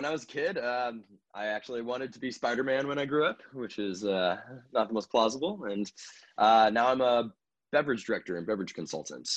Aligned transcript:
when 0.00 0.06
I 0.06 0.12
was 0.12 0.22
a 0.22 0.28
kid, 0.28 0.56
um, 0.56 1.04
I 1.34 1.48
actually 1.48 1.82
wanted 1.82 2.10
to 2.14 2.18
be 2.18 2.30
Spider 2.30 2.64
Man 2.64 2.88
when 2.88 2.98
I 2.98 3.04
grew 3.04 3.26
up, 3.26 3.42
which 3.52 3.78
is 3.78 4.02
uh, 4.02 4.38
not 4.72 4.88
the 4.88 4.94
most 4.94 5.10
plausible. 5.10 5.64
And 5.64 5.92
uh, 6.38 6.70
now 6.72 6.88
I'm 6.88 7.02
a 7.02 7.30
beverage 7.70 8.06
director 8.06 8.38
and 8.38 8.46
beverage 8.46 8.72
consultant 8.72 9.28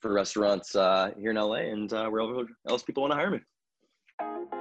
for 0.00 0.12
restaurants 0.12 0.74
uh, 0.74 1.12
here 1.16 1.30
in 1.30 1.36
LA 1.36 1.70
and 1.70 1.92
uh, 1.92 2.08
wherever 2.08 2.48
else 2.68 2.82
people 2.82 3.02
want 3.02 3.12
to 3.12 3.16
hire 3.16 3.30
me. 3.30 4.57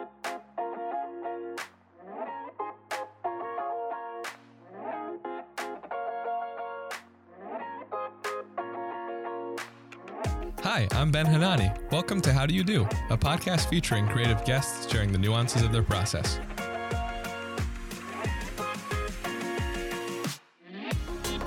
Hi, 10.77 10.87
I'm 10.91 11.09
Ben 11.09 11.25
Hanani. 11.25 11.71
Welcome 11.91 12.21
to 12.21 12.31
How 12.31 12.45
Do 12.45 12.53
You 12.53 12.63
Do, 12.63 12.83
a 13.09 13.17
podcast 13.17 13.67
featuring 13.67 14.07
creative 14.07 14.45
guests 14.45 14.87
sharing 14.91 15.11
the 15.11 15.17
nuances 15.17 15.63
of 15.63 15.71
their 15.71 15.81
process. 15.81 16.39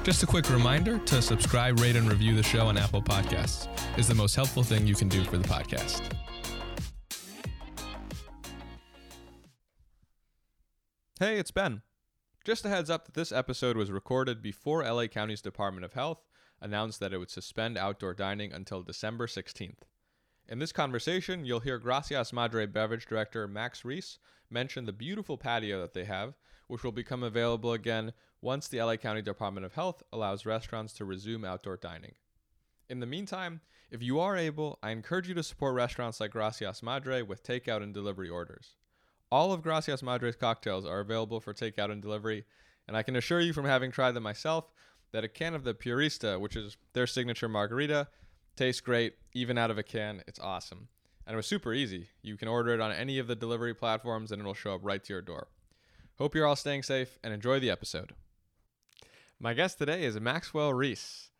Just 0.02 0.24
a 0.24 0.26
quick 0.26 0.50
reminder 0.50 0.98
to 0.98 1.22
subscribe, 1.22 1.78
rate, 1.78 1.94
and 1.94 2.10
review 2.10 2.34
the 2.34 2.42
show 2.42 2.66
on 2.66 2.76
Apple 2.76 3.00
Podcasts 3.00 3.68
is 3.96 4.08
the 4.08 4.16
most 4.16 4.34
helpful 4.34 4.64
thing 4.64 4.84
you 4.84 4.96
can 4.96 5.08
do 5.08 5.22
for 5.22 5.38
the 5.38 5.46
podcast. 5.46 6.02
Hey, 11.20 11.38
it's 11.38 11.52
Ben. 11.52 11.82
Just 12.44 12.64
a 12.64 12.68
heads 12.68 12.90
up 12.90 13.04
that 13.04 13.14
this 13.14 13.30
episode 13.30 13.76
was 13.76 13.92
recorded 13.92 14.42
before 14.42 14.82
LA 14.82 15.06
County's 15.06 15.40
Department 15.40 15.84
of 15.84 15.92
Health 15.92 16.18
announced 16.60 17.00
that 17.00 17.12
it 17.12 17.18
would 17.18 17.30
suspend 17.30 17.78
outdoor 17.78 18.14
dining 18.14 18.52
until 18.52 18.82
December 18.82 19.26
16th. 19.26 19.82
In 20.48 20.58
this 20.58 20.72
conversation, 20.72 21.44
you'll 21.44 21.60
hear 21.60 21.78
Gracias 21.78 22.32
Madre 22.32 22.66
beverage 22.66 23.06
director 23.06 23.46
Max 23.46 23.84
Reis 23.84 24.18
mention 24.50 24.84
the 24.84 24.92
beautiful 24.92 25.38
patio 25.38 25.80
that 25.80 25.94
they 25.94 26.04
have, 26.04 26.34
which 26.66 26.82
will 26.82 26.92
become 26.92 27.22
available 27.22 27.72
again 27.72 28.12
once 28.42 28.66
the 28.66 28.82
LA 28.82 28.96
County 28.96 29.22
Department 29.22 29.64
of 29.64 29.74
Health 29.74 30.02
allows 30.12 30.46
restaurants 30.46 30.92
to 30.94 31.04
resume 31.04 31.44
outdoor 31.44 31.76
dining. 31.76 32.14
In 32.88 33.00
the 33.00 33.06
meantime, 33.06 33.60
if 33.90 34.02
you 34.02 34.18
are 34.18 34.36
able, 34.36 34.78
I 34.82 34.90
encourage 34.90 35.28
you 35.28 35.34
to 35.34 35.42
support 35.42 35.74
restaurants 35.74 36.20
like 36.20 36.32
Gracias 36.32 36.82
Madre 36.82 37.22
with 37.22 37.44
takeout 37.44 37.82
and 37.82 37.94
delivery 37.94 38.28
orders. 38.28 38.76
All 39.30 39.52
of 39.52 39.62
Gracias 39.62 40.02
Madre's 40.02 40.34
cocktails 40.34 40.84
are 40.84 40.98
available 40.98 41.38
for 41.38 41.54
takeout 41.54 41.92
and 41.92 42.02
delivery, 42.02 42.44
and 42.88 42.96
I 42.96 43.04
can 43.04 43.14
assure 43.14 43.40
you 43.40 43.52
from 43.52 43.66
having 43.66 43.92
tried 43.92 44.12
them 44.12 44.24
myself 44.24 44.72
that 45.12 45.24
a 45.24 45.28
can 45.28 45.54
of 45.54 45.64
the 45.64 45.74
Purista, 45.74 46.38
which 46.40 46.56
is 46.56 46.76
their 46.92 47.06
signature 47.06 47.48
margarita, 47.48 48.08
tastes 48.56 48.80
great 48.80 49.14
even 49.32 49.58
out 49.58 49.70
of 49.70 49.78
a 49.78 49.82
can. 49.82 50.22
It's 50.26 50.38
awesome. 50.38 50.88
And 51.26 51.34
it 51.34 51.36
was 51.36 51.46
super 51.46 51.72
easy. 51.72 52.08
You 52.22 52.36
can 52.36 52.48
order 52.48 52.74
it 52.74 52.80
on 52.80 52.92
any 52.92 53.18
of 53.18 53.26
the 53.26 53.36
delivery 53.36 53.74
platforms 53.74 54.32
and 54.32 54.40
it'll 54.40 54.54
show 54.54 54.74
up 54.74 54.80
right 54.82 55.02
to 55.04 55.12
your 55.12 55.22
door. 55.22 55.48
Hope 56.18 56.34
you're 56.34 56.46
all 56.46 56.56
staying 56.56 56.82
safe 56.82 57.18
and 57.22 57.32
enjoy 57.32 57.60
the 57.60 57.70
episode. 57.70 58.14
My 59.38 59.54
guest 59.54 59.78
today 59.78 60.02
is 60.04 60.18
Maxwell 60.20 60.74
Reis. 60.74 61.30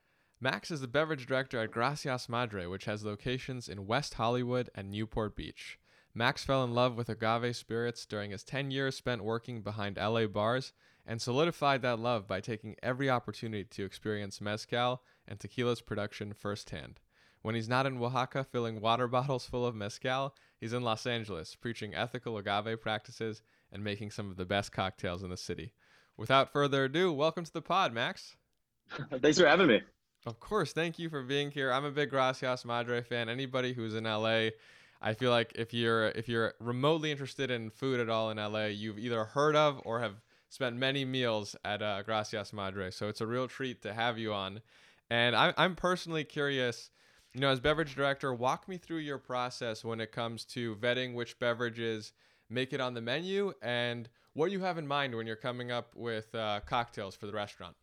Max 0.41 0.71
is 0.71 0.81
the 0.81 0.89
beverage 0.89 1.27
director 1.27 1.61
at 1.61 1.71
Gracias 1.71 2.29
Madre, 2.29 2.67
which 2.67 2.87
has 2.87 3.05
locations 3.05 3.69
in 3.69 3.87
West 3.87 4.15
Hollywood 4.15 4.71
and 4.75 4.91
Newport 4.91 5.37
Beach. 5.37 5.80
Max 6.13 6.45
fell 6.45 6.65
in 6.65 6.75
love 6.75 6.97
with 6.97 7.09
agave 7.09 7.55
spirits 7.55 8.05
during 8.05 8.33
his 8.33 8.43
10 8.43 8.71
years 8.71 8.97
spent 8.97 9.23
working 9.23 9.63
behind 9.63 9.97
LA 9.97 10.27
bars 10.27 10.73
and 11.07 11.23
solidified 11.23 11.83
that 11.83 11.99
love 11.99 12.27
by 12.27 12.41
taking 12.41 12.77
every 12.83 13.09
opportunity 13.09 13.65
to 13.65 13.85
experience 13.85 14.41
mezcal 14.41 15.03
and 15.29 15.39
tequila's 15.39 15.81
production 15.81 16.33
firsthand. 16.33 17.01
When 17.43 17.55
he's 17.55 17.69
not 17.69 17.87
in 17.87 18.03
Oaxaca 18.03 18.45
filling 18.45 18.81
water 18.81 19.09
bottles 19.09 19.47
full 19.47 19.65
of 19.65 19.75
mezcal, 19.75 20.35
he's 20.59 20.73
in 20.73 20.83
Los 20.83 21.07
Angeles 21.07 21.55
preaching 21.55 21.95
ethical 21.95 22.37
agave 22.37 22.81
practices 22.81 23.43
and 23.73 23.85
making 23.85 24.11
some 24.11 24.31
of 24.31 24.37
the 24.37 24.45
best 24.45 24.73
cocktails 24.73 25.23
in 25.23 25.31
the 25.31 25.37
city. 25.37 25.73
Without 26.17 26.53
further 26.53 26.85
ado, 26.85 27.13
welcome 27.13 27.45
to 27.45 27.53
the 27.53 27.63
pod, 27.63 27.93
Max. 27.93 28.37
Thanks 29.23 29.39
for 29.39 29.47
having 29.47 29.69
me. 29.69 29.81
Of 30.27 30.39
course, 30.39 30.75
thank 30.75 30.99
you 30.99 31.09
for 31.09 31.23
being 31.23 31.51
here. 31.51 31.73
I'm 31.73 31.87
a 31.87 31.91
big 31.91 32.11
Gracias 32.11 32.67
Madre 32.67 33.01
fan. 33.03 33.31
Anybody 33.31 33.73
who's 33.73 33.95
in 33.95 34.05
LA, 34.05 34.51
I 35.03 35.15
feel 35.15 35.31
like 35.31 35.53
if 35.55 35.73
you're 35.73 36.09
if 36.09 36.29
you're 36.29 36.55
remotely 36.61 37.11
interested 37.11 37.51
in 37.51 37.71
food 37.71 38.01
at 38.01 38.11
all 38.11 38.31
in 38.31 38.37
LA, 38.37 38.67
you've 38.67 38.99
either 38.99 39.25
heard 39.25 39.57
of 39.57 39.81
or 39.85 40.01
have 40.01 40.21
spent 40.51 40.77
many 40.77 41.05
meals 41.05 41.57
at 41.65 41.81
uh, 41.81 42.03
Gracias 42.03 42.53
Madre. 42.53 42.91
So 42.91 43.09
it's 43.09 43.21
a 43.21 43.27
real 43.27 43.49
treat 43.49 43.83
to 43.83 43.95
have 43.95 44.19
you 44.19 44.33
on. 44.35 44.61
And 45.09 45.35
I, 45.35 45.55
I'm 45.57 45.75
personally 45.75 46.25
curious, 46.25 46.91
you 47.33 47.41
know, 47.41 47.49
as 47.49 47.61
beverage 47.61 47.95
director, 47.95 48.35
walk 48.35 48.69
me 48.69 48.77
through 48.77 48.99
your 48.99 49.19
process 49.19 49.85
when 49.85 50.01
it 50.01 50.13
comes 50.13 50.45
to 50.47 50.77
vetting 50.77 51.15
which 51.15 51.39
beverages 51.39 52.13
make 52.49 52.73
it 52.73 52.81
on 52.81 52.95
the 52.95 53.01
menu 53.01 53.53
and 53.63 54.09
what 54.35 54.51
you 54.51 54.61
have 54.61 54.77
in 54.77 54.87
mind 54.87 55.15
when 55.15 55.27
you're 55.27 55.37
coming 55.37 55.71
up 55.71 55.95
with 55.95 56.35
uh, 56.35 56.61
cocktails 56.67 57.15
for 57.15 57.27
the 57.27 57.33
restaurant. 57.33 57.77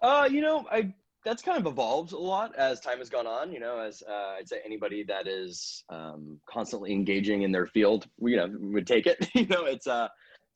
Uh, 0.00 0.28
you 0.30 0.40
know, 0.40 0.66
I 0.70 0.92
that's 1.24 1.42
kind 1.42 1.58
of 1.58 1.70
evolved 1.70 2.12
a 2.12 2.18
lot 2.18 2.54
as 2.56 2.80
time 2.80 2.98
has 2.98 3.08
gone 3.08 3.26
on. 3.26 3.52
You 3.52 3.60
know, 3.60 3.78
as 3.78 4.02
uh, 4.08 4.34
I'd 4.38 4.48
say 4.48 4.60
anybody 4.64 5.04
that 5.04 5.26
is 5.26 5.84
um, 5.88 6.38
constantly 6.48 6.92
engaging 6.92 7.42
in 7.42 7.52
their 7.52 7.66
field, 7.66 8.08
you 8.20 8.36
know, 8.36 8.48
would 8.58 8.86
take 8.86 9.06
it. 9.06 9.28
you 9.34 9.46
know, 9.46 9.64
it's 9.64 9.86
uh, 9.86 10.08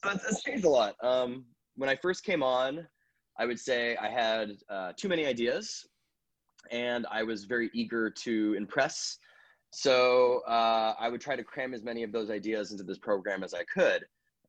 so 0.05 0.11
it's, 0.11 0.25
it's 0.29 0.43
changed 0.43 0.65
a 0.65 0.71
lot. 0.71 0.95
Um, 1.03 1.45
when 1.77 1.89
I 1.89 1.97
first 1.97 2.25
came 2.25 2.43
on, 2.43 2.87
I 3.39 3.47
would 3.47 3.61
say 3.61 3.97
I 3.97 4.09
had 4.09 4.53
uh, 4.69 4.93
too 4.97 5.09
many 5.09 5.27
ideas, 5.27 5.87
and 6.71 7.07
I 7.11 7.23
was 7.23 7.45
very 7.45 7.71
eager 7.75 8.11
to 8.11 8.55
impress. 8.55 9.19
So 9.73 10.41
uh, 10.49 10.95
I 10.99 11.09
would 11.09 11.21
try 11.21 11.37
to 11.37 11.45
cram 11.45 11.75
as 11.75 11.83
many 11.83 12.03
of 12.03 12.13
those 12.13 12.31
ideas 12.31 12.73
into 12.73 12.83
this 12.83 12.99
program 12.99 13.45
as 13.45 13.53
I 13.53 13.63
could. 13.65 14.05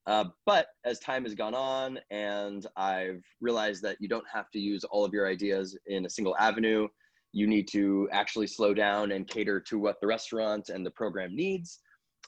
Uh, 0.07 0.23
but 0.45 0.67
as 0.85 0.99
time 0.99 1.23
has 1.23 1.35
gone 1.35 1.53
on, 1.53 1.99
and 2.09 2.65
I've 2.77 3.23
realized 3.41 3.83
that 3.83 3.97
you 3.99 4.07
don't 4.07 4.25
have 4.31 4.49
to 4.51 4.59
use 4.59 4.85
all 4.85 5.03
of 5.03 5.13
your 5.13 5.27
ideas 5.27 5.77
in 5.85 6.05
a 6.05 6.09
single 6.09 6.35
avenue, 6.39 6.87
you 7.33 7.45
need 7.45 7.67
to 7.73 8.07
actually 8.13 8.47
slow 8.47 8.73
down 8.73 9.11
and 9.11 9.27
cater 9.27 9.59
to 9.59 9.77
what 9.77 9.99
the 9.99 10.07
restaurant 10.07 10.69
and 10.69 10.85
the 10.85 10.91
program 10.91 11.35
needs. 11.35 11.79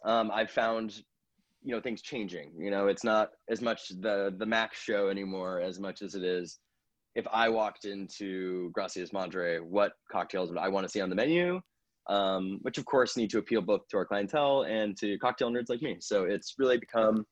Um, 0.03 0.29
I've 0.33 0.51
found 0.51 1.01
you 1.63 1.75
know 1.75 1.81
things 1.81 2.01
changing 2.01 2.51
you 2.57 2.71
know 2.71 2.87
it's 2.87 3.03
not 3.03 3.31
as 3.49 3.61
much 3.61 3.89
the 3.99 4.33
the 4.37 4.45
max 4.45 4.79
show 4.79 5.09
anymore 5.09 5.59
as 5.59 5.79
much 5.79 6.01
as 6.01 6.15
it 6.15 6.23
is 6.23 6.59
if 7.15 7.25
i 7.33 7.49
walked 7.49 7.85
into 7.85 8.69
gracias 8.71 9.11
madre 9.11 9.59
what 9.59 9.93
cocktails 10.11 10.49
would 10.49 10.57
i 10.57 10.69
want 10.69 10.85
to 10.85 10.89
see 10.89 11.01
on 11.01 11.09
the 11.09 11.15
menu 11.15 11.59
um, 12.07 12.57
which 12.63 12.79
of 12.79 12.85
course 12.85 13.17
need 13.17 13.29
to 13.29 13.37
appeal 13.37 13.61
both 13.61 13.81
to 13.89 13.97
our 13.97 14.05
clientele 14.05 14.63
and 14.63 14.97
to 14.97 15.17
cocktail 15.19 15.51
nerds 15.51 15.69
like 15.69 15.81
me 15.81 15.97
so 15.99 16.23
it's 16.23 16.55
really 16.57 16.77
become 16.77 17.25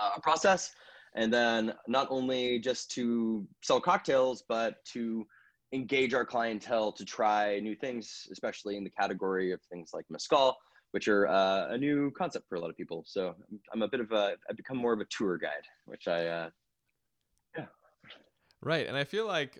uh, 0.00 0.10
a 0.16 0.20
process 0.20 0.72
and 1.14 1.32
then 1.32 1.72
not 1.88 2.06
only 2.10 2.58
just 2.58 2.90
to 2.92 3.46
sell 3.62 3.80
cocktails 3.80 4.44
but 4.48 4.84
to 4.84 5.26
engage 5.72 6.14
our 6.14 6.24
clientele 6.24 6.92
to 6.92 7.04
try 7.04 7.58
new 7.60 7.76
things 7.76 8.26
especially 8.32 8.76
in 8.76 8.84
the 8.84 8.90
category 8.90 9.52
of 9.52 9.60
things 9.70 9.90
like 9.94 10.04
mezcal 10.10 10.56
which 10.92 11.08
are 11.08 11.28
uh, 11.28 11.68
a 11.70 11.78
new 11.78 12.10
concept 12.12 12.48
for 12.48 12.56
a 12.56 12.60
lot 12.60 12.70
of 12.70 12.76
people. 12.76 13.04
So 13.06 13.34
I'm 13.72 13.82
a 13.82 13.88
bit 13.88 14.00
of 14.00 14.10
a, 14.12 14.34
I've 14.48 14.56
become 14.56 14.76
more 14.76 14.92
of 14.92 15.00
a 15.00 15.04
tour 15.04 15.38
guide, 15.38 15.50
which 15.86 16.08
I, 16.08 16.26
uh, 16.26 16.50
yeah. 17.56 17.66
Right. 18.60 18.86
And 18.86 18.96
I 18.96 19.04
feel 19.04 19.26
like, 19.26 19.58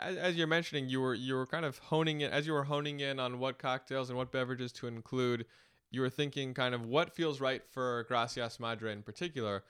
as 0.00 0.34
you're 0.34 0.48
mentioning, 0.48 0.88
you 0.88 1.00
were, 1.00 1.14
you 1.14 1.34
were 1.34 1.46
kind 1.46 1.64
of 1.64 1.78
honing 1.78 2.22
it 2.22 2.32
as 2.32 2.46
you 2.46 2.52
were 2.52 2.64
honing 2.64 3.00
in 3.00 3.20
on 3.20 3.38
what 3.38 3.58
cocktails 3.58 4.10
and 4.10 4.18
what 4.18 4.32
beverages 4.32 4.72
to 4.72 4.88
include. 4.88 5.46
You 5.90 6.00
were 6.00 6.10
thinking 6.10 6.54
kind 6.54 6.74
of 6.74 6.86
what 6.86 7.14
feels 7.14 7.40
right 7.40 7.62
for 7.68 8.04
Gracias 8.08 8.60
Madre 8.60 8.92
in 8.92 9.02
particular. 9.02 9.64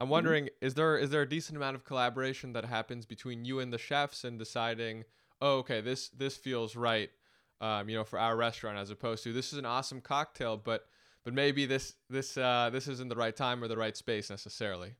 I'm 0.00 0.06
mm-hmm. 0.06 0.12
wondering, 0.12 0.44
mm-hmm. 0.44 0.66
is 0.66 0.74
there 0.74 0.96
is 0.98 1.10
there 1.10 1.22
a 1.22 1.28
decent 1.28 1.56
amount 1.56 1.76
of 1.76 1.84
collaboration 1.84 2.52
that 2.52 2.64
happens 2.64 3.06
between 3.06 3.44
you 3.44 3.60
and 3.60 3.72
the 3.72 3.78
chefs 3.78 4.24
and 4.24 4.38
deciding, 4.38 5.04
oh, 5.40 5.58
okay, 5.58 5.80
this 5.80 6.08
this 6.08 6.36
feels 6.36 6.76
right 6.76 7.10
um, 7.60 7.88
you 7.88 7.96
know, 7.96 8.04
for 8.04 8.18
our 8.18 8.36
restaurant 8.36 8.78
as 8.78 8.90
opposed 8.90 9.24
to 9.24 9.32
this 9.32 9.52
is 9.52 9.58
an 9.58 9.64
awesome 9.64 10.00
cocktail, 10.00 10.56
but 10.56 10.86
but 11.24 11.32
maybe 11.32 11.66
this 11.66 11.94
this 12.10 12.36
uh, 12.36 12.70
this 12.72 12.88
isn't 12.88 13.08
the 13.08 13.16
right 13.16 13.34
time 13.34 13.62
or 13.62 13.68
the 13.68 13.76
right 13.76 13.96
space 13.96 14.30
necessarily. 14.30 14.94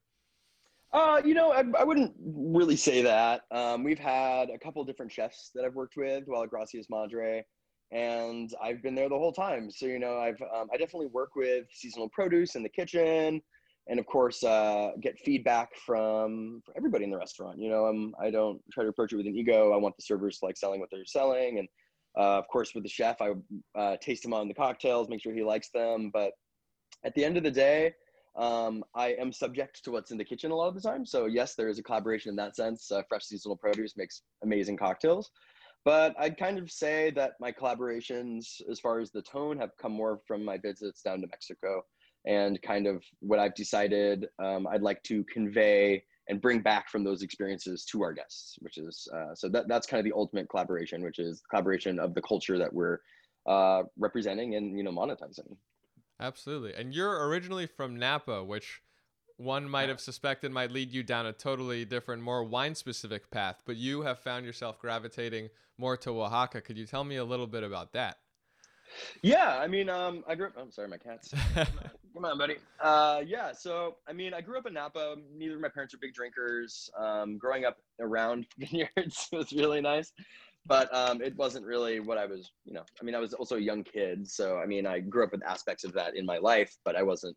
Uh, 0.93 1.20
you 1.25 1.35
know, 1.35 1.53
I, 1.53 1.65
I 1.79 1.85
wouldn't 1.85 2.15
really 2.19 2.77
say 2.77 3.03
that. 3.03 3.43
Um, 3.50 3.82
we've 3.82 3.99
had 3.99 4.49
a 4.49 4.59
couple 4.59 4.85
different 4.85 5.11
chefs 5.11 5.50
that 5.55 5.65
I've 5.65 5.75
worked 5.75 5.97
with 5.97 6.25
while 6.27 6.44
at 6.44 6.50
Gracias 6.50 6.87
Madre, 6.88 7.44
and 7.92 8.52
I've 8.62 8.82
been 8.82 8.94
there 8.94 9.08
the 9.08 9.19
whole 9.19 9.32
time. 9.32 9.70
So 9.70 9.86
you 9.86 9.98
know, 9.98 10.19
I've 10.19 10.40
um, 10.42 10.69
I 10.72 10.76
definitely 10.76 11.08
work 11.08 11.36
with 11.36 11.66
seasonal 11.72 12.08
produce 12.08 12.54
in 12.54 12.62
the 12.62 12.69
kitchen, 12.69 13.40
and 13.88 14.00
of 14.00 14.06
course, 14.06 14.42
uh, 14.42 14.92
get 15.00 15.19
feedback 15.20 15.70
from, 15.84 16.62
everybody 16.76 17.04
in 17.04 17.10
the 17.10 17.19
restaurant. 17.19 17.58
You 17.58 17.69
know, 17.69 17.86
I'm 17.86 18.14
I 18.20 18.31
don't 18.31 18.60
try 18.72 18.84
to 18.84 18.90
approach 18.90 19.12
it 19.12 19.16
with 19.16 19.26
an 19.26 19.36
ego. 19.36 19.72
I 19.72 19.76
want 19.76 19.96
the 19.96 20.02
servers 20.02 20.38
like 20.42 20.56
selling 20.56 20.81
what 20.81 20.88
they're 20.90 21.04
selling, 21.04 21.58
and 21.58 21.69
uh, 22.16 22.38
of 22.38 22.48
course, 22.48 22.75
with 22.75 22.84
the 22.84 22.90
chef, 22.90 23.20
I 23.20 23.32
uh, 23.75 23.96
taste 24.00 24.25
him 24.25 24.32
on 24.32 24.48
the 24.48 24.54
cocktails, 24.54 25.08
make 25.08 25.20
sure 25.20 25.34
he 25.34 25.42
likes 25.42 25.70
them. 25.70 26.10
But 26.12 26.32
at 27.04 27.14
the 27.14 27.25
end 27.25 27.36
of 27.36 27.42
the 27.42 27.50
day, 27.50 27.94
um, 28.36 28.84
I 28.94 29.08
am 29.12 29.32
subject 29.32 29.84
to 29.84 29.92
what's 29.92 30.10
in 30.10 30.19
the 30.19 30.25
kitchen 30.25 30.50
a 30.50 30.54
lot 30.54 30.69
of 30.69 30.75
the 30.75 30.81
time. 30.81 31.06
So 31.06 31.26
yes, 31.26 31.54
there 31.54 31.69
is 31.69 31.78
a 31.78 31.82
collaboration 31.82 32.31
in 32.31 32.36
that 32.36 32.56
sense. 32.56 32.90
Uh, 32.90 33.02
fresh 33.08 33.25
seasonal 33.25 33.56
produce 33.56 33.96
makes 33.96 34.22
amazing 34.42 34.76
cocktails. 34.76 35.31
But 35.84 36.14
I'd 36.19 36.38
kind 36.38 36.58
of 36.58 36.70
say 36.70 37.10
that 37.10 37.32
my 37.40 37.52
collaborations, 37.52 38.62
as 38.70 38.81
far 38.81 39.00
as 39.00 39.10
the 39.10 39.22
tone, 39.22 39.58
have 39.58 39.70
come 39.81 39.92
more 39.92 40.20
from 40.26 40.44
my 40.44 40.56
visits 40.56 41.02
down 41.02 41.20
to 41.20 41.26
Mexico. 41.26 41.84
and 42.26 42.60
kind 42.62 42.86
of 42.86 43.02
what 43.20 43.38
I've 43.38 43.54
decided 43.54 44.28
um, 44.42 44.66
I'd 44.66 44.82
like 44.82 45.02
to 45.04 45.25
convey 45.25 46.02
and 46.28 46.40
bring 46.40 46.60
back 46.60 46.88
from 46.88 47.04
those 47.04 47.22
experiences 47.22 47.84
to 47.86 48.02
our 48.02 48.12
guests, 48.12 48.56
which 48.60 48.78
is 48.78 49.06
uh, 49.14 49.34
so 49.34 49.48
that 49.50 49.69
that's 49.69 49.86
kind 49.86 49.98
of 49.98 50.04
the 50.04 50.16
ultimate 50.16 50.48
collaboration, 50.48 51.02
which 51.02 51.19
is 51.19 51.42
collaboration 51.50 51.98
of 51.98 52.14
the 52.14 52.22
culture 52.22 52.58
that 52.58 52.72
we're 52.72 52.98
uh, 53.46 53.82
representing 53.98 54.54
and 54.54 54.76
you 54.76 54.82
know 54.82 54.90
monetizing. 54.90 55.56
Absolutely, 56.20 56.72
and 56.75 56.94
you're 56.94 57.28
originally 57.28 57.66
from 57.66 57.96
Napa, 57.96 58.42
which 58.42 58.81
one 59.36 59.69
might 59.69 59.88
have 59.88 60.00
suspected 60.00 60.52
might 60.52 60.70
lead 60.70 60.92
you 60.92 61.02
down 61.02 61.26
a 61.26 61.32
totally 61.32 61.84
different, 61.84 62.22
more 62.22 62.44
wine 62.44 62.75
specific 62.75 63.31
path, 63.31 63.62
but 63.66 63.76
you 63.76 64.02
have 64.02 64.19
found 64.19 64.46
yourself 64.46 64.78
gravitating 64.78 65.50
more 65.76 65.96
to 65.98 66.22
Oaxaca. 66.22 66.60
Could 66.60 66.78
you 66.78 66.86
tell 66.86 67.04
me 67.04 67.16
a 67.16 67.25
little 67.25 67.46
bit 67.46 67.62
about 67.62 67.92
that? 67.92 68.19
Yeah, 69.22 69.58
I 69.58 69.66
mean, 69.66 69.88
um, 69.88 70.25
I 70.28 70.34
grew 70.34 70.46
up. 70.46 70.52
I'm 70.56 70.70
sorry, 70.70 70.88
my 70.88 70.98
cats. 70.98 71.34
Come 72.14 72.25
on, 72.25 72.38
buddy. 72.38 72.56
Uh, 72.81 73.22
yeah, 73.26 73.50
so 73.52 73.96
I 74.06 74.12
mean, 74.12 74.32
I 74.34 74.40
grew 74.40 74.56
up 74.56 74.66
in 74.66 74.75
Napa. 74.75 75.16
Neither 75.36 75.56
of 75.56 75.60
my 75.60 75.69
parents 75.69 75.94
are 75.94 75.98
big 75.98 76.14
drinkers. 76.14 76.88
Um, 76.96 77.36
growing 77.38 77.64
up 77.64 77.78
around 78.00 78.46
vineyards 78.58 79.28
was 79.32 79.52
really 79.52 79.81
nice, 79.81 80.12
but 80.66 80.94
um, 80.94 81.20
it 81.22 81.34
wasn't 81.36 81.66
really 81.66 81.98
what 81.98 82.19
I 82.19 82.26
was. 82.26 82.52
You 82.64 82.75
know, 82.75 82.84
I 83.00 83.04
mean, 83.04 83.16
I 83.16 83.19
was 83.19 83.34
also 83.34 83.56
a 83.56 83.60
young 83.60 83.82
kid, 83.82 84.28
so 84.31 84.58
I 84.58 84.66
mean, 84.66 84.86
I 84.86 85.00
grew 85.00 85.25
up 85.25 85.32
with 85.32 85.42
aspects 85.42 85.82
of 85.82 85.92
that 85.94 86.14
in 86.14 86.25
my 86.25 86.38
life, 86.38 86.76
but 86.84 86.94
I 86.94 87.02
wasn't 87.02 87.36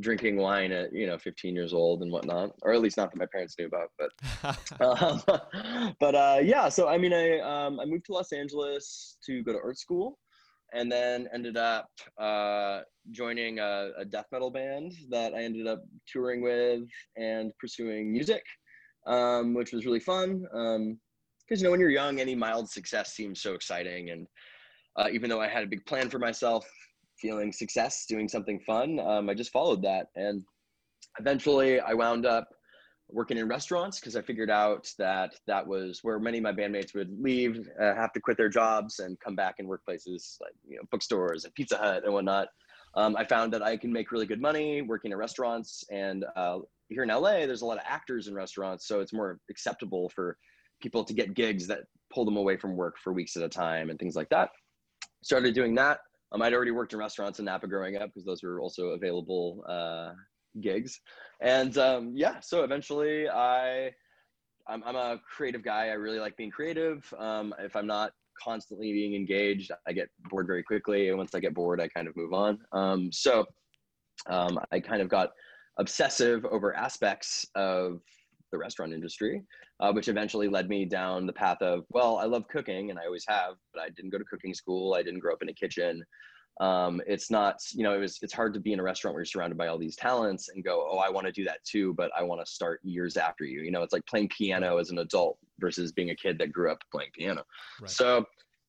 drinking 0.00 0.36
wine 0.36 0.72
at 0.72 0.92
you 0.92 1.06
know 1.06 1.16
15 1.16 1.54
years 1.54 1.72
old 1.72 2.02
and 2.02 2.12
whatnot 2.12 2.50
or 2.62 2.72
at 2.72 2.80
least 2.80 2.96
not 2.96 3.10
that 3.10 3.18
my 3.18 3.26
parents 3.26 3.54
knew 3.58 3.66
about 3.66 3.90
but 3.98 4.80
um, 5.02 5.94
but 6.00 6.14
uh, 6.14 6.38
yeah 6.42 6.68
so 6.68 6.88
i 6.88 6.98
mean 6.98 7.12
i 7.12 7.38
um, 7.40 7.80
i 7.80 7.84
moved 7.84 8.04
to 8.04 8.12
los 8.12 8.32
angeles 8.32 9.16
to 9.24 9.42
go 9.42 9.52
to 9.52 9.58
art 9.58 9.78
school 9.78 10.18
and 10.74 10.90
then 10.90 11.28
ended 11.32 11.56
up 11.56 11.88
uh, 12.20 12.80
joining 13.12 13.60
a, 13.60 13.90
a, 13.98 14.04
death 14.04 14.26
metal 14.32 14.50
band 14.50 14.92
that 15.08 15.32
i 15.32 15.42
ended 15.42 15.66
up 15.66 15.82
touring 16.10 16.42
with 16.42 16.82
and 17.16 17.52
pursuing 17.58 18.12
music 18.12 18.42
um, 19.06 19.54
which 19.54 19.72
was 19.72 19.86
really 19.86 20.00
fun 20.00 20.40
because 20.42 20.76
um, 20.76 20.98
you 21.50 21.62
know 21.62 21.70
when 21.70 21.80
you're 21.80 21.90
young 21.90 22.20
any 22.20 22.34
mild 22.34 22.68
success 22.68 23.14
seems 23.14 23.40
so 23.40 23.54
exciting 23.54 24.10
and 24.10 24.26
uh, 24.96 25.08
even 25.10 25.30
though 25.30 25.40
i 25.40 25.48
had 25.48 25.64
a 25.64 25.68
big 25.68 25.84
plan 25.86 26.10
for 26.10 26.18
myself 26.18 26.66
feeling 27.20 27.52
success, 27.52 28.06
doing 28.08 28.28
something 28.28 28.60
fun, 28.60 29.00
um, 29.00 29.28
I 29.28 29.34
just 29.34 29.52
followed 29.52 29.82
that. 29.82 30.08
And 30.16 30.44
eventually 31.18 31.80
I 31.80 31.94
wound 31.94 32.26
up 32.26 32.48
working 33.08 33.38
in 33.38 33.48
restaurants 33.48 34.00
because 34.00 34.16
I 34.16 34.22
figured 34.22 34.50
out 34.50 34.88
that 34.98 35.34
that 35.46 35.66
was 35.66 36.00
where 36.02 36.18
many 36.18 36.38
of 36.38 36.44
my 36.44 36.52
bandmates 36.52 36.94
would 36.94 37.10
leave, 37.20 37.68
uh, 37.80 37.94
have 37.94 38.12
to 38.12 38.20
quit 38.20 38.36
their 38.36 38.48
jobs 38.48 38.98
and 38.98 39.18
come 39.20 39.36
back 39.36 39.56
and 39.58 39.68
work 39.68 39.84
places 39.84 40.36
like, 40.40 40.54
you 40.66 40.76
know, 40.76 40.82
bookstores 40.90 41.44
and 41.44 41.54
Pizza 41.54 41.76
Hut 41.76 42.04
and 42.04 42.12
whatnot. 42.12 42.48
Um, 42.94 43.14
I 43.16 43.24
found 43.24 43.52
that 43.52 43.62
I 43.62 43.76
can 43.76 43.92
make 43.92 44.10
really 44.10 44.26
good 44.26 44.40
money 44.40 44.82
working 44.82 45.12
in 45.12 45.18
restaurants. 45.18 45.84
And 45.90 46.24
uh, 46.34 46.60
here 46.88 47.02
in 47.02 47.10
LA, 47.10 47.46
there's 47.46 47.62
a 47.62 47.66
lot 47.66 47.78
of 47.78 47.84
actors 47.86 48.26
in 48.26 48.34
restaurants. 48.34 48.88
So 48.88 49.00
it's 49.00 49.12
more 49.12 49.38
acceptable 49.50 50.08
for 50.08 50.36
people 50.80 51.04
to 51.04 51.14
get 51.14 51.34
gigs 51.34 51.66
that 51.66 51.80
pull 52.12 52.24
them 52.24 52.36
away 52.36 52.56
from 52.56 52.76
work 52.76 52.96
for 53.02 53.12
weeks 53.12 53.36
at 53.36 53.42
a 53.42 53.48
time 53.48 53.90
and 53.90 53.98
things 53.98 54.16
like 54.16 54.28
that. 54.30 54.50
Started 55.22 55.54
doing 55.54 55.74
that. 55.74 56.00
Um, 56.32 56.42
I'd 56.42 56.52
already 56.52 56.70
worked 56.70 56.92
in 56.92 56.98
restaurants 56.98 57.38
in 57.38 57.44
Napa 57.44 57.66
growing 57.66 57.96
up 57.96 58.10
because 58.12 58.24
those 58.24 58.42
were 58.42 58.60
also 58.60 58.88
available 58.88 59.64
uh, 59.68 60.12
gigs. 60.60 61.00
And 61.40 61.76
um, 61.78 62.12
yeah, 62.14 62.40
so 62.40 62.64
eventually 62.64 63.28
I, 63.28 63.92
I'm, 64.68 64.82
I'm, 64.84 64.96
a 64.96 65.20
creative 65.36 65.62
guy. 65.62 65.88
I 65.88 65.92
really 65.92 66.18
like 66.18 66.36
being 66.36 66.50
creative. 66.50 67.12
Um, 67.18 67.54
if 67.58 67.76
I'm 67.76 67.86
not 67.86 68.12
constantly 68.42 68.92
being 68.92 69.14
engaged, 69.14 69.70
I 69.86 69.92
get 69.92 70.08
bored 70.28 70.46
very 70.46 70.62
quickly. 70.62 71.08
And 71.08 71.18
once 71.18 71.34
I 71.34 71.40
get 71.40 71.54
bored, 71.54 71.80
I 71.80 71.88
kind 71.88 72.08
of 72.08 72.16
move 72.16 72.32
on. 72.32 72.58
Um, 72.72 73.10
so 73.12 73.44
um, 74.28 74.58
I 74.72 74.80
kind 74.80 75.02
of 75.02 75.08
got 75.08 75.30
obsessive 75.78 76.44
over 76.46 76.74
aspects 76.74 77.46
of 77.54 78.00
the 78.52 78.58
restaurant 78.58 78.92
industry, 78.92 79.42
uh, 79.80 79.92
which 79.92 80.08
eventually 80.08 80.48
led 80.48 80.68
me 80.68 80.84
down 80.84 81.26
the 81.26 81.32
path 81.32 81.60
of, 81.60 81.84
well, 81.90 82.18
I 82.18 82.24
love 82.24 82.46
cooking 82.48 82.90
and 82.90 82.98
I 82.98 83.06
always 83.06 83.24
have, 83.28 83.54
but 83.72 83.82
I 83.82 83.88
didn't 83.90 84.10
go 84.10 84.18
to 84.18 84.24
cooking 84.24 84.54
school. 84.54 84.94
I 84.94 85.02
didn't 85.02 85.20
grow 85.20 85.32
up 85.32 85.42
in 85.42 85.48
a 85.48 85.54
kitchen. 85.54 86.04
Um, 86.60 87.02
it's 87.06 87.30
not, 87.30 87.56
you 87.72 87.82
know, 87.82 87.94
it 87.94 87.98
was, 87.98 88.18
it's 88.22 88.32
hard 88.32 88.54
to 88.54 88.60
be 88.60 88.72
in 88.72 88.80
a 88.80 88.82
restaurant 88.82 89.14
where 89.14 89.20
you're 89.20 89.26
surrounded 89.26 89.58
by 89.58 89.66
all 89.66 89.78
these 89.78 89.96
talents 89.96 90.48
and 90.48 90.64
go, 90.64 90.88
oh, 90.90 90.98
I 90.98 91.10
want 91.10 91.26
to 91.26 91.32
do 91.32 91.44
that 91.44 91.62
too, 91.64 91.92
but 91.94 92.10
I 92.16 92.22
want 92.22 92.44
to 92.44 92.50
start 92.50 92.80
years 92.82 93.18
after 93.18 93.44
you. 93.44 93.60
You 93.60 93.70
know, 93.70 93.82
it's 93.82 93.92
like 93.92 94.06
playing 94.06 94.30
piano 94.30 94.78
as 94.78 94.90
an 94.90 94.98
adult 94.98 95.38
versus 95.58 95.92
being 95.92 96.10
a 96.10 96.16
kid 96.16 96.38
that 96.38 96.52
grew 96.52 96.72
up 96.72 96.78
playing 96.90 97.10
piano. 97.14 97.42
Right. 97.80 97.90
So 97.90 98.24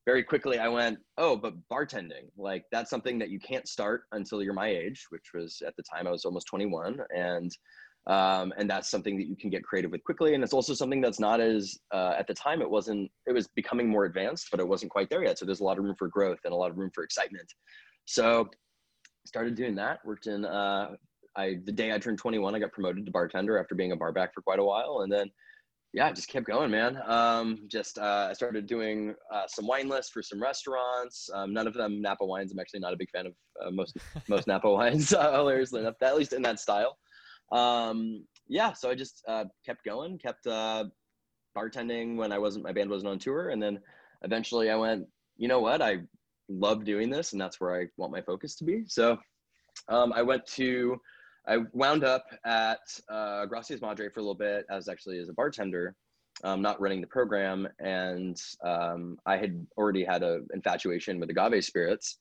very 0.06 0.24
quickly 0.24 0.58
I 0.60 0.70
went, 0.70 1.00
oh, 1.18 1.36
but 1.36 1.54
bartending, 1.72 2.30
like 2.38 2.64
that's 2.72 2.90
something 2.90 3.20
that 3.20 3.30
you 3.30 3.40
can't 3.40 3.68
start 3.68 4.04
until 4.12 4.42
you're 4.42 4.54
my 4.54 4.70
age, 4.70 5.06
which 5.10 5.32
was 5.34 5.62
at 5.66 5.76
the 5.78 5.84
time 5.84 6.08
I 6.08 6.12
was 6.12 6.26
almost 6.26 6.48
21. 6.48 7.00
And 7.16 7.52
um, 8.08 8.54
and 8.58 8.70
that's 8.70 8.90
something 8.90 9.18
that 9.18 9.28
you 9.28 9.36
can 9.36 9.50
get 9.50 9.64
creative 9.64 9.92
with 9.92 10.04
quickly 10.04 10.34
and 10.34 10.44
it's 10.44 10.54
also 10.54 10.74
something 10.74 11.02
that's 11.02 11.20
not 11.20 11.40
as 11.40 11.78
uh, 11.94 12.14
at 12.18 12.28
the 12.28 12.34
time 12.34 12.62
it 12.62 12.70
wasn't 12.70 13.10
it 13.26 13.34
was 13.34 13.48
becoming 13.56 13.88
more 13.88 14.06
advanced 14.06 14.48
but 14.50 14.60
it 14.60 14.68
wasn't 14.68 14.92
quite 14.92 15.10
there 15.10 15.24
yet 15.24 15.38
so 15.38 15.46
there's 15.46 15.60
a 15.60 15.64
lot 15.64 15.78
of 15.78 15.84
room 15.84 15.96
for 15.98 16.08
growth 16.08 16.40
and 16.46 16.54
a 16.54 16.56
lot 16.56 16.72
of 16.72 16.78
room 16.78 16.92
for 16.94 17.04
excitement 17.04 17.48
so 18.06 18.50
started 19.26 19.56
doing 19.56 19.76
that 19.76 20.00
worked 20.06 20.28
in 20.28 20.46
uh, 20.46 20.90
I 21.36 21.58
the 21.66 21.72
day 21.72 21.94
I 21.94 22.00
turned 22.00 22.18
21 22.18 22.56
I 22.56 22.60
got 22.60 22.72
promoted 22.72 23.06
to 23.06 23.12
bartender 23.12 23.60
after 23.60 23.76
being 23.76 23.92
a 23.92 23.96
bar 23.96 24.12
back 24.12 24.34
for 24.34 24.42
quite 24.42 24.60
a 24.60 24.64
while 24.64 25.02
and 25.04 25.12
then 25.12 25.30
yeah, 25.94 26.12
just 26.12 26.28
kept 26.28 26.46
going, 26.46 26.70
man. 26.70 27.00
Um, 27.08 27.62
just 27.70 27.98
uh, 27.98 28.28
I 28.30 28.34
started 28.34 28.68
doing 28.68 29.16
uh, 29.34 29.44
some 29.48 29.66
wine 29.66 29.88
lists 29.88 30.12
for 30.12 30.22
some 30.22 30.40
restaurants. 30.40 31.30
Um, 31.34 31.54
none 31.54 31.66
of 31.66 31.74
them 31.74 32.02
Napa 32.02 32.26
wines. 32.26 32.52
I'm 32.52 32.60
actually 32.60 32.82
not 32.82 32.94
a 32.94 32.98
big 32.98 33.10
fan 33.10 33.26
of 33.26 33.34
uh, 33.66 33.72
most 33.72 33.98
most 34.28 34.48
Napa 34.48 34.70
wines, 34.72 35.10
hilariously 35.10 35.80
enough. 35.80 35.96
At 36.04 36.18
least 36.18 36.34
in 36.34 36.42
that 36.44 36.60
style 36.60 36.98
um, 37.52 38.26
yeah, 38.48 38.74
so 38.74 38.90
I 38.90 38.96
just 38.96 39.24
uh, 39.28 39.46
kept 39.66 39.84
going, 39.84 40.18
kept 40.18 40.48
uh, 40.48 40.86
bartending 41.58 42.16
when 42.16 42.32
I 42.32 42.38
wasn't, 42.38 42.64
my 42.64 42.72
band 42.72 42.90
wasn't 42.90 43.12
on 43.12 43.20
tour. 43.20 43.50
And 43.50 43.62
then 43.62 43.80
eventually 44.24 44.70
I 44.70 44.76
went, 44.76 45.06
you 45.38 45.48
know 45.48 45.60
what, 45.60 45.82
I 45.82 46.00
love 46.50 46.86
doing 46.86 47.10
this 47.10 47.34
and 47.34 47.42
that's 47.42 47.60
where 47.60 47.80
I 47.80 47.88
want 47.98 48.12
my 48.12 48.22
focus 48.22 48.56
to 48.56 48.64
be. 48.64 48.84
So 48.88 49.18
um, 49.90 50.14
I 50.14 50.22
went 50.22 50.46
to, 50.48 51.00
I 51.48 51.60
wound 51.74 52.04
up 52.04 52.26
at 52.46 52.80
uh, 53.10 53.46
Gracias 53.46 53.82
Madre 53.82 54.10
for 54.10 54.20
a 54.20 54.24
little 54.24 54.36
bit 54.36 54.66
as 54.70 54.90
actually 54.90 55.20
as 55.20 55.30
a 55.30 55.34
bartender, 55.34 55.96
um, 56.44 56.62
not 56.62 56.82
running 56.82 57.02
the 57.02 57.08
program. 57.08 57.68
And 57.80 58.38
um, 58.66 59.18
I 59.26 59.38
had 59.38 59.66
already 59.78 60.04
had 60.04 60.24
an 60.24 60.48
infatuation 60.54 61.20
with 61.20 61.30
agave 61.30 61.64
spirits. 61.64 62.18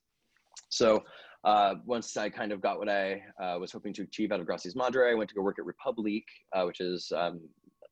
So 0.69 1.03
uh, 1.45 1.75
once 1.85 2.17
I 2.17 2.29
kind 2.29 2.53
of 2.53 2.61
got 2.61 2.79
what 2.79 2.89
I 2.89 3.23
uh, 3.41 3.59
was 3.59 3.73
hoping 3.73 3.93
to 3.95 4.03
achieve 4.03 4.33
out 4.33 4.41
of 4.41 4.47
Gracias 4.47 4.75
Madre, 4.75 5.11
I 5.11 5.15
went 5.15 5.29
to 5.31 5.35
go 5.35 5.43
work 5.43 5.59
at 5.59 5.65
Republique, 5.65 6.29
uh, 6.55 6.65
which 6.65 6.81
is 6.81 7.13
um, 7.17 7.41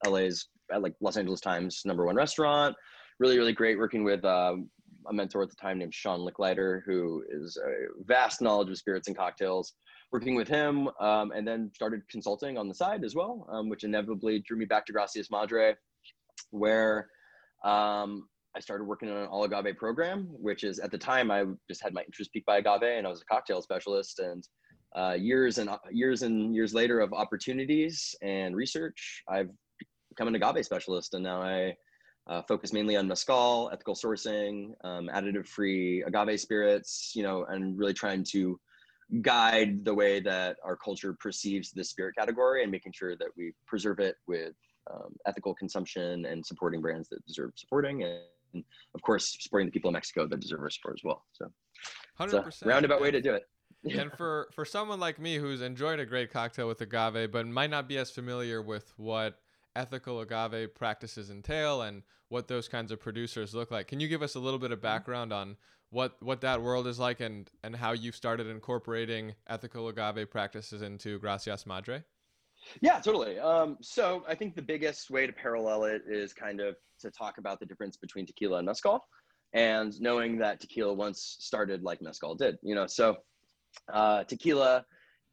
LA's 0.07 0.49
uh, 0.75 0.81
like 0.81 0.95
Los 1.01 1.17
Angeles 1.17 1.41
Times 1.41 1.83
number 1.85 2.07
one 2.07 2.17
restaurant. 2.17 2.75
Really, 3.21 3.39
really 3.39 3.53
great 3.53 3.79
working 3.79 4.03
with 4.03 4.25
um, 4.25 4.69
a 5.09 5.13
mentor 5.13 5.43
at 5.43 5.51
the 5.51 5.57
time 5.57 5.79
named 5.79 5.95
Sean 5.95 6.21
Lickliter, 6.21 6.83
who 6.85 7.23
is 7.31 7.57
a 7.57 8.05
vast 8.05 8.41
knowledge 8.41 8.71
of 8.71 8.79
spirits 8.79 9.09
and 9.09 9.17
cocktails. 9.17 9.75
Working 10.13 10.37
with 10.37 10.47
him, 10.47 10.89
um, 11.01 11.33
and 11.33 11.47
then 11.47 11.73
started 11.75 12.03
consulting 12.09 12.57
on 12.57 12.69
the 12.69 12.75
side 12.75 13.03
as 13.03 13.17
well, 13.17 13.49
um, 13.51 13.69
which 13.69 13.83
inevitably 13.83 14.45
drew 14.47 14.57
me 14.57 14.65
back 14.65 14.87
to 14.87 14.93
Gracias 14.93 15.29
Madre, 15.29 15.75
where 16.51 17.09
um, 17.65 18.29
I 18.57 18.61
started 18.61 18.85
working 18.85 19.11
on 19.11 19.17
an 19.17 19.27
all 19.27 19.45
agave 19.45 19.77
program, 19.77 20.29
which 20.31 20.63
is 20.63 20.79
at 20.79 20.91
the 20.91 20.99
time 20.99 21.31
I 21.31 21.45
just 21.69 21.83
had 21.83 21.93
my 21.93 22.03
interest 22.03 22.33
peaked 22.33 22.47
by 22.47 22.59
agave, 22.59 22.83
and 22.83 23.07
I 23.07 23.11
was 23.11 23.23
a 23.23 23.25
cocktail 23.25 23.61
specialist. 23.61 24.21
And 24.21 24.47
uh, 24.95 25.17
years 25.19 25.59
and 25.59 25.71
years 25.91 26.23
and 26.23 26.55
years 26.55 26.73
later 26.73 27.01
of 27.01 27.13
opportunities 27.13 28.15
and 28.23 28.55
research, 28.55 29.25
I've 29.29 29.51
become 30.09 30.29
an 30.29 30.37
agave 30.37 30.65
specialist, 30.65 31.15
and 31.15 31.25
now 31.25 31.43
I 31.43 31.75
uh, 32.29 32.43
focus 32.43 32.73
mainly 32.73 32.97
on 32.97 33.09
mezcal, 33.09 33.71
ethical 33.73 33.95
sourcing, 33.95 34.73
um, 34.85 35.11
additive-free 35.13 36.05
agave 36.05 36.41
spirits. 36.41 37.13
You 37.15 37.25
know, 37.25 37.45
and 37.49 37.77
really 37.77 37.95
trying 37.95 38.25
to 38.31 38.59
guide 39.21 39.85
the 39.85 39.95
way 39.95 40.21
that 40.21 40.57
our 40.65 40.77
culture 40.77 41.17
perceives 41.21 41.73
the 41.73 41.85
spirit 41.85 42.15
category 42.17 42.63
and 42.63 42.71
making 42.73 42.93
sure 42.93 43.17
that 43.17 43.29
we 43.37 43.53
preserve 43.67 43.99
it 43.99 44.17
with 44.27 44.55
um, 44.93 45.15
ethical 45.27 45.55
consumption 45.55 46.25
and 46.27 46.45
supporting 46.45 46.81
brands 46.81 47.09
that 47.09 47.25
deserve 47.27 47.51
supporting 47.57 48.03
and 48.03 48.21
and 48.55 48.65
of 48.95 49.03
course 49.03 49.37
supporting 49.41 49.67
the 49.67 49.73
people 49.73 49.89
of 49.89 49.95
Mexico 49.95 50.27
that 50.27 50.41
deserve 50.41 50.61
our 50.61 50.71
support 50.71 50.97
as 50.99 51.05
well. 51.05 51.25
So, 51.33 51.51
100%. 52.21 52.65
roundabout 52.65 53.01
way 53.01 53.11
to 53.11 53.21
do 53.21 53.35
it. 53.35 53.45
and 53.91 54.13
for 54.17 54.49
for 54.55 54.65
someone 54.65 55.01
like 55.01 55.19
me 55.19 55.37
who's 55.37 55.61
enjoyed 55.61 56.01
a 56.01 56.07
great 56.07 56.33
cocktail 56.33 56.69
with 56.69 56.81
agave, 56.81 57.31
but 57.31 57.47
might 57.47 57.71
not 57.71 57.89
be 57.89 57.99
as 57.99 58.11
familiar 58.11 58.63
with 58.63 58.93
what 58.97 59.39
ethical 59.77 60.21
agave 60.21 60.75
practices 60.75 61.31
entail 61.31 61.83
and 61.83 62.03
what 62.29 62.49
those 62.49 62.69
kinds 62.69 62.91
of 62.91 63.01
producers 63.01 63.55
look 63.55 63.71
like, 63.71 63.87
can 63.87 64.01
you 64.01 64.09
give 64.09 64.23
us 64.23 64.35
a 64.35 64.41
little 64.41 64.59
bit 64.59 64.73
of 64.73 64.79
mm-hmm. 64.79 64.87
background 64.87 65.33
on 65.33 65.57
what 65.91 66.17
what 66.21 66.41
that 66.41 66.61
world 66.61 66.87
is 66.87 66.99
like 66.99 67.21
and 67.21 67.51
and 67.63 67.77
how 67.77 67.93
you've 67.93 68.17
started 68.17 68.47
incorporating 68.47 69.35
ethical 69.47 69.89
agave 69.89 70.31
practices 70.31 70.83
into 70.83 71.19
Gracias 71.19 71.67
Madre? 71.67 72.03
Yeah, 72.81 73.01
totally. 73.01 73.39
Um, 73.39 73.79
so 73.81 74.25
I 74.29 74.35
think 74.35 74.55
the 74.55 74.63
biggest 74.63 75.11
way 75.11 75.27
to 75.27 75.33
parallel 75.33 75.85
it 75.85 76.03
is 76.09 76.33
kind 76.33 76.61
of 76.61 76.77
to 77.01 77.11
talk 77.11 77.39
about 77.39 77.61
the 77.61 77.67
difference 77.67 77.97
between 77.97 78.27
tequila 78.27 78.59
and 78.59 78.67
mezcal, 78.67 79.05
and 79.53 79.99
knowing 80.01 80.39
that 80.39 80.61
tequila 80.61 80.93
once 80.93 81.37
started 81.41 81.83
like 81.83 82.03
mezcal 82.03 82.35
did. 82.35 82.57
You 82.63 82.75
know, 82.75 82.87
so 82.87 83.17
uh, 83.93 84.25
tequila 84.25 84.85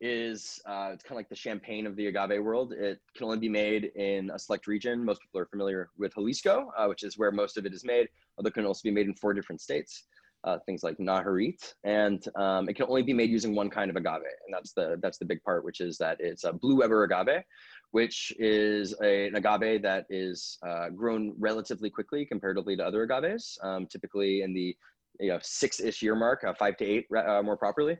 is 0.01 0.59
uh, 0.65 0.89
it's 0.93 1.03
kind 1.03 1.11
of 1.11 1.17
like 1.17 1.29
the 1.29 1.35
champagne 1.35 1.85
of 1.85 1.95
the 1.95 2.07
agave 2.07 2.43
world. 2.43 2.73
It 2.73 2.99
can 3.15 3.25
only 3.25 3.37
be 3.37 3.49
made 3.49 3.91
in 3.95 4.31
a 4.31 4.39
select 4.39 4.67
region. 4.67 5.05
Most 5.05 5.21
people 5.21 5.39
are 5.39 5.45
familiar 5.45 5.89
with 5.97 6.15
Jalisco, 6.15 6.71
uh, 6.77 6.87
which 6.87 7.03
is 7.03 7.17
where 7.17 7.31
most 7.31 7.57
of 7.57 7.65
it 7.65 7.73
is 7.73 7.85
made. 7.85 8.09
Although 8.37 8.49
it 8.49 8.53
can 8.55 8.65
also 8.65 8.81
be 8.83 8.91
made 8.91 9.05
in 9.05 9.13
four 9.13 9.33
different 9.33 9.61
states, 9.61 10.05
uh, 10.43 10.57
things 10.65 10.83
like 10.83 10.97
Nayarit, 10.97 11.73
and 11.83 12.25
um, 12.35 12.69
it 12.69 12.75
can 12.75 12.85
only 12.87 13.03
be 13.03 13.13
made 13.13 13.29
using 13.29 13.55
one 13.55 13.69
kind 13.69 13.89
of 13.89 13.95
agave, 13.95 14.21
and 14.45 14.53
that's 14.53 14.73
the 14.73 14.97
that's 15.01 15.17
the 15.17 15.25
big 15.25 15.43
part, 15.43 15.63
which 15.63 15.81
is 15.81 15.97
that 15.97 16.17
it's 16.19 16.43
a 16.43 16.53
blue 16.53 16.77
Weber 16.77 17.03
agave, 17.03 17.43
which 17.91 18.33
is 18.39 18.95
a, 19.01 19.27
an 19.27 19.35
agave 19.35 19.81
that 19.81 20.05
is 20.09 20.57
uh, 20.67 20.89
grown 20.89 21.33
relatively 21.37 21.89
quickly 21.89 22.25
comparatively 22.25 22.75
to 22.77 22.85
other 22.85 23.03
agaves, 23.03 23.57
um, 23.63 23.85
typically 23.87 24.41
in 24.41 24.53
the 24.53 24.75
you 25.19 25.27
know, 25.27 25.39
six-ish 25.41 26.01
year 26.01 26.15
mark, 26.15 26.43
uh, 26.43 26.53
five 26.53 26.77
to 26.77 26.85
eight 26.85 27.05
uh, 27.15 27.41
more 27.43 27.57
properly 27.57 27.97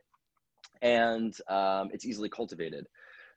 and 0.81 1.38
um, 1.50 1.89
it's 1.93 2.05
easily 2.05 2.29
cultivated. 2.29 2.86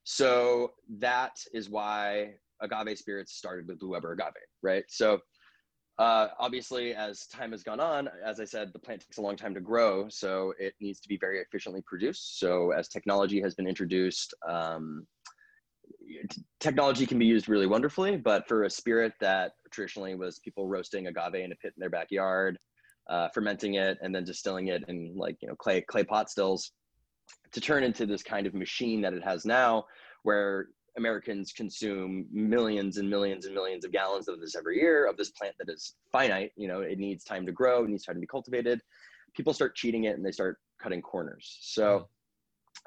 So 0.04 0.72
that 0.98 1.36
is 1.52 1.70
why 1.70 2.34
agave 2.60 2.98
spirits 2.98 3.34
started 3.34 3.66
with 3.68 3.78
Blue 3.78 3.90
Weber 3.90 4.12
agave, 4.12 4.32
right? 4.62 4.84
So 4.88 5.20
uh, 5.98 6.28
obviously, 6.38 6.94
as 6.94 7.26
time 7.26 7.52
has 7.52 7.62
gone 7.62 7.78
on, 7.78 8.08
as 8.24 8.40
I 8.40 8.44
said, 8.44 8.72
the 8.72 8.78
plant 8.78 9.02
takes 9.02 9.18
a 9.18 9.22
long 9.22 9.36
time 9.36 9.54
to 9.54 9.60
grow, 9.60 10.08
so 10.08 10.52
it 10.58 10.74
needs 10.80 10.98
to 11.00 11.08
be 11.08 11.16
very 11.16 11.40
efficiently 11.40 11.82
produced. 11.86 12.40
So 12.40 12.72
as 12.72 12.88
technology 12.88 13.40
has 13.40 13.54
been 13.54 13.68
introduced, 13.68 14.34
um, 14.48 15.06
technology 16.58 17.06
can 17.06 17.18
be 17.18 17.26
used 17.26 17.48
really 17.48 17.66
wonderfully, 17.66 18.16
but 18.16 18.48
for 18.48 18.64
a 18.64 18.70
spirit 18.70 19.12
that 19.20 19.52
traditionally 19.70 20.16
was 20.16 20.40
people 20.40 20.66
roasting 20.66 21.06
agave 21.06 21.34
in 21.34 21.52
a 21.52 21.56
pit 21.56 21.72
in 21.76 21.80
their 21.80 21.90
backyard, 21.90 22.58
uh, 23.08 23.28
fermenting 23.28 23.74
it, 23.74 23.96
and 24.02 24.12
then 24.12 24.24
distilling 24.24 24.68
it 24.68 24.84
in 24.88 25.14
like 25.16 25.36
you 25.42 25.48
know 25.48 25.54
clay 25.54 25.80
clay 25.80 26.02
pot 26.02 26.28
stills, 26.28 26.72
to 27.52 27.60
turn 27.60 27.84
into 27.84 28.04
this 28.04 28.22
kind 28.22 28.48
of 28.48 28.54
machine 28.54 29.00
that 29.02 29.14
it 29.14 29.22
has 29.22 29.44
now, 29.44 29.84
where 30.24 30.68
Americans 30.96 31.52
consume 31.52 32.26
millions 32.30 32.98
and 32.98 33.08
millions 33.08 33.46
and 33.46 33.54
millions 33.54 33.84
of 33.84 33.92
gallons 33.92 34.28
of 34.28 34.40
this 34.40 34.54
every 34.54 34.78
year 34.78 35.06
of 35.06 35.16
this 35.16 35.30
plant 35.30 35.54
that 35.58 35.68
is 35.68 35.94
finite. 36.12 36.52
You 36.56 36.68
know, 36.68 36.80
it 36.80 36.98
needs 36.98 37.24
time 37.24 37.46
to 37.46 37.52
grow, 37.52 37.84
it 37.84 37.90
needs 37.90 38.04
time 38.04 38.16
to 38.16 38.20
be 38.20 38.26
cultivated. 38.26 38.80
People 39.34 39.52
start 39.52 39.74
cheating 39.74 40.04
it 40.04 40.16
and 40.16 40.24
they 40.24 40.30
start 40.30 40.58
cutting 40.80 41.02
corners. 41.02 41.58
So 41.60 42.08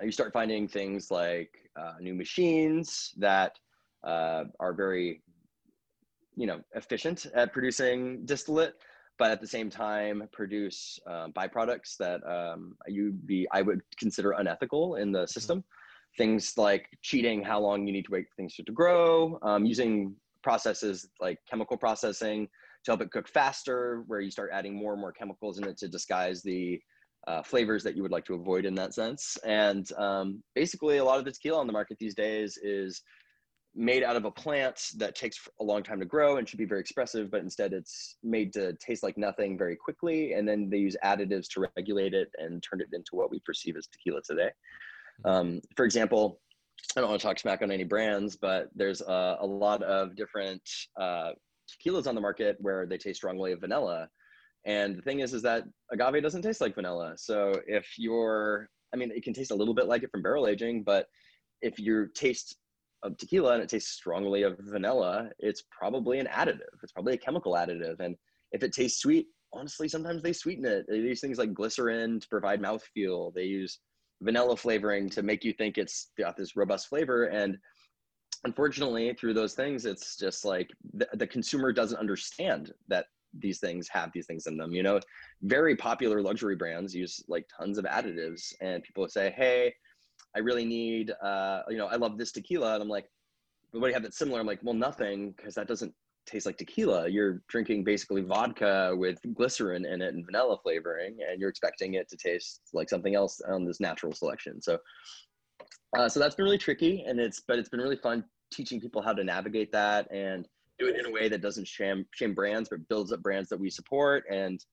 mm. 0.01 0.05
you 0.05 0.11
start 0.11 0.31
finding 0.33 0.67
things 0.67 1.11
like 1.11 1.49
uh, 1.79 1.93
new 1.99 2.13
machines 2.13 3.13
that 3.17 3.57
uh, 4.03 4.45
are 4.59 4.73
very, 4.73 5.21
you 6.35 6.47
know, 6.47 6.61
efficient 6.75 7.25
at 7.33 7.51
producing 7.51 8.25
distillate 8.25 8.75
but 9.17 9.31
at 9.31 9.41
the 9.41 9.47
same 9.47 9.69
time 9.69 10.27
produce 10.31 10.99
uh, 11.07 11.27
byproducts 11.29 11.97
that 11.97 12.21
um, 12.27 12.75
you 12.87 13.11
be 13.11 13.47
I 13.51 13.61
would 13.61 13.81
consider 13.97 14.31
unethical 14.31 14.95
in 14.95 15.11
the 15.11 15.19
mm-hmm. 15.19 15.27
system. 15.27 15.59
Mm-hmm. 15.59 15.76
Things 16.17 16.53
like 16.57 16.89
cheating 17.01 17.43
how 17.43 17.59
long 17.59 17.85
you 17.85 17.93
need 17.93 18.05
to 18.05 18.11
wait 18.11 18.27
for 18.29 18.35
things 18.35 18.55
to 18.55 18.63
grow, 18.71 19.39
um, 19.43 19.65
using 19.65 20.15
processes 20.43 21.07
like 21.19 21.39
chemical 21.49 21.77
processing 21.77 22.47
to 22.83 22.91
help 22.91 23.01
it 23.01 23.11
cook 23.11 23.27
faster, 23.27 24.03
where 24.07 24.21
you 24.21 24.31
start 24.31 24.49
adding 24.53 24.75
more 24.75 24.93
and 24.93 25.01
more 25.01 25.11
chemicals 25.11 25.57
in 25.57 25.65
it 25.65 25.77
to 25.77 25.87
disguise 25.87 26.41
the 26.41 26.79
uh, 27.27 27.43
flavors 27.43 27.83
that 27.83 27.95
you 27.95 28.01
would 28.01 28.11
like 28.11 28.25
to 28.25 28.33
avoid 28.33 28.65
in 28.65 28.73
that 28.75 28.93
sense. 28.93 29.37
And 29.45 29.91
um, 29.97 30.41
basically, 30.55 30.97
a 30.97 31.03
lot 31.03 31.19
of 31.19 31.25
the 31.25 31.31
tequila 31.31 31.59
on 31.59 31.67
the 31.67 31.73
market 31.73 31.97
these 31.99 32.15
days 32.15 32.57
is 32.63 33.01
made 33.75 34.03
out 34.03 34.15
of 34.15 34.25
a 34.25 34.31
plant 34.31 34.81
that 34.97 35.15
takes 35.15 35.37
a 35.59 35.63
long 35.63 35.83
time 35.83 35.99
to 35.99 36.05
grow 36.05 36.37
and 36.37 36.49
should 36.49 36.57
be 36.57 36.65
very 36.65 36.81
expressive, 36.81 37.29
but 37.29 37.41
instead 37.41 37.73
it's 37.73 38.15
made 38.23 38.51
to 38.53 38.73
taste 38.73 39.03
like 39.03 39.17
nothing 39.17 39.55
very 39.57 39.75
quickly. 39.75 40.33
And 40.33 40.47
then 40.47 40.67
they 40.69 40.77
use 40.77 40.95
additives 41.03 41.47
to 41.49 41.67
regulate 41.75 42.15
it 42.15 42.29
and 42.37 42.63
turn 42.63 42.81
it 42.81 42.87
into 42.91 43.11
what 43.11 43.29
we 43.29 43.39
perceive 43.41 43.77
as 43.77 43.87
tequila 43.87 44.21
today. 44.23 44.49
Um, 45.25 45.61
for 45.75 45.85
example, 45.85 46.39
I 46.95 47.01
don't 47.01 47.09
want 47.09 47.21
to 47.21 47.27
talk 47.27 47.39
smack 47.39 47.61
on 47.61 47.71
any 47.71 47.83
brands, 47.83 48.35
but 48.35 48.69
there's 48.75 49.01
a, 49.01 49.37
a 49.41 49.45
lot 49.45 49.83
of 49.83 50.15
different 50.15 50.61
uh, 50.99 51.31
tequilas 51.69 52.07
on 52.07 52.15
the 52.15 52.21
market 52.21 52.57
where 52.59 52.85
they 52.85 52.97
taste 52.97 53.17
strongly 53.17 53.51
of 53.51 53.61
vanilla. 53.61 54.09
And 54.65 54.97
the 54.97 55.01
thing 55.01 55.19
is, 55.19 55.33
is 55.33 55.41
that 55.43 55.63
agave 55.91 56.21
doesn't 56.21 56.41
taste 56.41 56.61
like 56.61 56.75
vanilla. 56.75 57.13
So 57.17 57.61
if 57.67 57.87
you're, 57.97 58.69
I 58.93 58.97
mean, 58.97 59.11
it 59.11 59.23
can 59.23 59.33
taste 59.33 59.51
a 59.51 59.55
little 59.55 59.73
bit 59.73 59.87
like 59.87 60.03
it 60.03 60.11
from 60.11 60.21
barrel 60.21 60.47
aging, 60.47 60.83
but 60.83 61.07
if 61.61 61.79
you 61.79 62.07
taste 62.15 62.57
of 63.03 63.17
tequila 63.17 63.53
and 63.53 63.63
it 63.63 63.69
tastes 63.69 63.91
strongly 63.91 64.43
of 64.43 64.57
vanilla, 64.59 65.29
it's 65.39 65.63
probably 65.71 66.19
an 66.19 66.27
additive. 66.27 66.59
It's 66.83 66.91
probably 66.91 67.13
a 67.13 67.17
chemical 67.17 67.53
additive. 67.53 67.99
And 67.99 68.15
if 68.51 68.63
it 68.63 68.73
tastes 68.73 69.01
sweet, 69.01 69.27
honestly, 69.53 69.87
sometimes 69.87 70.21
they 70.21 70.33
sweeten 70.33 70.65
it. 70.65 70.85
They 70.87 70.97
use 70.97 71.21
things 71.21 71.37
like 71.37 71.53
glycerin 71.53 72.19
to 72.19 72.27
provide 72.27 72.61
mouthfeel. 72.61 73.33
They 73.33 73.43
use 73.43 73.79
vanilla 74.21 74.57
flavoring 74.57 75.09
to 75.11 75.21
make 75.21 75.43
you 75.43 75.53
think 75.53 75.77
it's 75.77 76.11
got 76.17 76.35
this 76.35 76.55
robust 76.55 76.87
flavor. 76.87 77.25
And 77.25 77.57
unfortunately, 78.45 79.13
through 79.13 79.33
those 79.33 79.53
things, 79.53 79.85
it's 79.85 80.17
just 80.17 80.45
like 80.45 80.69
the, 80.93 81.07
the 81.13 81.27
consumer 81.27 81.71
doesn't 81.71 81.99
understand 81.99 82.73
that 82.87 83.05
these 83.37 83.59
things 83.59 83.87
have 83.89 84.11
these 84.13 84.25
things 84.25 84.47
in 84.47 84.57
them. 84.57 84.71
You 84.71 84.83
know, 84.83 84.99
very 85.43 85.75
popular 85.75 86.21
luxury 86.21 86.55
brands 86.55 86.95
use 86.95 87.23
like 87.27 87.45
tons 87.55 87.77
of 87.77 87.85
additives, 87.85 88.53
and 88.61 88.83
people 88.83 89.07
say, 89.07 89.33
hey, 89.35 89.73
I 90.35 90.39
really 90.39 90.65
need, 90.65 91.11
uh, 91.21 91.61
you 91.69 91.77
know, 91.77 91.87
I 91.87 91.95
love 91.95 92.17
this 92.17 92.31
tequila. 92.31 92.73
And 92.73 92.81
I'm 92.81 92.89
like, 92.89 93.09
but 93.71 93.79
what 93.79 93.87
do 93.87 93.89
you 93.89 93.93
have 93.95 94.03
that's 94.03 94.17
similar? 94.17 94.39
I'm 94.39 94.47
like, 94.47 94.59
well, 94.63 94.73
nothing, 94.73 95.33
because 95.35 95.55
that 95.55 95.67
doesn't 95.67 95.93
taste 96.27 96.45
like 96.45 96.57
tequila. 96.57 97.07
You're 97.07 97.41
drinking 97.47 97.83
basically 97.83 98.21
vodka 98.21 98.93
with 98.95 99.19
glycerin 99.33 99.85
in 99.85 100.01
it 100.01 100.13
and 100.13 100.25
vanilla 100.25 100.57
flavoring, 100.61 101.17
and 101.27 101.39
you're 101.39 101.49
expecting 101.49 101.95
it 101.95 102.07
to 102.09 102.17
taste 102.17 102.61
like 102.73 102.89
something 102.89 103.15
else 103.15 103.41
on 103.47 103.65
this 103.65 103.79
natural 103.79 104.13
selection. 104.13 104.61
So, 104.61 104.77
uh, 105.97 106.09
so 106.09 106.19
that's 106.19 106.35
been 106.35 106.45
really 106.45 106.57
tricky, 106.57 107.03
and 107.07 107.19
it's 107.19 107.41
but 107.47 107.57
it's 107.57 107.69
been 107.69 107.79
really 107.79 107.97
fun 107.97 108.23
teaching 108.51 108.79
people 108.79 109.01
how 109.01 109.13
to 109.13 109.23
navigate 109.23 109.71
that 109.71 110.11
and 110.11 110.47
do 110.79 110.87
it 110.87 110.95
in 110.97 111.05
a 111.05 111.11
way 111.11 111.27
that 111.27 111.41
doesn't 111.41 111.67
shame 111.67 112.05
shame 112.13 112.33
brands, 112.33 112.69
but 112.69 112.87
builds 112.89 113.11
up 113.11 113.21
brands 113.21 113.49
that 113.49 113.59
we 113.59 113.69
support 113.69 114.23
and 114.31 114.63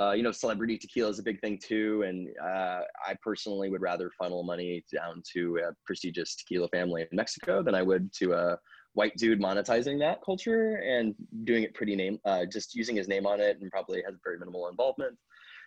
uh, 0.00 0.12
you 0.12 0.22
know, 0.22 0.32
celebrity 0.32 0.78
tequila 0.78 1.10
is 1.10 1.18
a 1.18 1.22
big 1.22 1.40
thing 1.40 1.58
too. 1.62 2.02
And 2.06 2.28
uh, 2.42 2.80
I 3.06 3.14
personally 3.22 3.68
would 3.70 3.82
rather 3.82 4.10
funnel 4.18 4.42
money 4.42 4.84
down 4.92 5.22
to 5.34 5.58
a 5.68 5.72
prestigious 5.84 6.34
tequila 6.34 6.68
family 6.68 7.02
in 7.02 7.08
Mexico 7.16 7.62
than 7.62 7.74
I 7.74 7.82
would 7.82 8.12
to 8.14 8.32
a 8.32 8.58
white 8.94 9.16
dude 9.16 9.40
monetizing 9.40 9.98
that 9.98 10.22
culture 10.24 10.76
and 10.76 11.14
doing 11.44 11.62
it 11.62 11.74
pretty 11.74 11.96
name, 11.96 12.18
uh, 12.24 12.44
just 12.44 12.74
using 12.74 12.96
his 12.96 13.08
name 13.08 13.26
on 13.26 13.40
it 13.40 13.58
and 13.60 13.70
probably 13.70 14.02
has 14.04 14.14
very 14.22 14.38
minimal 14.38 14.68
involvement. 14.68 15.16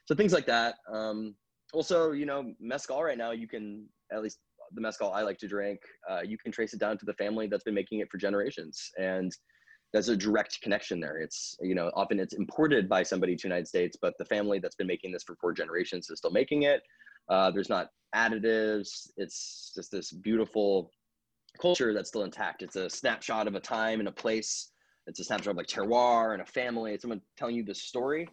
So 0.06 0.16
things 0.16 0.34
like 0.34 0.46
that. 0.46 0.76
Um, 0.92 1.36
also, 1.74 2.12
you 2.12 2.26
know, 2.26 2.54
mezcal 2.60 3.04
right 3.04 3.18
now, 3.18 3.32
you 3.32 3.48
can, 3.48 3.88
at 4.12 4.22
least 4.22 4.40
the 4.74 4.82
mezcal 4.82 5.12
I 5.12 5.22
like 5.24 5.40
to 5.40 5.48
drink, 5.48 5.80
uh, 6.10 6.22
you 6.22 6.38
can 6.38 6.52
trace 6.52 6.74
it 6.74 6.80
down 6.80 6.98
to 7.00 7.06
the 7.06 7.14
family 7.14 7.48
that's 7.48 7.64
been 7.64 7.74
making 7.74 8.00
it 8.00 8.10
for 8.12 8.18
generations. 8.18 8.92
And 8.98 9.32
there's 9.92 10.10
a 10.10 10.18
direct 10.18 10.62
connection 10.62 11.00
there. 11.00 11.18
It's, 11.20 11.56
you 11.62 11.74
know, 11.74 11.90
often 11.96 12.20
it's 12.20 12.34
imported 12.34 12.88
by 12.88 13.02
somebody 13.02 13.36
to 13.36 13.48
United 13.48 13.68
States, 13.68 13.98
but 14.00 14.14
the 14.20 14.26
family 14.26 14.60
that's 14.60 14.76
been 14.76 14.88
making 14.88 15.12
this 15.12 15.24
for 15.24 15.36
four 15.42 15.54
generations 15.54 16.10
is 16.10 16.20
still 16.20 16.32
making 16.32 16.64
it. 16.64 16.82
Uh, 17.30 17.50
there's 17.50 17.70
not 17.70 17.90
additives. 18.14 19.10
It's 19.18 19.72
just 19.76 19.92
this 19.92 20.12
beautiful 20.12 20.92
culture 21.56 21.94
that's 21.94 22.10
still 22.10 22.24
intact. 22.24 22.62
It's 22.62 22.76
a 22.76 22.90
snapshot 22.90 23.48
of 23.48 23.56
a 23.56 23.60
time 23.60 24.00
and 24.00 24.08
a 24.08 24.12
place. 24.12 24.72
It's 25.08 25.20
a 25.20 25.24
snapshot 25.24 25.52
of 25.52 25.58
like 25.58 25.68
terroir 25.68 26.34
and 26.34 26.42
a 26.42 26.46
family. 26.46 26.94
It's 26.94 27.04
someone 27.04 27.22
telling 27.38 27.56
you 27.56 27.64
the 27.64 27.76
story. 27.76 28.28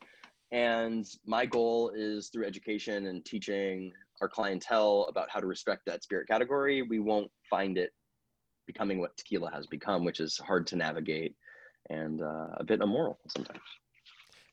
And 0.52 1.06
my 1.26 1.46
goal 1.46 1.92
is 1.94 2.28
through 2.28 2.46
education 2.46 3.06
and 3.06 3.24
teaching 3.24 3.92
our 4.20 4.28
clientele 4.28 5.06
about 5.08 5.30
how 5.30 5.40
to 5.40 5.46
respect 5.46 5.82
that 5.86 6.02
spirit 6.04 6.28
category, 6.28 6.82
we 6.82 7.00
won't 7.00 7.30
find 7.50 7.78
it 7.78 7.92
becoming 8.66 9.00
what 9.00 9.16
tequila 9.16 9.50
has 9.50 9.66
become, 9.66 10.04
which 10.04 10.20
is 10.20 10.38
hard 10.38 10.66
to 10.68 10.76
navigate 10.76 11.34
and 11.90 12.22
uh, 12.22 12.48
a 12.58 12.64
bit 12.64 12.80
immoral 12.80 13.18
sometimes. 13.28 13.60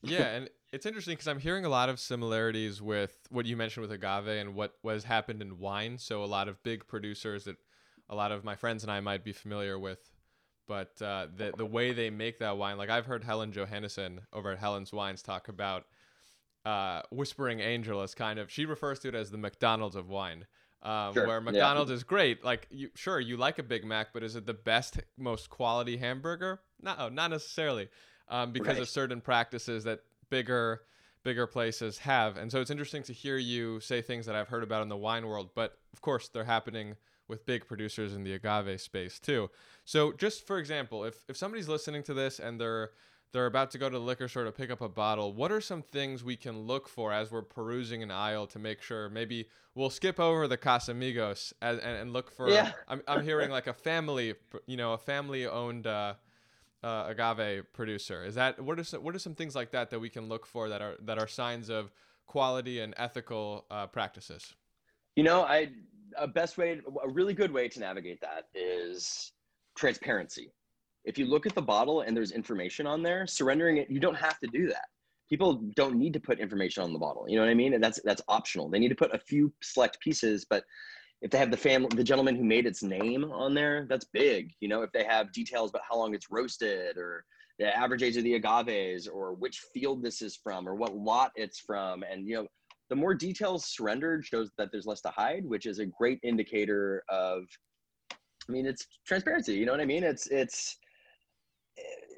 yeah, 0.02 0.34
and 0.34 0.50
it's 0.72 0.86
interesting 0.86 1.12
because 1.12 1.28
I'm 1.28 1.38
hearing 1.38 1.64
a 1.64 1.68
lot 1.68 1.88
of 1.88 2.00
similarities 2.00 2.82
with 2.82 3.18
what 3.30 3.46
you 3.46 3.56
mentioned 3.56 3.82
with 3.82 3.92
agave 3.92 4.26
and 4.26 4.54
what 4.54 4.74
was 4.82 5.04
happened 5.04 5.42
in 5.42 5.58
wine. 5.58 5.98
So 5.98 6.24
a 6.24 6.26
lot 6.26 6.48
of 6.48 6.62
big 6.62 6.86
producers 6.86 7.44
that 7.44 7.56
a 8.10 8.14
lot 8.14 8.32
of 8.32 8.44
my 8.44 8.56
friends 8.56 8.82
and 8.82 8.92
I 8.92 9.00
might 9.00 9.24
be 9.24 9.32
familiar 9.32 9.78
with, 9.78 10.12
but 10.68 11.00
uh, 11.00 11.28
the 11.34 11.52
the 11.56 11.64
way 11.64 11.92
they 11.92 12.10
make 12.10 12.40
that 12.40 12.58
wine, 12.58 12.76
like 12.76 12.90
I've 12.90 13.06
heard 13.06 13.24
Helen 13.24 13.52
Johannesen 13.52 14.18
over 14.32 14.52
at 14.52 14.58
Helen's 14.58 14.92
Wines 14.92 15.22
talk 15.22 15.48
about 15.48 15.84
uh, 16.66 17.02
Whispering 17.10 17.60
Angel 17.60 18.02
as 18.02 18.14
kind 18.14 18.38
of 18.38 18.50
she 18.50 18.66
refers 18.66 18.98
to 19.00 19.08
it 19.08 19.14
as 19.14 19.30
the 19.30 19.38
McDonald's 19.38 19.96
of 19.96 20.08
wine 20.08 20.44
um, 20.82 21.14
sure. 21.14 21.26
where 21.26 21.40
McDonald's 21.40 21.90
yeah. 21.90 21.96
is 21.96 22.04
great. 22.04 22.44
Like, 22.44 22.66
you 22.70 22.90
sure 22.94 23.20
you 23.20 23.36
like 23.36 23.58
a 23.58 23.62
Big 23.62 23.84
Mac, 23.84 24.12
but 24.12 24.22
is 24.22 24.36
it 24.36 24.46
the 24.46 24.54
best, 24.54 25.00
most 25.18 25.50
quality 25.50 25.96
hamburger? 25.96 26.60
No, 26.82 27.08
not 27.08 27.30
necessarily, 27.30 27.88
um, 28.28 28.52
because 28.52 28.74
right. 28.74 28.82
of 28.82 28.88
certain 28.88 29.20
practices 29.20 29.84
that 29.84 30.00
bigger 30.30 30.82
bigger 31.22 31.46
places 31.46 31.98
have. 31.98 32.38
And 32.38 32.50
so 32.50 32.62
it's 32.62 32.70
interesting 32.70 33.02
to 33.02 33.12
hear 33.12 33.36
you 33.36 33.78
say 33.80 34.00
things 34.00 34.24
that 34.24 34.34
I've 34.34 34.48
heard 34.48 34.62
about 34.62 34.82
in 34.82 34.88
the 34.88 34.96
wine 34.96 35.26
world, 35.26 35.50
but 35.54 35.76
of 35.92 36.00
course 36.00 36.28
they're 36.28 36.44
happening 36.44 36.96
with 37.30 37.46
big 37.46 37.66
producers 37.66 38.14
in 38.14 38.24
the 38.24 38.34
agave 38.34 38.80
space 38.80 39.18
too. 39.18 39.48
So 39.84 40.12
just 40.12 40.46
for 40.46 40.58
example, 40.58 41.04
if 41.04 41.24
if 41.28 41.36
somebody's 41.36 41.68
listening 41.68 42.02
to 42.04 42.14
this 42.14 42.38
and 42.38 42.60
they're 42.60 42.90
they're 43.32 43.46
about 43.46 43.70
to 43.70 43.78
go 43.78 43.88
to 43.88 43.98
the 43.98 44.04
liquor 44.04 44.28
store 44.28 44.44
to 44.44 44.52
pick 44.52 44.70
up 44.70 44.80
a 44.80 44.88
bottle, 44.88 45.32
what 45.32 45.52
are 45.52 45.60
some 45.60 45.82
things 45.82 46.24
we 46.24 46.36
can 46.36 46.62
look 46.66 46.88
for 46.88 47.12
as 47.12 47.30
we're 47.30 47.42
perusing 47.42 48.02
an 48.02 48.10
aisle 48.10 48.46
to 48.48 48.58
make 48.58 48.82
sure 48.82 49.08
maybe 49.08 49.48
we'll 49.74 49.90
skip 49.90 50.18
over 50.18 50.48
the 50.48 50.58
Casamigos 50.58 51.52
as, 51.62 51.78
and, 51.78 51.96
and 51.96 52.12
look 52.12 52.30
for, 52.30 52.50
Yeah. 52.50 52.72
I'm, 52.88 53.02
I'm 53.06 53.22
hearing 53.22 53.50
like 53.50 53.68
a 53.68 53.72
family, 53.72 54.34
you 54.66 54.76
know, 54.76 54.94
a 54.94 54.98
family 54.98 55.46
owned 55.46 55.86
uh, 55.86 56.14
uh, 56.82 57.04
agave 57.08 57.72
producer. 57.72 58.24
Is 58.24 58.34
that, 58.34 58.60
what 58.60 58.80
are, 58.80 58.84
some, 58.84 59.04
what 59.04 59.14
are 59.14 59.20
some 59.20 59.36
things 59.36 59.54
like 59.54 59.70
that 59.70 59.90
that 59.90 60.00
we 60.00 60.08
can 60.10 60.28
look 60.28 60.44
for 60.44 60.68
that 60.68 60.82
are, 60.82 60.96
that 61.02 61.18
are 61.18 61.28
signs 61.28 61.68
of 61.68 61.92
quality 62.26 62.80
and 62.80 62.94
ethical 62.96 63.64
uh, 63.70 63.86
practices? 63.86 64.54
You 65.14 65.22
know, 65.22 65.42
I 65.42 65.70
a 66.16 66.26
best 66.26 66.58
way, 66.58 66.80
a 67.02 67.08
really 67.08 67.34
good 67.34 67.52
way 67.52 67.68
to 67.68 67.80
navigate 67.80 68.20
that 68.20 68.44
is 68.54 69.32
transparency. 69.76 70.52
If 71.04 71.18
you 71.18 71.26
look 71.26 71.46
at 71.46 71.54
the 71.54 71.62
bottle 71.62 72.02
and 72.02 72.16
there's 72.16 72.32
information 72.32 72.86
on 72.86 73.02
there, 73.02 73.26
surrendering 73.26 73.78
it, 73.78 73.90
you 73.90 74.00
don't 74.00 74.16
have 74.16 74.38
to 74.40 74.46
do 74.48 74.68
that. 74.68 74.84
People 75.28 75.62
don't 75.76 75.96
need 75.96 76.12
to 76.12 76.20
put 76.20 76.40
information 76.40 76.82
on 76.82 76.92
the 76.92 76.98
bottle. 76.98 77.24
You 77.28 77.36
know 77.36 77.42
what 77.42 77.50
I 77.50 77.54
mean? 77.54 77.74
And 77.74 77.82
that's 77.82 78.00
that's 78.04 78.22
optional. 78.28 78.68
They 78.68 78.80
need 78.80 78.88
to 78.88 78.96
put 78.96 79.14
a 79.14 79.18
few 79.18 79.52
select 79.62 80.00
pieces, 80.00 80.44
but 80.48 80.64
if 81.22 81.30
they 81.30 81.38
have 81.38 81.50
the 81.50 81.56
family, 81.56 81.88
the 81.94 82.04
gentleman 82.04 82.34
who 82.34 82.44
made 82.44 82.66
its 82.66 82.82
name 82.82 83.24
on 83.30 83.54
there, 83.54 83.86
that's 83.88 84.06
big. 84.12 84.52
You 84.60 84.68
know, 84.68 84.82
if 84.82 84.90
they 84.92 85.04
have 85.04 85.32
details 85.32 85.70
about 85.70 85.82
how 85.88 85.96
long 85.96 86.14
it's 86.14 86.30
roasted 86.30 86.96
or 86.96 87.24
the 87.58 87.76
average 87.76 88.02
age 88.02 88.16
of 88.16 88.24
the 88.24 88.40
agaves 88.40 89.06
or 89.06 89.34
which 89.34 89.60
field 89.72 90.02
this 90.02 90.22
is 90.22 90.36
from 90.42 90.66
or 90.66 90.74
what 90.74 90.96
lot 90.96 91.30
it's 91.36 91.60
from, 91.60 92.02
and 92.02 92.26
you 92.26 92.36
know, 92.36 92.46
the 92.90 92.96
more 92.96 93.14
details 93.14 93.64
surrendered 93.64 94.26
shows 94.26 94.50
that 94.58 94.70
there's 94.70 94.84
less 94.84 95.00
to 95.02 95.08
hide, 95.08 95.46
which 95.46 95.64
is 95.64 95.78
a 95.78 95.86
great 95.86 96.18
indicator 96.22 97.02
of, 97.08 97.44
I 98.12 98.52
mean, 98.52 98.66
it's 98.66 98.86
transparency. 99.06 99.54
You 99.54 99.64
know 99.64 99.72
what 99.72 99.80
I 99.80 99.86
mean? 99.86 100.04
It's 100.04 100.26
it's 100.26 100.76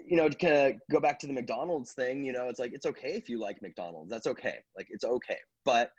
you 0.04 0.16
know, 0.16 0.28
to 0.28 0.36
kind 0.36 0.54
of 0.54 0.72
go 0.90 1.00
back 1.00 1.18
to 1.20 1.26
the 1.26 1.32
McDonald's 1.32 1.92
thing, 1.92 2.24
you 2.24 2.32
know, 2.32 2.48
it's 2.48 2.58
like 2.58 2.72
it's 2.72 2.86
okay 2.86 3.12
if 3.12 3.28
you 3.28 3.38
like 3.38 3.62
McDonald's. 3.62 4.10
That's 4.10 4.26
okay. 4.26 4.56
Like 4.76 4.88
it's 4.90 5.04
okay. 5.04 5.38
But 5.64 5.92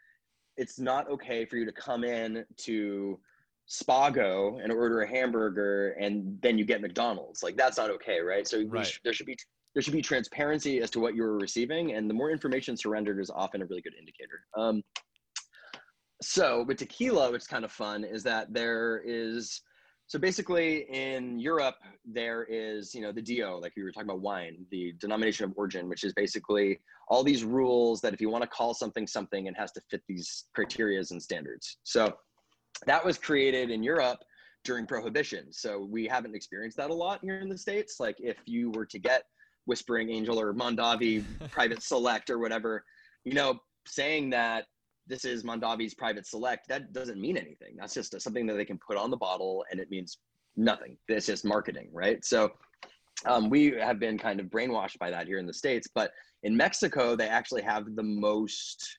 it's 0.58 0.80
not 0.80 1.10
okay 1.10 1.46
for 1.46 1.58
you 1.58 1.66
to 1.66 1.72
come 1.72 2.04
in 2.04 2.46
to 2.58 3.20
Spago 3.70 4.62
and 4.62 4.72
order 4.72 5.02
a 5.02 5.08
hamburger 5.08 5.92
and 5.92 6.38
then 6.42 6.58
you 6.58 6.66
get 6.66 6.82
McDonald's. 6.82 7.42
Like 7.42 7.56
that's 7.56 7.78
not 7.78 7.90
okay, 7.92 8.20
right? 8.20 8.48
So 8.48 8.64
Right. 8.68 8.86
sh- 8.86 9.00
there 9.04 9.14
should 9.14 9.26
be 9.26 9.38
there 9.74 9.82
should 9.82 9.94
be 9.94 10.02
transparency 10.02 10.82
as 10.82 10.92
to 10.92 11.00
what 11.00 11.16
you're 11.16 11.38
receiving, 11.38 11.94
and 11.94 12.10
the 12.10 12.14
more 12.14 12.32
information 12.32 12.78
surrendered 12.78 13.20
is 13.20 13.30
often 13.30 13.62
a 13.62 13.66
really 13.66 13.82
good 13.82 13.96
indicator. 13.98 14.42
Um, 14.56 14.84
so 16.22 16.64
with 16.64 16.78
tequila, 16.78 17.32
what's 17.32 17.48
kind 17.48 17.66
of 17.66 17.72
fun 17.72 18.04
is 18.04 18.24
that 18.24 18.54
there 18.54 19.02
is 19.06 19.62
so 20.08 20.20
basically 20.20 20.86
in 20.94 21.40
Europe 21.40 21.76
there 22.06 22.46
is 22.50 22.94
you 22.94 23.02
know 23.02 23.12
the 23.12 23.22
DO 23.22 23.60
like 23.62 23.74
we 23.76 23.84
were 23.84 23.92
talking 23.92 24.10
about 24.10 24.22
wine, 24.22 24.66
the 24.72 24.94
denomination 25.00 25.46
of 25.46 25.54
origin, 25.56 25.90
which 25.90 26.04
is 26.04 26.14
basically 26.14 26.80
all 27.10 27.24
these 27.24 27.44
rules 27.44 28.00
that 28.02 28.14
if 28.14 28.22
you 28.22 28.30
want 28.30 28.44
to 28.44 28.48
call 28.48 28.74
something 28.74 29.08
something, 29.08 29.48
it 29.48 29.58
has 29.58 29.72
to 29.74 29.82
fit 29.90 30.02
these 30.08 30.46
criterias 30.58 31.12
and 31.12 31.22
standards. 31.22 31.78
So 31.84 32.14
that 32.86 33.04
was 33.04 33.18
created 33.18 33.70
in 33.70 33.84
Europe 33.84 34.20
during 34.64 34.86
prohibition. 34.86 35.52
So 35.52 35.88
we 35.90 36.08
haven't 36.08 36.36
experienced 36.36 36.78
that 36.78 36.90
a 36.90 36.94
lot 36.94 37.20
here 37.22 37.40
in 37.40 37.50
the 37.50 37.58
states. 37.58 38.00
Like 38.00 38.16
if 38.20 38.38
you 38.46 38.72
were 38.72 38.86
to 38.86 39.00
get 39.00 39.24
Whispering 39.66 40.10
Angel 40.10 40.40
or 40.40 40.54
Mondavi 40.54 41.24
Private 41.52 41.82
Select 41.82 42.30
or 42.30 42.40
whatever, 42.40 42.84
you 43.24 43.34
know, 43.34 43.60
saying 43.86 44.30
that 44.32 44.66
this 45.08 45.26
is 45.26 45.44
Mondavi's 45.44 45.94
Private 45.94 46.26
Select, 46.26 46.68
that 46.70 46.94
doesn't 46.94 47.20
mean 47.20 47.38
anything. 47.38 47.76
That's 47.78 47.94
just 47.94 48.20
something 48.22 48.46
that 48.48 48.54
they 48.54 48.66
can 48.66 48.80
put 48.86 48.98
on 48.98 49.12
the 49.12 49.18
bottle 49.18 49.66
and 49.70 49.80
it 49.80 49.90
means 49.90 50.18
nothing. 50.56 50.98
It's 51.08 51.26
just 51.26 51.46
marketing, 51.46 51.90
right? 51.92 52.24
So 52.24 52.52
um, 53.26 53.50
we 53.50 53.72
have 53.72 54.00
been 54.00 54.18
kind 54.18 54.40
of 54.40 54.48
brainwashed 54.48 55.00
by 55.00 55.10
that 55.12 55.28
here 55.28 55.38
in 55.38 55.46
the 55.46 55.54
States. 55.54 55.88
But 55.94 56.12
in 56.44 56.56
Mexico, 56.56 57.16
they 57.16 57.28
actually 57.28 57.62
have 57.64 57.96
the 57.96 58.04
most 58.04 58.98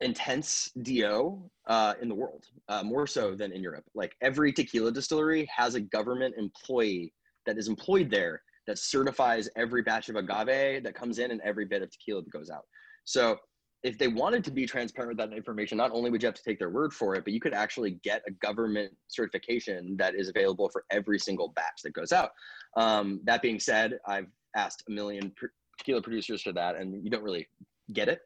intense 0.00 0.70
DO 0.82 1.42
uh, 1.66 1.94
in 2.00 2.08
the 2.08 2.14
world, 2.14 2.44
uh, 2.68 2.82
more 2.82 3.06
so 3.06 3.34
than 3.34 3.52
in 3.52 3.62
Europe. 3.62 3.84
Like 3.94 4.14
every 4.20 4.52
tequila 4.52 4.92
distillery 4.92 5.48
has 5.54 5.74
a 5.74 5.80
government 5.80 6.34
employee 6.36 7.12
that 7.46 7.58
is 7.58 7.68
employed 7.68 8.10
there 8.10 8.42
that 8.66 8.78
certifies 8.78 9.48
every 9.56 9.82
batch 9.82 10.08
of 10.08 10.16
agave 10.16 10.82
that 10.82 10.94
comes 10.94 11.18
in 11.18 11.30
and 11.30 11.40
every 11.42 11.64
bit 11.64 11.82
of 11.82 11.90
tequila 11.90 12.22
that 12.22 12.30
goes 12.30 12.50
out. 12.50 12.64
So 13.04 13.38
if 13.82 13.98
they 13.98 14.08
wanted 14.08 14.42
to 14.44 14.50
be 14.50 14.64
transparent 14.64 15.10
with 15.10 15.18
that 15.18 15.36
information, 15.36 15.76
not 15.76 15.92
only 15.92 16.10
would 16.10 16.22
you 16.22 16.26
have 16.26 16.34
to 16.34 16.42
take 16.42 16.58
their 16.58 16.70
word 16.70 16.92
for 16.92 17.14
it, 17.14 17.24
but 17.24 17.34
you 17.34 17.40
could 17.40 17.52
actually 17.52 17.92
get 18.02 18.22
a 18.26 18.30
government 18.30 18.90
certification 19.08 19.94
that 19.98 20.14
is 20.14 20.30
available 20.30 20.70
for 20.70 20.84
every 20.90 21.18
single 21.18 21.48
batch 21.48 21.82
that 21.84 21.92
goes 21.92 22.10
out. 22.10 22.30
Um, 22.78 23.20
that 23.24 23.42
being 23.42 23.60
said, 23.60 23.98
I've 24.06 24.28
asked 24.56 24.84
a 24.88 24.92
million 24.92 25.32
tequila 25.78 26.00
producers 26.00 26.40
for 26.40 26.52
that, 26.52 26.76
and 26.76 27.04
you 27.04 27.10
don't 27.10 27.22
really 27.22 27.46
get 27.92 28.08
it, 28.08 28.20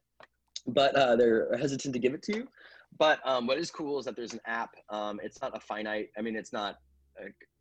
but 0.68 0.94
uh, 0.94 1.16
they're 1.16 1.48
hesitant 1.56 1.92
to 1.92 1.98
give 1.98 2.14
it 2.14 2.22
to 2.22 2.36
you. 2.36 2.48
But 2.96 3.18
um, 3.24 3.46
what 3.48 3.58
is 3.58 3.70
cool 3.70 3.98
is 3.98 4.04
that 4.04 4.14
there's 4.14 4.32
an 4.32 4.40
app. 4.46 4.70
Um, 4.90 5.20
it's 5.22 5.42
not 5.42 5.56
a 5.56 5.60
finite. 5.60 6.10
I 6.16 6.22
mean, 6.22 6.36
it's 6.36 6.52
not 6.52 6.76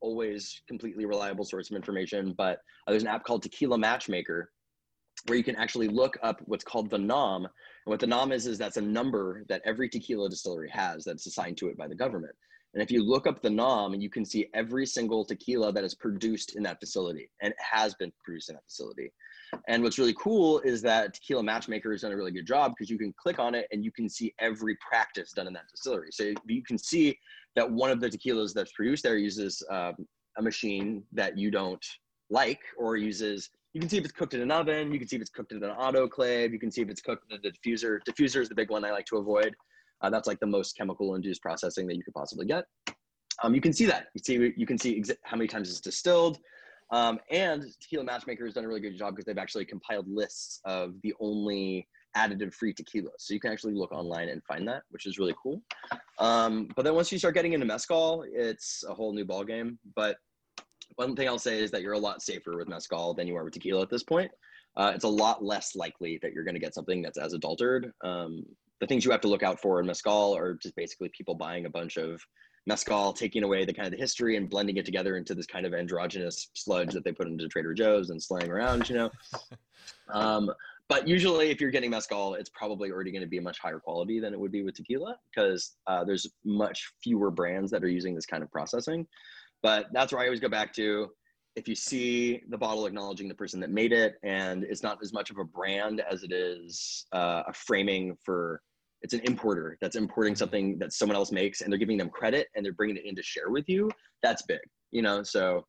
always 0.02 0.62
completely 0.68 1.06
reliable 1.06 1.46
source 1.46 1.70
of 1.70 1.76
information, 1.76 2.34
but 2.38 2.60
uh, 2.88 2.92
there's 2.92 3.04
an 3.04 3.10
app 3.10 3.24
called 3.24 3.44
Tequila 3.44 3.78
Matchmaker 3.78 4.52
where 5.26 5.38
you 5.38 5.44
can 5.44 5.56
actually 5.56 5.88
look 5.88 6.18
up 6.22 6.42
what's 6.46 6.64
called 6.64 6.90
the 6.90 6.98
NOM. 6.98 7.46
And 7.46 7.52
what 7.86 8.00
the 8.00 8.08
NOM 8.08 8.32
is, 8.32 8.46
is 8.46 8.58
that's 8.58 8.78
a 8.78 8.82
number 8.82 9.44
that 9.50 9.62
every 9.66 9.90
tequila 9.90 10.30
distillery 10.30 10.70
has 10.70 11.04
that's 11.04 11.26
assigned 11.26 11.58
to 11.58 11.68
it 11.68 11.78
by 11.78 11.88
the 11.88 11.96
government. 11.96 12.36
And 12.74 12.84
if 12.84 12.92
you 12.92 13.04
look 13.04 13.26
up 13.26 13.42
the 13.42 13.50
NOM, 13.50 13.96
you 13.96 14.10
can 14.10 14.26
see 14.26 14.48
every 14.54 14.86
single 14.86 15.26
tequila 15.26 15.72
that 15.74 15.84
is 15.84 15.96
produced 15.96 16.56
in 16.56 16.64
that 16.64 16.80
facility 16.80 17.30
and 17.42 17.54
has 17.60 17.96
been 17.96 18.12
produced 18.24 18.50
in 18.50 18.56
that 18.56 18.66
facility. 18.66 19.12
And 19.68 19.84
what's 19.84 19.98
really 19.98 20.16
cool 20.20 20.60
is 20.62 20.82
that 20.84 21.14
Tequila 21.14 21.44
Matchmaker 21.44 21.92
has 21.92 22.02
done 22.02 22.12
a 22.12 22.18
really 22.18 22.32
good 22.32 22.48
job 22.48 22.74
because 22.76 22.90
you 22.90 22.98
can 22.98 23.14
click 23.22 23.40
on 23.40 23.56
it 23.56 23.68
and 23.72 23.84
you 23.84 23.92
can 23.92 24.10
see 24.10 24.34
every 24.40 24.78
practice 24.88 25.32
done 25.32 25.48
in 25.48 25.54
that 25.54 25.68
distillery. 25.70 26.10
So 26.12 26.34
you 26.46 26.64
can 26.64 26.78
see 26.78 27.18
that 27.56 27.70
one 27.70 27.90
of 27.90 28.00
the 28.00 28.10
tequilas 28.10 28.54
that's 28.54 28.72
produced 28.74 29.04
there 29.04 29.18
uses 29.18 29.64
um, 29.72 29.96
a 30.38 30.42
machine 30.42 31.04
that 31.14 31.38
you 31.38 31.50
don't 31.52 31.84
like 32.30 32.60
or 32.78 32.98
uses 32.98 33.50
you 33.74 33.80
can 33.80 33.90
see 33.90 33.98
if 33.98 34.04
it's 34.04 34.14
cooked 34.14 34.34
in 34.34 34.42
an 34.42 34.52
oven 34.52 34.92
you 34.92 35.00
can 35.00 35.08
see 35.08 35.16
if 35.16 35.22
it's 35.22 35.32
cooked 35.32 35.52
in 35.52 35.64
an 35.64 35.70
autoclave 35.70 36.52
you 36.52 36.60
can 36.60 36.72
see 36.72 36.82
if 36.82 36.90
it's 36.90 37.02
cooked 37.02 37.32
in 37.32 37.38
a 37.38 37.42
diffuser. 37.42 38.00
Diffuser 38.10 38.42
is 38.42 38.50
the 38.50 38.56
big 38.56 38.70
one 38.70 38.84
i 38.84 38.92
like 38.92 39.06
to 39.06 39.18
avoid. 39.18 39.56
Uh, 40.02 40.10
that's 40.10 40.28
like 40.28 40.40
the 40.40 40.48
most 40.48 40.78
chemical 40.78 41.16
induced 41.16 41.42
processing 41.42 41.88
that 41.88 41.96
you 41.96 42.04
could 42.04 42.14
possibly 42.14 42.46
get. 42.46 42.66
Um, 43.44 43.54
you 43.54 43.62
can 43.62 43.74
see 43.74 43.86
that. 43.86 44.08
You 44.14 44.22
see 44.24 44.54
you 44.58 44.66
can 44.66 44.78
see 44.78 45.00
exa- 45.00 45.18
how 45.24 45.38
many 45.38 45.48
times 45.48 45.70
it's 45.70 45.80
distilled 45.80 46.40
um, 46.92 47.20
and 47.30 47.64
tequila 47.82 48.04
matchmaker 48.04 48.46
has 48.46 48.54
done 48.54 48.66
a 48.66 48.68
really 48.68 48.80
good 48.80 48.98
job 48.98 49.14
because 49.14 49.26
they've 49.26 49.38
actually 49.38 49.66
compiled 49.66 50.08
lists 50.08 50.62
of 50.66 50.94
the 51.04 51.14
only 51.20 51.88
additive 52.16 52.54
free 52.54 52.74
tequila 52.74 53.10
so 53.18 53.34
you 53.34 53.40
can 53.40 53.52
actually 53.52 53.74
look 53.74 53.92
online 53.92 54.30
and 54.30 54.42
find 54.44 54.68
that 54.68 54.82
which 54.90 55.06
is 55.06 55.20
really 55.20 55.36
cool 55.42 55.62
um, 56.20 56.68
but 56.76 56.84
then 56.84 56.96
once 56.96 57.12
you 57.12 57.20
start 57.20 57.34
getting 57.34 57.54
into 57.54 57.66
mezcal 57.66 58.24
it's 58.32 58.84
a 58.90 58.94
whole 58.94 59.14
new 59.14 59.26
ball 59.26 59.44
game 59.44 59.78
but 59.96 60.18
one 60.96 61.16
thing 61.16 61.28
I'll 61.28 61.40
say 61.40 61.62
is 61.62 61.72
that 61.72 61.82
you're 61.82 61.94
a 61.94 62.00
lot 62.00 62.22
safer 62.22 62.58
with 62.58 62.68
mezcal 62.68 63.14
than 63.14 63.28
you 63.28 63.36
are 63.36 63.44
with 63.44 63.54
tequila 63.54 63.82
at 63.82 63.90
this 63.90 64.04
point. 64.04 64.32
Uh, 64.76 64.92
it's 64.94 65.04
a 65.04 65.10
lot 65.10 65.44
less 65.44 65.76
likely 65.76 66.20
that 66.22 66.34
you're 66.34 66.44
going 66.44 66.56
to 66.56 66.60
get 66.60 66.74
something 66.74 67.02
that's 67.02 67.18
as 67.18 67.34
adulterated. 67.34 67.92
Um, 68.04 68.44
the 68.80 68.88
things 68.88 69.04
you 69.04 69.12
have 69.12 69.22
to 69.22 69.28
look 69.28 69.44
out 69.44 69.60
for 69.60 69.80
in 69.80 69.88
mezcal 69.88 70.36
are 70.36 70.54
just 70.56 70.76
basically 70.76 71.10
people 71.10 71.36
buying 71.36 71.66
a 71.66 71.70
bunch 71.70 71.98
of 71.98 72.22
mezcal, 72.68 73.14
taking 73.14 73.44
away 73.44 73.66
the 73.66 73.74
kind 73.74 73.88
of 73.88 73.92
the 73.92 73.98
history 73.98 74.36
and 74.36 74.50
blending 74.50 74.78
it 74.78 74.86
together 74.86 75.18
into 75.18 75.34
this 75.34 75.48
kind 75.48 75.66
of 75.66 75.74
androgynous 75.74 76.50
sludge 76.54 76.94
that 76.94 77.04
they 77.04 77.12
put 77.12 77.28
into 77.28 77.48
Trader 77.48 77.74
Joe's 77.74 78.10
and 78.10 78.22
slaying 78.22 78.52
around, 78.52 78.88
you 78.90 78.96
know. 78.96 79.10
um, 80.14 80.52
but 80.90 81.08
usually, 81.08 81.50
if 81.50 81.60
you're 81.60 81.72
getting 81.72 81.90
mezcal, 81.90 82.36
it's 82.36 82.50
probably 82.50 82.92
already 82.92 83.12
going 83.12 83.22
to 83.22 83.28
be 83.28 83.40
a 83.40 83.42
much 83.42 83.60
higher 83.60 83.80
quality 83.80 84.20
than 84.20 84.34
it 84.34 84.40
would 84.40 84.52
be 84.52 84.64
with 84.64 84.76
tequila 84.76 85.18
because 85.30 85.76
uh, 85.88 86.04
there's 86.04 86.28
much 86.46 86.92
fewer 87.04 87.32
brands 87.32 87.72
that 87.72 87.84
are 87.84 87.90
using 87.90 88.16
this 88.16 88.26
kind 88.26 88.44
of 88.44 88.52
processing. 88.52 89.08
But 89.64 89.88
that's 89.92 90.14
where 90.14 90.22
I 90.22 90.26
always 90.26 90.40
go 90.40 90.50
back 90.50 90.74
to. 90.74 91.10
If 91.56 91.68
you 91.68 91.76
see 91.76 92.42
the 92.50 92.58
bottle 92.58 92.86
acknowledging 92.86 93.28
the 93.28 93.34
person 93.34 93.60
that 93.62 93.72
made 93.72 93.92
it, 93.92 94.16
and 94.24 94.64
it's 94.64 94.84
not 94.84 95.00
as 95.02 95.12
much 95.12 95.30
of 95.30 95.40
a 95.40 95.44
brand 95.44 96.02
as 96.10 96.24
it 96.24 96.32
is 96.32 97.06
uh, 97.12 97.44
a 97.48 97.54
framing 97.54 98.16
for, 98.24 98.62
it's 99.02 99.14
an 99.14 99.22
importer 99.22 99.78
that's 99.82 99.96
importing 99.96 100.36
something 100.36 100.78
that 100.80 100.92
someone 100.94 101.16
else 101.16 101.32
makes, 101.32 101.62
and 101.62 101.72
they're 101.72 101.78
giving 101.80 101.98
them 101.98 102.10
credit 102.10 102.48
and 102.56 102.66
they're 102.66 102.74
bringing 102.74 102.98
it 102.98 103.06
in 103.06 103.16
to 103.16 103.24
share 103.24 103.50
with 103.50 103.68
you. 103.70 103.90
That's 104.24 104.42
big, 104.44 104.60
you 104.92 105.02
know. 105.02 105.24
So, 105.24 105.66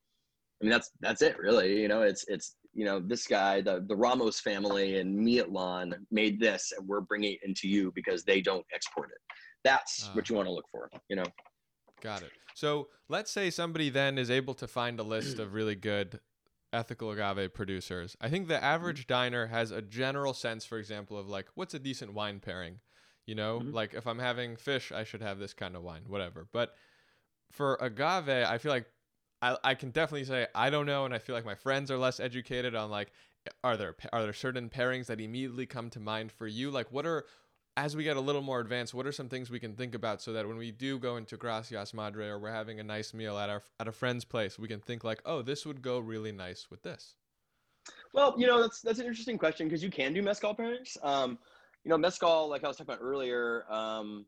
I 0.61 0.65
mean, 0.65 0.71
that's 0.71 0.91
that's 1.01 1.23
it, 1.23 1.39
really. 1.39 1.81
You 1.81 1.89
know, 1.89 2.03
it's 2.03 2.25
it's 2.29 2.57
you 2.75 2.85
know 2.85 3.01
this 3.01 3.27
guy, 3.27 3.61
the 3.61 3.85
the 3.87 3.97
Ramos 3.97 4.41
family 4.41 4.99
and 4.99 5.17
Miahuatlán 5.19 5.95
made 6.11 6.41
this, 6.41 6.73
and 6.77 6.87
we're 6.89 7.01
bringing 7.03 7.35
it 7.35 7.41
into 7.43 7.69
you 7.69 7.93
because 7.95 8.25
they 8.25 8.41
don't 8.41 8.65
export 8.75 9.11
it. 9.11 9.19
That's 9.65 10.09
Ah. 10.09 10.15
what 10.15 10.29
you 10.31 10.37
want 10.37 10.47
to 10.47 10.53
look 10.53 10.67
for, 10.71 10.89
you 11.09 11.17
know. 11.17 11.25
Got 12.01 12.23
it. 12.23 12.31
So 12.55 12.89
let's 13.09 13.31
say 13.31 13.51
somebody 13.51 13.91
then 13.91 14.19
is 14.19 14.31
able 14.31 14.55
to 14.55 14.67
find 14.69 14.99
a 15.01 15.03
list 15.03 15.39
of 15.39 15.53
really 15.53 15.75
good 15.75 16.21
ethical 16.73 17.11
agave 17.11 17.53
producers. 17.55 18.17
I 18.21 18.29
think 18.29 18.47
the 18.49 18.63
average 18.63 19.07
diner 19.07 19.47
has 19.47 19.71
a 19.71 19.83
general 19.83 20.35
sense, 20.35 20.65
for 20.65 20.79
example, 20.79 21.17
of 21.19 21.29
like 21.29 21.47
what's 21.55 21.75
a 21.75 21.79
decent 21.79 22.15
wine 22.15 22.41
pairing. 22.41 22.81
You 23.29 23.37
know, 23.37 23.65
Mhm. 23.65 23.73
like 23.73 23.95
if 23.95 24.09
I'm 24.09 24.19
having 24.21 24.57
fish, 24.57 24.93
I 24.93 25.05
should 25.05 25.23
have 25.23 25.39
this 25.39 25.55
kind 25.55 25.77
of 25.77 25.85
wine, 25.85 26.05
whatever. 26.09 26.49
But 26.51 26.75
for 27.51 27.77
agave, 27.81 28.29
I 28.29 28.59
feel 28.59 28.73
like 28.73 28.91
I, 29.43 29.57
I 29.65 29.75
can 29.75 29.91
definitely 29.91 30.25
say 30.25 30.49
I 30.55 30.71
don't 30.71 30.87
know, 30.87 31.05
and 31.05 31.15
I 31.15 31.19
feel 31.19 31.35
like 31.37 31.45
my 31.45 31.55
friends 31.55 31.91
are 31.91 31.99
less 31.99 32.21
educated 32.21 32.75
on 32.75 32.91
like 32.91 33.13
are 33.65 33.77
there 33.77 33.97
are 34.13 34.23
there 34.23 34.33
certain 34.33 34.71
pairings 34.71 35.07
that 35.07 35.21
immediately 35.21 35.67
come 35.67 35.91
to 35.91 36.01
mind 36.01 36.33
for 36.33 36.47
you? 36.47 36.71
Like 36.71 36.91
what 36.93 37.07
are 37.07 37.27
as 37.77 37.97
we 37.97 38.05
get 38.05 38.17
a 38.17 38.21
little 38.21 38.43
more 38.43 38.61
advanced, 38.61 38.95
what 38.95 39.07
are 39.07 39.13
some 39.13 39.29
things 39.29 39.51
we 39.51 39.61
can 39.61 39.75
think 39.77 39.95
about 39.95 40.23
so 40.23 40.33
that 40.33 40.49
when 40.49 40.57
we 40.59 40.73
do 40.73 40.99
go 40.99 41.17
into 41.17 41.37
Gracias 41.37 41.95
Madre 41.95 42.27
or 42.29 42.39
we're 42.39 42.51
having 42.51 42.81
a 42.81 42.85
nice 42.85 43.15
meal 43.15 43.39
at 43.39 43.51
our 43.51 43.63
at 43.81 43.89
a 43.89 43.93
friend's 43.93 44.25
place, 44.25 44.59
we 44.59 44.69
can 44.69 44.81
think 44.81 45.05
like, 45.05 45.23
oh, 45.27 45.43
this 45.43 45.67
would 45.67 45.83
go 45.83 45.99
really 45.99 46.33
nice 46.33 46.71
with 46.71 46.83
this. 46.83 47.17
Well, 48.13 48.35
you 48.39 48.47
know 48.47 48.61
that's 48.61 48.81
that's 48.81 48.99
an 48.99 49.07
interesting 49.07 49.39
question 49.39 49.69
because 49.69 49.83
you 49.83 49.91
can 49.91 50.13
do 50.13 50.23
mezcal 50.23 50.55
pairings. 50.55 50.97
Um, 51.05 51.39
you 51.89 51.95
know, 51.95 51.97
mezcal, 51.97 52.51
like 52.51 52.65
I 52.65 52.69
was 52.69 52.77
talking 52.77 52.93
about 52.93 53.03
earlier, 53.03 53.65
um, 53.73 54.27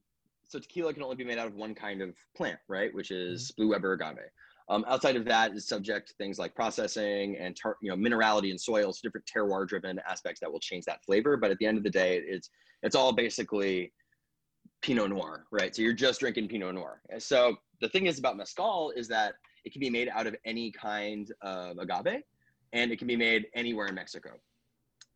so 0.49 0.59
tequila 0.59 0.95
can 0.95 1.03
only 1.03 1.17
be 1.17 1.25
made 1.25 1.37
out 1.37 1.47
of 1.47 1.55
one 1.55 1.75
kind 1.75 2.01
of 2.01 2.17
plant, 2.35 2.59
right? 2.69 2.89
Which 2.95 3.11
is 3.11 3.49
mm-hmm. 3.49 3.65
blue 3.65 3.71
Weber 3.73 3.93
agave. 3.93 4.31
Um, 4.71 4.83
outside 4.89 5.15
of 5.15 5.27
that 5.27 5.53
is 5.53 5.69
subject 5.69 6.09
to 6.09 6.15
things 6.15 6.39
like 6.39 6.55
processing 6.55 7.37
and 7.37 7.55
tar- 7.55 7.77
you 7.83 7.91
know 7.91 7.97
minerality 7.97 8.51
in 8.51 8.57
soils, 8.57 9.03
different 9.03 9.27
terroir 9.27 9.69
driven 9.69 10.01
aspects 10.09 10.41
that 10.41 10.51
will 10.51 10.59
change 10.59 10.87
that 10.87 11.05
flavor. 11.05 11.37
But 11.37 11.51
at 11.51 11.59
the 11.59 11.67
end 11.67 11.77
of 11.77 11.85
the 11.85 11.91
day, 11.91 12.23
it's 12.27 12.49
it's 12.83 12.97
all 12.97 13.13
basically 13.13 13.93
Pinot 14.81 15.11
Noir, 15.11 15.45
right? 15.53 15.77
So 15.77 15.83
you're 15.83 15.93
just 15.93 16.21
drinking 16.21 16.49
Pinot 16.49 16.75
Noir. 16.75 17.03
So 17.19 17.57
the 17.83 17.91
thing 17.91 18.07
is 18.07 18.19
about 18.19 18.39
mezcal 18.39 18.91
is 18.97 19.07
that 19.09 19.35
it 19.67 19.73
can 19.73 19.81
be 19.81 19.91
made 19.91 20.09
out 20.09 20.27
of 20.27 20.35
any 20.47 20.73
kind 20.73 21.31
of 21.43 21.77
agave, 21.77 22.23
and 22.73 22.91
it 22.91 22.99
can 22.99 23.07
be 23.07 23.17
made 23.17 23.49
anywhere 23.55 23.89
in 23.89 23.95
Mexico. 23.95 24.31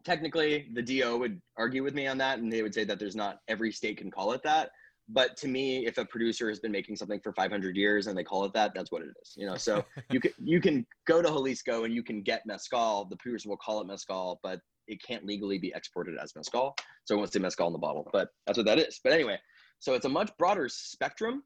Technically, 0.05 0.69
the 0.75 0.83
DO 0.83 1.17
would 1.19 1.41
argue 1.57 1.83
with 1.83 1.95
me 1.95 2.07
on 2.07 2.19
that, 2.19 2.39
and 2.39 2.53
they 2.53 2.63
would 2.63 2.75
say 2.75 2.85
that 2.85 2.99
there's 2.99 3.17
not 3.17 3.39
every 3.49 3.73
state 3.73 3.97
can 3.97 4.11
call 4.11 4.33
it 4.33 4.43
that. 4.43 4.71
But 5.09 5.37
to 5.39 5.49
me 5.49 5.87
if 5.87 5.99
a 5.99 6.05
producer 6.05 6.49
has 6.49 6.61
been 6.61 6.73
making 6.73 6.97
something 6.97 7.21
for 7.21 7.33
500 7.33 7.77
years 7.77 8.07
and 8.07 8.17
they 8.17 8.25
call 8.25 8.45
it 8.45 8.55
that 8.55 8.73
that's 8.75 8.91
what 8.91 9.03
it 9.03 9.09
is 9.21 9.35
you 9.37 9.47
know? 9.47 9.57
So 9.57 9.85
you 10.11 10.19
can 10.19 10.33
you 10.39 10.61
can 10.61 10.87
go 11.07 11.21
to 11.21 11.29
jalisco 11.29 11.85
and 11.85 11.93
you 11.93 12.03
can 12.03 12.23
get 12.23 12.47
mezcal. 12.47 13.05
The 13.05 13.17
producer 13.17 13.49
will 13.49 13.59
call 13.59 13.81
it 13.81 13.87
mezcal 13.87 14.41
but 14.43 14.61
it 14.87 15.03
can't 15.03 15.25
legally 15.25 15.59
be 15.59 15.73
exported 15.75 16.17
as 16.19 16.35
mezcal. 16.35 16.75
So 17.05 17.15
i 17.15 17.19
won't 17.19 17.33
say 17.33 17.39
mezcal 17.39 17.67
in 17.67 17.73
the 17.75 17.79
bottle 17.79 18.09
but 18.13 18.29
that's 18.47 18.57
what 18.57 18.67
that 18.67 18.79
is. 18.79 19.01
But 19.03 19.13
anyway 19.13 19.39
so 19.79 19.93
it's 19.93 20.07
a 20.07 20.09
much 20.09 20.31
broader 20.39 20.69
spectrum. 20.71 21.43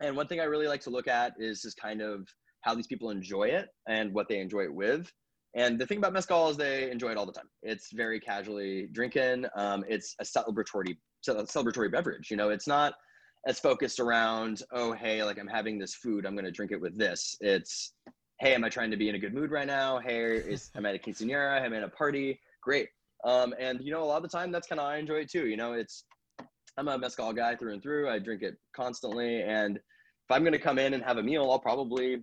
And 0.00 0.16
one 0.16 0.26
thing 0.26 0.40
i 0.40 0.44
really 0.44 0.66
like 0.66 0.80
to 0.82 0.90
look 0.90 1.06
at 1.06 1.34
is 1.38 1.62
just 1.62 1.76
kind 1.76 2.02
of 2.02 2.26
how 2.62 2.74
these 2.74 2.88
people 2.88 3.10
enjoy 3.10 3.44
it 3.44 3.68
and 3.88 4.12
what 4.12 4.28
they 4.28 4.40
enjoy 4.40 4.64
it 4.64 4.74
with 4.74 5.12
and 5.54 5.78
the 5.78 5.86
thing 5.86 5.98
about 5.98 6.12
mezcal 6.12 6.48
is 6.48 6.56
they 6.56 6.90
enjoy 6.90 7.10
it 7.10 7.16
all 7.16 7.26
the 7.26 7.32
time. 7.32 7.48
It's 7.62 7.92
very 7.92 8.20
casually 8.20 8.88
drinking. 8.92 9.46
Um, 9.56 9.84
it's 9.88 10.14
a 10.20 10.24
celebratory 10.24 10.96
celebratory 11.26 11.90
beverage. 11.90 12.30
You 12.30 12.36
know, 12.36 12.50
it's 12.50 12.66
not 12.66 12.94
as 13.46 13.58
focused 13.58 14.00
around, 14.00 14.62
oh, 14.72 14.92
hey, 14.92 15.24
like 15.24 15.38
I'm 15.38 15.48
having 15.48 15.78
this 15.78 15.94
food, 15.94 16.26
I'm 16.26 16.34
going 16.34 16.44
to 16.44 16.50
drink 16.50 16.72
it 16.72 16.80
with 16.80 16.98
this. 16.98 17.36
It's, 17.40 17.94
hey, 18.38 18.54
am 18.54 18.64
I 18.64 18.68
trying 18.68 18.90
to 18.90 18.96
be 18.96 19.08
in 19.08 19.14
a 19.14 19.18
good 19.18 19.34
mood 19.34 19.50
right 19.50 19.66
now? 19.66 19.98
Hey, 19.98 20.22
is, 20.24 20.70
am 20.76 20.86
I 20.86 20.90
at 20.90 20.94
a 20.96 20.98
quinceanera? 20.98 21.60
I'm 21.60 21.72
at 21.72 21.82
a 21.82 21.88
party? 21.88 22.38
Great. 22.62 22.88
Um, 23.24 23.54
and, 23.58 23.80
you 23.82 23.92
know, 23.92 24.02
a 24.02 24.04
lot 24.04 24.18
of 24.18 24.22
the 24.22 24.28
time 24.28 24.50
that's 24.50 24.66
kind 24.66 24.80
of, 24.80 24.86
I 24.86 24.96
enjoy 24.96 25.16
it 25.16 25.30
too. 25.30 25.46
You 25.46 25.56
know, 25.56 25.72
it's, 25.72 26.04
I'm 26.76 26.88
a 26.88 26.98
mezcal 26.98 27.32
guy 27.32 27.56
through 27.56 27.74
and 27.74 27.82
through. 27.82 28.08
I 28.08 28.18
drink 28.18 28.42
it 28.42 28.56
constantly. 28.74 29.42
And 29.42 29.76
if 29.76 30.30
I'm 30.30 30.42
going 30.42 30.52
to 30.52 30.58
come 30.58 30.78
in 30.78 30.94
and 30.94 31.02
have 31.02 31.18
a 31.18 31.22
meal, 31.22 31.50
I'll 31.50 31.58
probably 31.58 32.22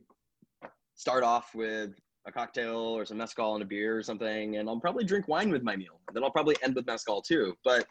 start 0.95 1.23
off 1.23 1.53
with 1.53 1.91
a 2.27 2.31
cocktail 2.31 2.77
or 2.77 3.05
some 3.05 3.17
mezcal 3.17 3.55
and 3.55 3.63
a 3.63 3.65
beer 3.65 3.97
or 3.97 4.03
something. 4.03 4.57
And 4.57 4.69
I'll 4.69 4.79
probably 4.79 5.05
drink 5.05 5.27
wine 5.27 5.49
with 5.49 5.63
my 5.63 5.75
meal. 5.75 5.99
Then 6.13 6.23
I'll 6.23 6.31
probably 6.31 6.57
end 6.63 6.75
with 6.75 6.85
mezcal 6.85 7.21
too. 7.21 7.55
But 7.63 7.87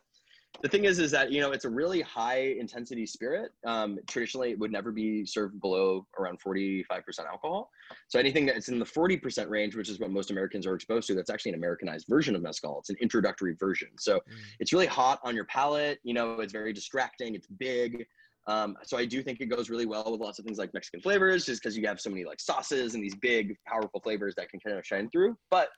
the 0.63 0.69
thing 0.69 0.85
is, 0.85 0.99
is 0.99 1.11
that 1.11 1.31
you 1.31 1.41
know 1.41 1.53
it's 1.53 1.65
a 1.65 1.69
really 1.69 2.01
high 2.01 2.55
intensity 2.59 3.07
spirit. 3.07 3.53
Um, 3.67 3.99
traditionally, 4.07 4.51
it 4.51 4.59
would 4.59 4.73
never 4.73 4.91
be 4.91 5.27
served 5.27 5.61
below 5.61 6.07
around 6.19 6.39
45% 6.41 6.85
alcohol. 7.31 7.71
So 8.09 8.19
anything 8.19 8.47
that's 8.47 8.69
in 8.69 8.79
the 8.79 8.85
40% 8.85 9.49
range, 9.51 9.77
which 9.77 9.89
is 9.89 10.01
what 10.01 10.11
most 10.11 10.31
Americans 10.31 10.67
are 10.67 10.75
exposed 10.75 11.09
to, 11.09 11.15
that's 11.15 11.31
actually 11.31 11.53
an 11.53 11.57
Americanized 11.57 12.07
version 12.09 12.35
of 12.35 12.43
mezcal. 12.43 12.79
It's 12.79 12.91
an 12.91 12.97
introductory 13.01 13.55
version. 13.59 13.89
So 13.99 14.17
mm. 14.17 14.21
it's 14.59 14.73
really 14.73 14.87
hot 14.87 15.21
on 15.25 15.35
your 15.35 15.45
palate. 15.45 15.99
You 16.05 16.15
know, 16.15 16.41
it's 16.41 16.53
very 16.53 16.73
distracting. 16.73 17.35
It's 17.35 17.47
big. 17.47 18.07
Um, 18.49 18.77
so 18.85 18.97
I 18.97 19.05
do 19.05 19.23
think 19.23 19.41
it 19.41 19.47
goes 19.47 19.71
really 19.71 19.87
well 19.87 20.11
with 20.11 20.21
lots 20.21 20.39
of 20.39 20.45
things 20.45 20.59
like 20.59 20.73
Mexican 20.73 21.01
flavors, 21.01 21.45
just 21.45 21.63
because 21.63 21.77
you 21.77 21.87
have 21.87 22.01
so 22.01 22.11
many 22.11 22.25
like 22.25 22.41
sauces 22.41 22.95
and 22.95 23.03
these 23.03 23.17
big, 23.17 23.57
powerful 23.67 24.01
flavors 24.01 24.35
that 24.37 24.49
can 24.49 24.61
kind 24.61 24.79
of 24.79 24.87
shine 24.87 25.11
through. 25.11 25.37
But 25.51 25.69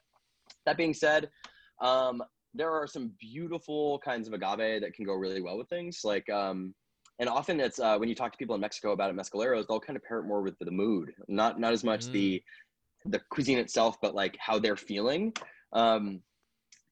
that 0.66 0.76
being 0.76 0.92
said, 0.92 1.30
um, 1.80 2.22
there 2.54 2.72
are 2.72 2.86
some 2.86 3.12
beautiful 3.20 3.98
kinds 4.00 4.26
of 4.26 4.34
agave 4.34 4.80
that 4.80 4.94
can 4.94 5.04
go 5.04 5.14
really 5.14 5.40
well 5.40 5.58
with 5.58 5.68
things 5.68 6.00
like 6.04 6.28
um, 6.30 6.74
and 7.18 7.28
often 7.28 7.60
it's 7.60 7.78
uh, 7.78 7.96
when 7.96 8.08
you 8.08 8.14
talk 8.14 8.32
to 8.32 8.38
people 8.38 8.54
in 8.54 8.60
mexico 8.60 8.92
about 8.92 9.10
it 9.10 9.16
mezcaleros 9.16 9.66
they'll 9.66 9.80
kind 9.80 9.96
of 9.96 10.04
pair 10.04 10.18
it 10.18 10.26
more 10.26 10.42
with 10.42 10.58
the 10.60 10.70
mood 10.70 11.12
not 11.28 11.60
not 11.60 11.72
as 11.72 11.84
much 11.84 12.06
mm. 12.06 12.12
the 12.12 12.42
the 13.06 13.20
cuisine 13.30 13.58
itself 13.58 13.96
but 14.02 14.14
like 14.14 14.36
how 14.40 14.58
they're 14.58 14.76
feeling 14.76 15.32
um, 15.72 16.20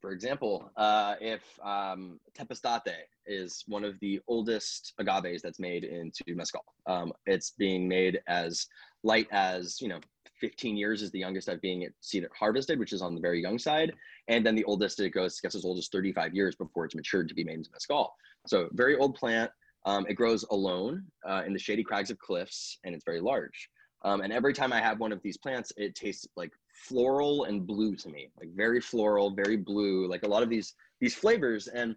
for 0.00 0.12
example 0.12 0.70
uh, 0.76 1.14
if 1.20 1.42
um, 1.64 2.20
tepeztate 2.38 2.92
is 3.26 3.64
one 3.66 3.84
of 3.84 3.98
the 4.00 4.20
oldest 4.28 4.94
agaves 4.98 5.42
that's 5.42 5.58
made 5.58 5.84
into 5.84 6.24
mezcal 6.28 6.64
um, 6.86 7.12
it's 7.26 7.50
being 7.50 7.88
made 7.88 8.20
as 8.26 8.66
light 9.02 9.28
as 9.30 9.80
you 9.80 9.88
know 9.88 10.00
15 10.40 10.76
years 10.76 11.02
is 11.02 11.10
the 11.10 11.18
youngest 11.18 11.48
I've 11.48 11.60
being 11.60 11.88
seen 12.00 12.24
it 12.24 12.30
harvested, 12.38 12.78
which 12.78 12.92
is 12.92 13.02
on 13.02 13.14
the 13.14 13.20
very 13.20 13.40
young 13.40 13.58
side. 13.58 13.92
And 14.28 14.44
then 14.44 14.54
the 14.54 14.64
oldest 14.64 15.00
it 15.00 15.10
goes 15.10 15.40
gets 15.40 15.54
as 15.54 15.64
old 15.64 15.78
as 15.78 15.88
35 15.88 16.34
years 16.34 16.54
before 16.54 16.84
it's 16.84 16.94
matured 16.94 17.28
to 17.28 17.34
be 17.34 17.44
made 17.44 17.56
into 17.56 17.70
mezcal. 17.72 18.14
So 18.46 18.68
very 18.72 18.96
old 18.96 19.14
plant. 19.14 19.50
Um, 19.84 20.04
it 20.08 20.14
grows 20.14 20.44
alone 20.50 21.04
uh, 21.28 21.42
in 21.46 21.52
the 21.52 21.58
shady 21.58 21.84
crags 21.84 22.10
of 22.10 22.18
cliffs, 22.18 22.78
and 22.84 22.94
it's 22.94 23.04
very 23.04 23.20
large. 23.20 23.68
Um, 24.04 24.20
and 24.20 24.32
every 24.32 24.52
time 24.52 24.72
I 24.72 24.80
have 24.80 24.98
one 24.98 25.12
of 25.12 25.22
these 25.22 25.36
plants, 25.36 25.72
it 25.76 25.94
tastes 25.94 26.26
like 26.36 26.52
floral 26.74 27.44
and 27.44 27.66
blue 27.66 27.94
to 27.96 28.08
me, 28.08 28.28
like 28.38 28.50
very 28.54 28.80
floral, 28.80 29.30
very 29.30 29.56
blue, 29.56 30.08
like 30.08 30.24
a 30.24 30.28
lot 30.28 30.42
of 30.42 30.48
these 30.48 30.74
these 31.00 31.14
flavors. 31.14 31.68
And 31.68 31.94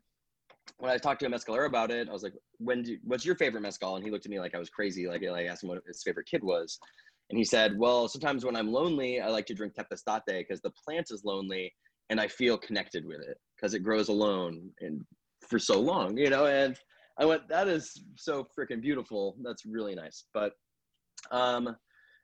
when 0.78 0.92
I 0.92 0.98
talked 0.98 1.20
to 1.22 1.26
a 1.26 1.30
mezcalero 1.30 1.66
about 1.66 1.92
it, 1.92 2.10
I 2.10 2.14
was 2.14 2.24
like, 2.24 2.34
"When 2.58 2.84
do 2.84 2.98
what's 3.04 3.26
your 3.26 3.36
favorite 3.36 3.62
mezcal?" 3.62 3.96
And 3.96 4.04
he 4.04 4.12
looked 4.12 4.26
at 4.26 4.32
me 4.32 4.40
like 4.40 4.56
I 4.56 4.60
was 4.60 4.70
crazy. 4.70 5.08
Like, 5.08 5.24
I 5.24 5.46
asked 5.46 5.64
him 5.64 5.70
what 5.70 5.82
his 5.88 6.04
favorite 6.04 6.28
kid 6.28 6.44
was, 6.44 6.80
and 7.30 7.38
he 7.38 7.46
said, 7.46 7.78
Well, 7.78 8.08
sometimes 8.08 8.44
when 8.44 8.56
I'm 8.56 8.72
lonely, 8.72 9.22
I 9.22 9.28
like 9.30 9.46
to 9.48 9.54
drink 9.54 9.74
tepeztate 9.76 10.26
because 10.26 10.62
the 10.62 10.72
plant 10.72 11.08
is 11.12 11.24
lonely 11.24 11.74
and 12.10 12.20
I 12.20 12.28
feel 12.28 12.58
connected 12.58 13.06
with 13.06 13.22
it 13.22 13.38
because 13.56 13.74
it 13.74 13.84
grows 13.84 14.10
alone 14.10 14.72
and 14.82 15.06
for 15.48 15.60
so 15.60 15.80
long, 15.80 16.18
you 16.18 16.30
know? 16.30 16.48
And 16.48 16.76
I 17.20 17.26
went, 17.26 17.48
That 17.48 17.68
is 17.68 18.02
so 18.16 18.48
freaking 18.58 18.82
beautiful. 18.82 19.36
That's 19.44 19.66
really 19.66 19.96
nice. 19.96 20.26
But 20.34 20.54
um, 21.32 21.76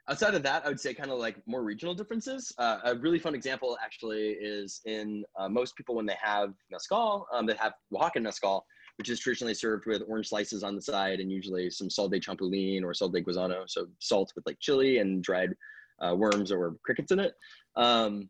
outside 0.09 0.35
of 0.35 0.43
that, 0.43 0.65
I 0.65 0.69
would 0.69 0.79
say 0.79 0.93
kind 0.93 1.11
of 1.11 1.19
like 1.19 1.35
more 1.47 1.63
regional 1.63 1.93
differences. 1.93 2.53
Uh, 2.57 2.79
a 2.83 2.95
really 2.95 3.19
fun 3.19 3.35
example 3.35 3.77
actually 3.83 4.31
is 4.39 4.81
in 4.85 5.23
uh, 5.37 5.49
most 5.49 5.75
people 5.75 5.95
when 5.95 6.05
they 6.05 6.17
have 6.21 6.53
mezcal, 6.71 7.27
um, 7.33 7.45
they 7.45 7.55
have 7.55 7.73
Oaxacan 7.93 8.23
mezcal 8.23 8.65
which 8.97 9.09
is 9.09 9.19
traditionally 9.19 9.53
served 9.53 9.85
with 9.85 10.03
orange 10.07 10.29
slices 10.29 10.63
on 10.63 10.75
the 10.75 10.81
side 10.81 11.19
and 11.19 11.31
usually 11.31 11.69
some 11.69 11.89
sal 11.89 12.07
de 12.07 12.19
chapulín 12.19 12.83
or 12.83 12.93
sal 12.93 13.09
de 13.09 13.21
gusano, 13.21 13.63
so 13.67 13.87
salt 13.99 14.31
with 14.35 14.45
like 14.45 14.59
chili 14.59 14.99
and 14.99 15.23
dried 15.23 15.53
uh, 16.01 16.15
worms 16.15 16.51
or 16.51 16.75
crickets 16.83 17.11
in 17.11 17.19
it, 17.19 17.33
um, 17.75 18.29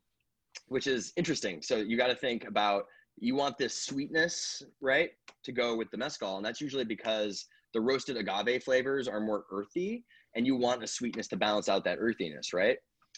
which 0.67 0.87
is 0.87 1.13
interesting. 1.17 1.61
So 1.61 1.77
you 1.77 1.97
got 1.97 2.07
to 2.07 2.15
think 2.15 2.45
about 2.47 2.85
you 3.17 3.35
want 3.35 3.57
this 3.57 3.85
sweetness, 3.85 4.63
right, 4.81 5.11
to 5.43 5.51
go 5.51 5.75
with 5.75 5.89
the 5.91 5.97
mezcal, 5.97 6.37
and 6.37 6.45
that's 6.45 6.61
usually 6.61 6.83
because 6.83 7.45
the 7.73 7.81
roasted 7.81 8.17
agave 8.17 8.63
flavors 8.63 9.07
are 9.07 9.21
more 9.21 9.45
earthy, 9.51 10.03
and 10.35 10.45
you 10.45 10.55
want 10.55 10.83
a 10.83 10.87
sweetness 10.87 11.27
to 11.29 11.37
balance 11.37 11.69
out 11.69 11.83
that 11.85 11.97
earthiness, 11.99 12.53
right? 12.53 12.77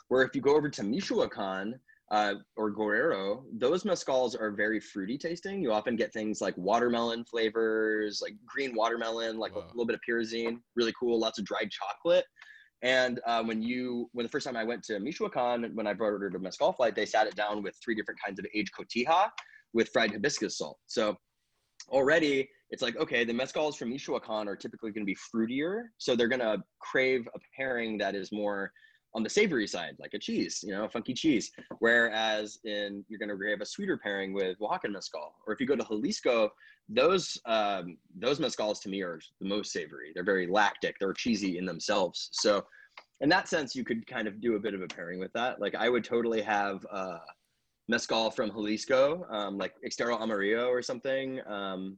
Where 0.10 0.24
if 0.24 0.36
you 0.36 0.42
go 0.42 0.56
over 0.56 0.70
to 0.70 0.84
Michoacan, 0.84 1.80
uh, 2.10 2.36
or 2.56 2.72
Guerrero, 2.72 3.44
those 3.52 3.84
mezcals 3.84 4.40
are 4.40 4.52
very 4.52 4.80
fruity 4.80 5.18
tasting. 5.18 5.62
You 5.62 5.74
often 5.74 5.96
get 5.96 6.14
things 6.14 6.40
like 6.40 6.58
watermelon 6.58 7.26
flavors, 7.26 8.22
like 8.22 8.34
green 8.46 8.74
watermelon, 8.76 9.38
like 9.38 9.56
wow. 9.56 9.64
a 9.64 9.68
little 9.68 9.86
bit 9.86 9.96
of 9.96 10.02
pyrazine, 10.08 10.60
really 10.76 10.94
cool, 10.98 11.20
lots 11.20 11.38
of 11.38 11.46
dried 11.46 11.70
chocolate. 11.70 12.24
And 12.82 13.20
uh, 13.26 13.44
when 13.44 13.62
you, 13.62 14.10
when 14.14 14.24
the 14.26 14.30
first 14.30 14.46
time 14.46 14.56
I 14.56 14.64
went 14.64 14.84
to 14.84 15.00
Michoacan, 15.00 15.72
when 15.74 15.88
I 15.88 15.94
brought 15.94 16.12
ordered 16.12 16.36
a 16.36 16.40
mezcal 16.40 16.72
flight, 16.72 16.96
they 16.96 17.06
sat 17.06 17.28
it 17.28 17.36
down 17.36 17.62
with 17.62 17.76
three 17.84 17.96
different 17.96 18.20
kinds 18.24 18.40
of 18.40 18.46
aged 18.54 18.72
cotija 18.74 19.30
with 19.74 19.90
fried 19.90 20.12
hibiscus 20.12 20.60
salt. 20.60 20.78
So 20.86 21.18
already 21.90 22.48
it's 22.70 22.82
like, 22.82 22.98
okay, 22.98 23.24
the 23.24 23.34
mezcals 23.34 23.76
from 23.76 23.90
Michoacan 23.90 24.48
are 24.48 24.56
typically 24.56 24.92
going 24.92 25.06
to 25.06 25.14
be 25.14 25.18
fruitier. 25.34 25.84
So 25.98 26.16
they're 26.16 26.28
going 26.28 26.42
to 26.42 26.62
crave 26.80 27.28
a 27.34 27.40
pairing 27.56 27.98
that 28.00 28.16
is 28.16 28.32
more 28.32 28.72
on 29.14 29.24
the 29.24 29.30
savory 29.30 29.68
side, 29.68 29.96
like 30.00 30.14
a 30.14 30.20
cheese, 30.20 30.60
you 30.64 30.74
know, 30.74 30.86
a 30.86 30.90
funky 30.90 31.14
cheese. 31.14 31.50
Whereas 31.80 32.60
in 32.66 33.06
you're 33.08 33.20
going 33.20 33.30
to 33.30 33.50
have 33.50 33.62
a 33.62 33.66
sweeter 33.66 33.98
pairing 33.98 34.34
with 34.34 34.60
Oaxacan 34.60 34.92
mezcal, 34.92 35.34
or 35.46 35.54
if 35.54 35.60
you 35.60 35.66
go 35.66 35.76
to 35.76 35.84
Jalisco, 35.84 36.52
those 36.90 37.38
um, 37.46 37.98
those 38.18 38.40
mezcals 38.40 38.82
to 38.82 38.90
me 38.90 39.02
are 39.02 39.20
the 39.42 39.48
most 39.48 39.72
savory. 39.72 40.12
They're 40.14 40.24
very 40.24 40.48
lactic. 40.48 40.96
They're 41.00 41.14
cheesy 41.14 41.58
in 41.58 41.66
themselves. 41.66 42.30
So 42.34 42.66
in 43.22 43.30
that 43.30 43.48
sense, 43.48 43.76
you 43.76 43.84
could 43.84 44.06
kind 44.08 44.28
of 44.28 44.40
do 44.42 44.56
a 44.56 44.60
bit 44.60 44.74
of 44.74 44.82
a 44.82 44.88
pairing 44.88 45.20
with 45.20 45.34
that. 45.34 45.60
Like 45.60 45.76
I 45.76 45.90
would 45.90 46.04
totally 46.04 46.42
have 46.42 46.86
uh, 46.92 47.20
mezcal 47.88 48.30
from 48.30 48.52
Jalisco, 48.52 49.26
um, 49.32 49.58
like 49.58 49.74
Estero 49.86 50.18
Amarillo 50.18 50.68
or 50.68 50.82
something, 50.82 51.40
um, 51.48 51.98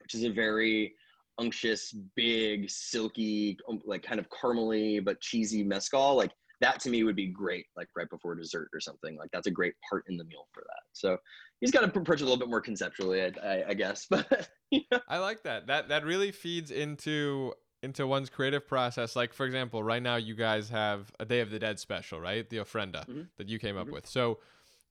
which 0.00 0.14
is 0.14 0.24
a 0.24 0.30
very 0.30 0.94
unctuous, 1.38 1.94
big, 2.16 2.68
silky, 2.68 3.56
um, 3.68 3.80
like 3.84 4.02
kind 4.02 4.20
of 4.20 4.28
caramely 4.30 5.04
but 5.04 5.20
cheesy 5.20 5.62
mezcal. 5.62 6.16
Like 6.16 6.32
that 6.60 6.80
to 6.80 6.90
me 6.90 7.04
would 7.04 7.16
be 7.16 7.26
great, 7.26 7.66
like 7.76 7.88
right 7.96 8.08
before 8.10 8.34
dessert 8.34 8.68
or 8.72 8.80
something. 8.80 9.16
Like 9.16 9.30
that's 9.32 9.46
a 9.46 9.50
great 9.50 9.74
part 9.88 10.04
in 10.08 10.16
the 10.16 10.24
meal 10.24 10.48
for 10.52 10.62
that. 10.62 10.82
So 10.92 11.16
he's 11.60 11.70
got 11.70 11.80
to 11.80 11.86
approach 11.86 12.20
it 12.20 12.22
a 12.22 12.24
little 12.24 12.38
bit 12.38 12.48
more 12.48 12.60
conceptually, 12.60 13.22
I, 13.22 13.32
I, 13.42 13.64
I 13.68 13.74
guess. 13.74 14.06
But 14.10 14.48
you 14.70 14.82
know. 14.90 15.00
I 15.08 15.18
like 15.18 15.42
that. 15.44 15.68
That 15.68 15.88
that 15.88 16.04
really 16.04 16.32
feeds 16.32 16.70
into 16.70 17.54
into 17.82 18.06
one's 18.06 18.28
creative 18.28 18.66
process. 18.66 19.14
Like 19.16 19.32
for 19.32 19.46
example, 19.46 19.82
right 19.82 20.02
now 20.02 20.16
you 20.16 20.34
guys 20.34 20.68
have 20.70 21.12
a 21.20 21.24
Day 21.24 21.40
of 21.40 21.50
the 21.50 21.58
Dead 21.58 21.78
special, 21.78 22.20
right? 22.20 22.48
The 22.48 22.58
ofrenda 22.58 23.06
mm-hmm. 23.06 23.22
that 23.36 23.48
you 23.48 23.58
came 23.58 23.76
up 23.76 23.86
mm-hmm. 23.86 23.94
with. 23.94 24.06
So 24.06 24.38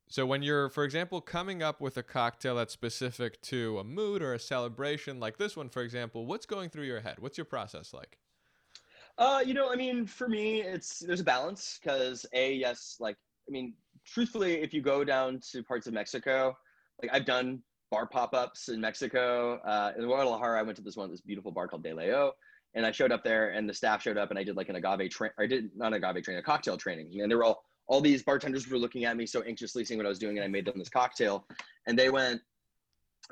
so 0.10 0.26
when 0.26 0.42
you're, 0.42 0.70
for 0.70 0.84
example, 0.84 1.20
coming 1.20 1.62
up 1.62 1.82
with 1.82 1.98
a 1.98 2.04
cocktail 2.04 2.56
that's 2.56 2.74
specific 2.74 3.42
to 3.44 3.80
a 3.80 3.84
mood 3.84 4.22
or 4.22 4.34
a 4.34 4.40
celebration, 4.40 5.20
like 5.20 5.38
this 5.38 5.58
one, 5.58 5.70
for 5.70 5.82
example, 5.82 6.26
what's 6.26 6.46
going 6.46 6.70
through 6.70 6.86
your 6.86 7.02
head? 7.02 7.18
What's 7.20 7.38
your 7.38 7.46
process 7.46 7.94
like? 7.94 8.18
Uh, 9.18 9.42
you 9.46 9.54
know, 9.54 9.72
I 9.72 9.76
mean, 9.76 10.06
for 10.06 10.30
me, 10.30 10.62
it's 10.62 11.00
there's 11.00 11.20
a 11.22 11.26
balance 11.26 11.80
because 11.82 12.26
a 12.34 12.54
yes, 12.54 12.98
like 13.00 13.18
I 13.48 13.52
mean, 13.52 13.74
truthfully, 14.06 14.62
if 14.62 14.74
you 14.74 14.82
go 14.82 15.04
down 15.04 15.42
to 15.52 15.64
parts 15.64 15.88
of 15.88 15.94
Mexico, 15.94 16.56
like 17.02 17.12
I've 17.14 17.26
done 17.26 17.62
bar 17.90 18.06
pop-ups 18.06 18.70
in 18.70 18.80
Mexico. 18.80 19.60
Uh, 19.66 19.92
in 19.98 20.06
Guadalajara, 20.06 20.60
I 20.60 20.62
went 20.62 20.78
to 20.78 20.84
this 20.84 20.96
one, 20.96 21.10
this 21.10 21.22
beautiful 21.22 21.52
bar 21.52 21.68
called 21.68 21.84
De 21.84 21.94
Leo, 21.94 22.34
and 22.76 22.86
I 22.86 22.92
showed 22.92 23.12
up 23.12 23.24
there, 23.24 23.50
and 23.50 23.68
the 23.68 23.74
staff 23.74 24.02
showed 24.04 24.18
up, 24.18 24.30
and 24.30 24.38
I 24.38 24.44
did 24.44 24.56
like 24.56 24.70
an 24.70 24.76
agave 24.76 25.10
train. 25.10 25.32
I 25.40 25.48
did 25.48 25.72
not 25.76 25.94
agave 25.94 26.24
training, 26.24 26.40
a 26.40 26.44
cocktail 26.44 26.78
training, 26.78 27.20
and 27.22 27.32
they 27.32 27.36
were 27.36 27.44
all 27.44 27.64
all 27.88 28.02
these 28.02 28.24
bartenders 28.24 28.68
were 28.68 28.78
looking 28.78 29.06
at 29.06 29.18
me 29.18 29.26
so 29.26 29.42
anxiously, 29.42 29.86
seeing 29.86 29.98
what 29.98 30.06
I 30.06 30.10
was 30.10 30.20
doing, 30.20 30.38
and 30.38 30.46
I 30.46 30.48
made 30.48 30.66
them 30.66 30.78
this 30.78 30.90
cocktail, 30.90 31.46
and 31.88 31.98
they 31.98 32.10
went, 32.10 32.42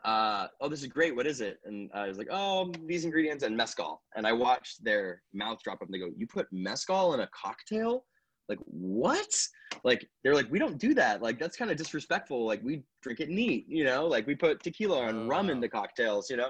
uh, 0.03 0.47
"Oh, 0.61 0.69
this 0.69 0.81
is 0.81 0.87
great. 0.87 1.15
What 1.15 1.27
is 1.27 1.41
it?" 1.41 1.59
And 1.65 1.89
I 1.93 2.07
was 2.07 2.17
like, 2.17 2.27
"Oh, 2.31 2.71
these 2.85 3.05
ingredients 3.05 3.43
and 3.43 3.55
mezcal." 3.55 4.01
And 4.15 4.25
I 4.25 4.33
watched 4.33 4.83
their 4.83 5.21
mouth 5.33 5.61
drop 5.63 5.81
up, 5.81 5.87
and 5.87 5.93
they 5.93 5.99
go, 5.99 6.11
"You 6.15 6.27
put 6.27 6.47
mezcal 6.51 7.13
in 7.13 7.21
a 7.21 7.29
cocktail?" 7.33 8.05
Like 8.47 8.59
what? 8.65 9.35
Like 9.83 10.07
they're 10.23 10.35
like, 10.35 10.49
we 10.51 10.59
don't 10.59 10.77
do 10.77 10.93
that. 10.93 11.21
Like 11.21 11.39
that's 11.39 11.57
kind 11.57 11.71
of 11.71 11.77
disrespectful. 11.77 12.45
Like 12.45 12.61
we 12.63 12.83
drink 13.01 13.19
it 13.19 13.29
neat, 13.29 13.65
you 13.67 13.83
know. 13.83 14.05
Like 14.05 14.27
we 14.27 14.35
put 14.35 14.61
tequila 14.61 15.07
and 15.07 15.27
rum 15.29 15.49
in 15.49 15.59
the 15.59 15.69
cocktails, 15.69 16.29
you 16.29 16.37
know. 16.37 16.49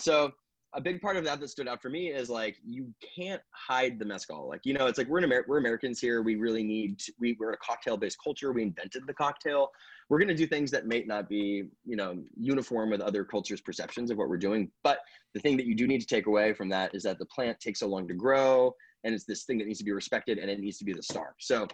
So 0.00 0.32
a 0.76 0.80
big 0.80 1.00
part 1.00 1.16
of 1.16 1.24
that 1.24 1.40
that 1.40 1.48
stood 1.48 1.66
out 1.66 1.80
for 1.80 1.88
me 1.88 2.08
is 2.08 2.28
like 2.28 2.58
you 2.62 2.92
can't 3.16 3.40
hide 3.50 3.98
the 3.98 4.04
mezcal. 4.04 4.46
Like 4.46 4.60
you 4.64 4.74
know, 4.74 4.86
it's 4.86 4.98
like 4.98 5.08
we're 5.08 5.18
in 5.18 5.24
Amer- 5.24 5.46
we're 5.48 5.56
Americans 5.56 5.98
here. 5.98 6.22
We 6.22 6.36
really 6.36 6.62
need 6.62 6.98
to, 7.00 7.12
we 7.18 7.34
we're 7.40 7.52
a 7.52 7.56
cocktail 7.56 7.96
based 7.96 8.18
culture. 8.22 8.52
We 8.52 8.62
invented 8.62 9.04
the 9.06 9.14
cocktail. 9.14 9.70
We're 10.10 10.18
gonna 10.18 10.34
do 10.34 10.46
things 10.46 10.70
that 10.72 10.86
may 10.86 11.02
not 11.02 11.30
be 11.30 11.64
you 11.86 11.96
know 11.96 12.22
uniform 12.38 12.90
with 12.90 13.00
other 13.00 13.24
cultures' 13.24 13.62
perceptions 13.62 14.10
of 14.10 14.18
what 14.18 14.28
we're 14.28 14.36
doing. 14.36 14.70
But 14.84 14.98
the 15.32 15.40
thing 15.40 15.56
that 15.56 15.66
you 15.66 15.74
do 15.74 15.86
need 15.86 16.00
to 16.02 16.06
take 16.06 16.26
away 16.26 16.52
from 16.52 16.68
that 16.68 16.94
is 16.94 17.02
that 17.04 17.18
the 17.18 17.26
plant 17.26 17.58
takes 17.58 17.80
so 17.80 17.88
long 17.88 18.06
to 18.08 18.14
grow, 18.14 18.74
and 19.04 19.14
it's 19.14 19.24
this 19.24 19.44
thing 19.44 19.56
that 19.58 19.66
needs 19.66 19.78
to 19.78 19.84
be 19.84 19.92
respected, 19.92 20.38
and 20.38 20.50
it 20.50 20.60
needs 20.60 20.76
to 20.78 20.84
be 20.84 20.92
the 20.92 21.02
star. 21.02 21.34
So 21.38 21.66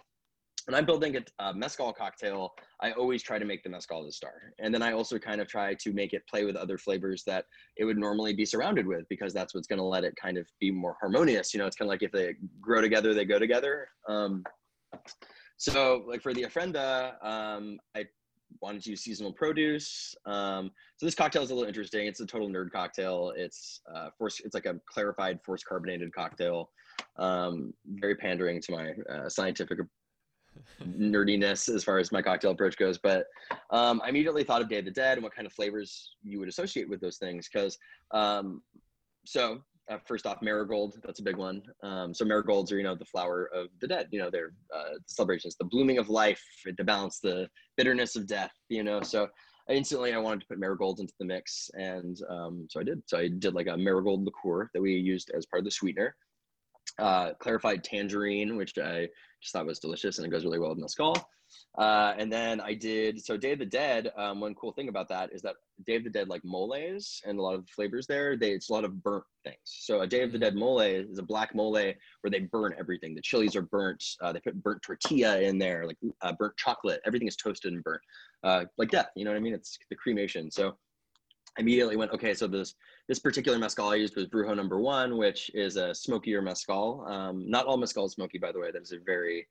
when 0.65 0.75
I'm 0.75 0.85
building 0.85 1.17
a, 1.17 1.43
a, 1.43 1.53
mezcal 1.53 1.91
cocktail, 1.93 2.53
I 2.81 2.91
always 2.91 3.21
try 3.21 3.37
to 3.37 3.45
make 3.45 3.63
the 3.63 3.69
mezcal 3.69 4.05
the 4.05 4.11
star. 4.11 4.53
And 4.59 4.73
then 4.73 4.81
I 4.81 4.93
also 4.93 5.19
kind 5.19 5.41
of 5.41 5.47
try 5.47 5.73
to 5.73 5.93
make 5.93 6.13
it 6.13 6.25
play 6.27 6.45
with 6.45 6.55
other 6.55 6.77
flavors 6.77 7.23
that 7.25 7.45
it 7.77 7.85
would 7.85 7.97
normally 7.97 8.33
be 8.33 8.45
surrounded 8.45 8.87
with 8.87 9.07
because 9.09 9.33
that's 9.33 9.53
what's 9.53 9.67
going 9.67 9.79
to 9.79 9.85
let 9.85 10.03
it 10.03 10.15
kind 10.15 10.37
of 10.37 10.47
be 10.59 10.71
more 10.71 10.95
harmonious. 10.99 11.53
You 11.53 11.59
know, 11.59 11.67
it's 11.67 11.75
kind 11.75 11.87
of 11.87 11.91
like 11.91 12.03
if 12.03 12.11
they 12.11 12.35
grow 12.61 12.81
together, 12.81 13.13
they 13.13 13.25
go 13.25 13.39
together. 13.39 13.87
Um, 14.07 14.43
so, 15.57 16.03
like 16.07 16.21
for 16.21 16.33
the 16.33 16.43
ofrenda, 16.43 17.13
um, 17.25 17.79
I 17.95 18.05
wanted 18.61 18.83
to 18.83 18.91
use 18.91 19.01
seasonal 19.01 19.33
produce. 19.33 20.15
Um, 20.25 20.71
so 20.97 21.05
this 21.05 21.15
cocktail 21.15 21.41
is 21.41 21.51
a 21.51 21.55
little 21.55 21.67
interesting. 21.67 22.07
It's 22.07 22.19
a 22.19 22.25
total 22.25 22.49
nerd 22.49 22.71
cocktail. 22.71 23.33
It's 23.35 23.81
uh, 23.93 24.09
force. 24.17 24.41
It's 24.43 24.53
like 24.53 24.65
a 24.65 24.75
clarified 24.91 25.39
force 25.43 25.63
carbonated 25.63 26.13
cocktail. 26.13 26.69
Um, 27.17 27.73
very 27.87 28.15
pandering 28.15 28.61
to 28.61 28.71
my 28.71 28.91
uh, 29.13 29.29
scientific 29.29 29.79
nerdiness 30.81 31.73
as 31.73 31.83
far 31.83 31.97
as 31.97 32.11
my 32.11 32.21
cocktail 32.21 32.51
approach 32.51 32.77
goes. 32.77 32.97
But 32.97 33.25
um, 33.69 34.01
I 34.03 34.09
immediately 34.09 34.43
thought 34.43 34.61
of 34.61 34.69
Day 34.69 34.79
of 34.79 34.85
the 34.85 34.91
Dead 34.91 35.17
and 35.17 35.23
what 35.23 35.35
kind 35.35 35.45
of 35.45 35.53
flavors 35.53 36.15
you 36.23 36.39
would 36.39 36.49
associate 36.49 36.89
with 36.89 37.01
those 37.01 37.17
things. 37.17 37.49
Because 37.51 37.77
um, 38.11 38.61
so 39.25 39.61
uh, 39.89 39.97
first 40.05 40.25
off, 40.25 40.41
marigold, 40.41 40.95
that's 41.03 41.19
a 41.19 41.23
big 41.23 41.37
one. 41.37 41.61
Um, 41.83 42.13
so 42.13 42.25
marigolds 42.25 42.71
are, 42.71 42.77
you 42.77 42.83
know, 42.83 42.95
the 42.95 43.05
flower 43.05 43.49
of 43.53 43.67
the 43.81 43.87
dead, 43.87 44.07
you 44.11 44.19
know, 44.19 44.29
they're 44.29 44.53
uh, 44.73 44.95
celebrations, 45.07 45.55
the 45.57 45.65
blooming 45.65 45.97
of 45.97 46.09
life 46.09 46.41
to 46.65 46.83
balance 46.83 47.19
the 47.19 47.49
bitterness 47.75 48.15
of 48.15 48.27
death, 48.27 48.53
you 48.69 48.83
know. 48.83 49.01
So 49.01 49.27
instantly 49.69 50.13
I 50.13 50.17
wanted 50.19 50.41
to 50.41 50.47
put 50.47 50.59
marigolds 50.59 51.01
into 51.01 51.13
the 51.19 51.25
mix. 51.25 51.69
And 51.73 52.17
um, 52.29 52.67
so 52.69 52.79
I 52.79 52.83
did. 52.83 53.01
So 53.07 53.17
I 53.17 53.27
did 53.27 53.53
like 53.53 53.67
a 53.67 53.77
marigold 53.77 54.23
liqueur 54.23 54.69
that 54.73 54.81
we 54.81 54.93
used 54.93 55.31
as 55.35 55.45
part 55.45 55.59
of 55.59 55.65
the 55.65 55.71
sweetener. 55.71 56.15
Uh, 56.99 57.33
clarified 57.39 57.83
tangerine, 57.83 58.55
which 58.55 58.77
I 58.77 59.07
just 59.43 59.53
thought 59.53 59.65
was 59.65 59.79
delicious 59.79 60.17
and 60.17 60.25
it 60.25 60.29
goes 60.29 60.45
really 60.45 60.59
well 60.59 60.69
with 60.69 60.79
mezcal. 60.79 61.15
Uh, 61.77 62.13
and 62.17 62.31
then 62.31 62.61
I 62.61 62.73
did 62.73 63.23
so 63.23 63.37
Day 63.37 63.51
of 63.51 63.59
the 63.59 63.65
Dead. 63.65 64.11
Um, 64.17 64.39
one 64.39 64.55
cool 64.55 64.71
thing 64.71 64.89
about 64.89 65.09
that 65.09 65.31
is 65.33 65.41
that 65.41 65.55
Day 65.85 65.95
of 65.95 66.03
the 66.03 66.09
Dead 66.09 66.29
like 66.29 66.43
moles 66.43 67.21
and 67.25 67.37
a 67.37 67.41
lot 67.41 67.55
of 67.55 67.67
flavors 67.69 68.07
there. 68.07 68.37
They 68.37 68.51
it's 68.51 68.69
a 68.69 68.73
lot 68.73 68.85
of 68.85 69.03
burnt 69.03 69.25
things. 69.43 69.57
So 69.65 70.01
a 70.01 70.07
Day 70.07 70.21
of 70.21 70.31
the 70.31 70.39
Dead 70.39 70.55
mole 70.55 70.79
is 70.79 71.19
a 71.19 71.23
black 71.23 71.53
mole 71.53 71.73
where 71.73 72.31
they 72.31 72.39
burn 72.39 72.73
everything. 72.77 73.13
The 73.13 73.21
chilies 73.21 73.55
are 73.55 73.61
burnt. 73.63 74.03
Uh, 74.21 74.31
they 74.33 74.39
put 74.39 74.61
burnt 74.63 74.81
tortilla 74.81 75.41
in 75.41 75.57
there, 75.57 75.85
like 75.85 75.97
uh, 76.21 76.33
burnt 76.33 76.57
chocolate. 76.57 77.01
Everything 77.05 77.27
is 77.27 77.35
toasted 77.35 77.73
and 77.73 77.83
burnt, 77.83 78.01
uh, 78.43 78.65
like 78.77 78.89
death. 78.89 79.09
You 79.15 79.25
know 79.25 79.31
what 79.31 79.37
I 79.37 79.41
mean? 79.41 79.53
It's 79.53 79.77
the 79.89 79.95
cremation. 79.95 80.49
So 80.49 80.77
I 81.57 81.61
immediately 81.61 81.97
went 81.97 82.11
okay. 82.13 82.33
So 82.33 82.47
this 82.47 82.75
this 83.09 83.19
particular 83.19 83.57
mezcal 83.57 83.89
I 83.89 83.95
used 83.95 84.15
was 84.15 84.27
Bruxo 84.27 84.55
Number 84.55 84.79
One, 84.79 85.17
which 85.17 85.51
is 85.53 85.75
a 85.75 85.93
smokier 85.93 86.41
mezcal. 86.41 87.05
Um, 87.07 87.49
not 87.49 87.65
all 87.65 87.77
mezcal 87.77 88.05
is 88.05 88.13
smoky, 88.13 88.37
by 88.37 88.51
the 88.51 88.59
way. 88.59 88.71
That 88.71 88.81
is 88.81 88.93
a 88.93 88.99
very 89.05 89.47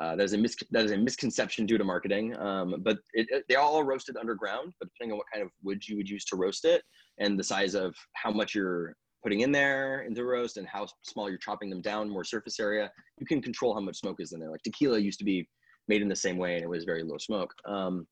uh, 0.00 0.16
that 0.16 0.24
is 0.24 0.32
a 0.32 0.38
mis- 0.38 0.56
that 0.70 0.84
is 0.84 0.92
a 0.92 0.96
misconception 0.96 1.66
due 1.66 1.78
to 1.78 1.84
marketing. 1.84 2.36
Um, 2.36 2.76
but 2.80 2.98
it, 3.12 3.26
it, 3.30 3.44
they 3.48 3.56
all 3.56 3.82
roasted 3.82 4.16
underground. 4.16 4.72
But 4.78 4.88
depending 4.88 5.12
on 5.12 5.18
what 5.18 5.26
kind 5.32 5.44
of 5.44 5.50
wood 5.62 5.86
you 5.86 5.96
would 5.96 6.08
use 6.08 6.24
to 6.26 6.36
roast 6.36 6.64
it, 6.64 6.82
and 7.18 7.38
the 7.38 7.44
size 7.44 7.74
of 7.74 7.94
how 8.14 8.30
much 8.30 8.54
you're 8.54 8.94
putting 9.22 9.40
in 9.40 9.52
there 9.52 10.02
into 10.02 10.24
roast, 10.24 10.56
and 10.56 10.66
how 10.66 10.86
small 11.02 11.28
you're 11.28 11.38
chopping 11.38 11.70
them 11.70 11.82
down, 11.82 12.08
more 12.08 12.24
surface 12.24 12.58
area, 12.60 12.90
you 13.18 13.26
can 13.26 13.42
control 13.42 13.74
how 13.74 13.80
much 13.80 13.98
smoke 13.98 14.20
is 14.20 14.32
in 14.32 14.40
there. 14.40 14.50
Like 14.50 14.62
tequila 14.62 14.98
used 14.98 15.18
to 15.18 15.24
be 15.24 15.48
made 15.88 16.02
in 16.02 16.08
the 16.08 16.16
same 16.16 16.38
way, 16.38 16.54
and 16.54 16.62
it 16.62 16.68
was 16.68 16.84
very 16.84 17.02
low 17.02 17.18
smoke. 17.18 17.52
Um, 17.66 18.06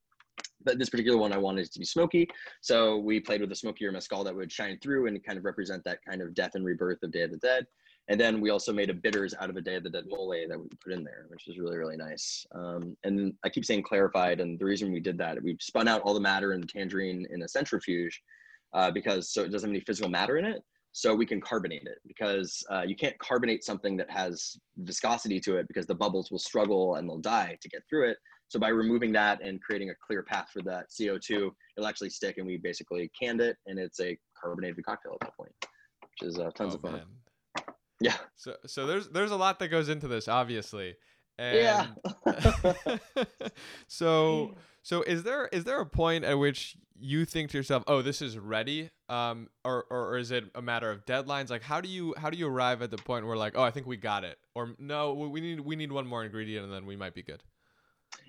but 0.65 0.79
this 0.79 0.91
particular 0.91 1.19
one 1.19 1.33
I 1.33 1.39
wanted 1.39 1.67
it 1.67 1.73
to 1.73 1.79
be 1.79 1.85
smoky. 1.85 2.29
So 2.61 2.99
we 2.99 3.21
played 3.21 3.41
with 3.41 3.53
a 3.53 3.57
smokier 3.57 3.93
mezcal 3.93 4.25
that 4.25 4.35
would 4.35 4.53
shine 4.53 4.79
through 4.83 5.07
and 5.07 5.25
kind 5.25 5.39
of 5.39 5.45
represent 5.45 5.85
that 5.85 5.99
kind 6.07 6.23
of 6.23 6.35
death 6.35 6.53
and 6.55 6.65
rebirth 6.65 7.03
of 7.03 7.13
Day 7.13 7.23
of 7.23 7.31
the 7.31 7.39
Dead. 7.39 7.67
And 8.09 8.21
then 8.21 8.41
we 8.41 8.51
also 8.51 8.73
made 8.73 8.91
a 8.91 8.95
bitters 8.95 9.35
out 9.41 9.51
of 9.51 9.57
a 9.57 9.61
Day 9.61 9.77
of 9.77 9.85
the 9.85 9.91
Dead 9.91 10.05
mole 10.09 10.31
that 10.31 10.59
we 10.59 10.69
put 10.83 10.93
in 10.93 11.05
there, 11.05 11.27
which 11.29 11.45
was 11.47 11.59
really, 11.59 11.79
really 11.79 11.97
nice. 11.97 12.45
Um, 12.53 12.97
and 13.05 13.33
I 13.45 13.49
keep 13.49 13.65
saying 13.65 13.85
clarified. 13.85 14.41
And 14.41 14.59
the 14.59 14.65
reason 14.65 14.93
we 14.93 14.99
did 14.99 15.17
that, 15.19 15.41
we 15.43 15.57
spun 15.61 15.87
out 15.87 16.03
all 16.03 16.15
the 16.15 16.21
matter 16.21 16.57
the 16.59 16.67
tangerine 16.67 17.27
in 17.31 17.43
a 17.43 17.49
centrifuge 17.49 18.21
uh, 18.73 18.91
because 18.91 19.33
so 19.33 19.43
it 19.43 19.53
doesn't 19.53 19.69
have 19.69 19.75
any 19.75 19.85
physical 19.85 20.11
matter 20.11 20.39
in 20.39 20.45
it. 20.45 20.63
So 20.93 21.15
we 21.15 21.25
can 21.25 21.41
carbonate 21.41 21.87
it 21.87 21.99
because 22.05 22.65
uh, 22.69 22.83
you 22.83 22.97
can't 22.97 23.17
carbonate 23.21 23.63
something 23.63 23.97
that 23.99 24.11
has 24.11 24.57
viscosity 24.79 25.39
to 25.41 25.57
it 25.57 25.69
because 25.69 25.87
the 25.87 25.95
bubbles 25.95 26.33
will 26.33 26.39
struggle 26.41 26.97
and 26.97 27.09
they'll 27.09 27.19
die 27.19 27.57
to 27.61 27.69
get 27.69 27.83
through 27.89 28.11
it. 28.11 28.17
So 28.51 28.59
by 28.59 28.71
removing 28.71 29.13
that 29.13 29.41
and 29.43 29.63
creating 29.63 29.91
a 29.91 29.95
clear 30.05 30.25
path 30.25 30.49
for 30.53 30.61
that 30.63 30.91
CO2, 30.91 31.53
it'll 31.77 31.89
actually 31.89 32.11
stick. 32.11 32.39
And 32.39 32.47
we 32.47 32.57
basically 32.57 33.09
canned 33.19 33.41
it, 33.41 33.57
and 33.67 33.79
it's 33.79 34.01
a 34.01 34.19
carbonated 34.35 34.85
cocktail 34.85 35.13
at 35.13 35.21
that 35.21 35.37
point, 35.37 35.53
which 36.01 36.29
is 36.29 36.37
uh, 36.37 36.51
tons 36.57 36.73
oh, 36.73 36.77
of 36.77 36.81
fun. 36.83 36.93
Man. 36.95 37.65
Yeah. 38.01 38.17
So 38.35 38.57
so 38.67 38.87
there's 38.87 39.09
there's 39.09 39.31
a 39.31 39.37
lot 39.37 39.61
that 39.61 39.69
goes 39.69 39.89
into 39.89 40.09
this, 40.09 40.27
obviously. 40.27 40.97
And 41.39 41.57
yeah. 41.57 42.99
so 43.87 44.57
so 44.83 45.03
is 45.03 45.23
there 45.23 45.47
is 45.53 45.63
there 45.63 45.81
a 45.81 45.87
point 45.87 46.25
at 46.25 46.37
which 46.37 46.77
you 46.99 47.25
think 47.25 47.51
to 47.51 47.57
yourself, 47.57 47.85
"Oh, 47.87 48.03
this 48.03 48.21
is 48.21 48.37
ready," 48.37 48.91
um, 49.09 49.49
or, 49.65 49.85
or, 49.91 50.09
or 50.09 50.19
is 50.19 50.33
it 50.33 50.47
a 50.57 50.61
matter 50.61 50.91
of 50.91 51.07
deadlines? 51.07 51.51
Like, 51.51 51.63
how 51.63 51.81
do 51.81 51.89
you 51.89 52.15
how 52.17 52.31
do 52.31 52.37
you 52.37 52.49
arrive 52.49 52.83
at 52.83 52.91
the 52.91 52.99
point 52.99 53.27
where 53.27 53.37
like, 53.37 53.53
"Oh, 53.55 53.63
I 53.63 53.71
think 53.71 53.87
we 53.87 53.97
got 53.97 54.25
it," 54.25 54.39
or 54.57 54.75
"No, 54.81 55.15
we 55.15 55.41
need 55.41 55.61
we 55.61 55.77
need 55.77 55.93
one 55.93 56.09
more 56.09 56.25
ingredient 56.25 56.65
and 56.65 56.75
then 56.75 56.85
we 56.85 56.97
might 56.97 57.15
be 57.15 57.23
good." 57.23 57.45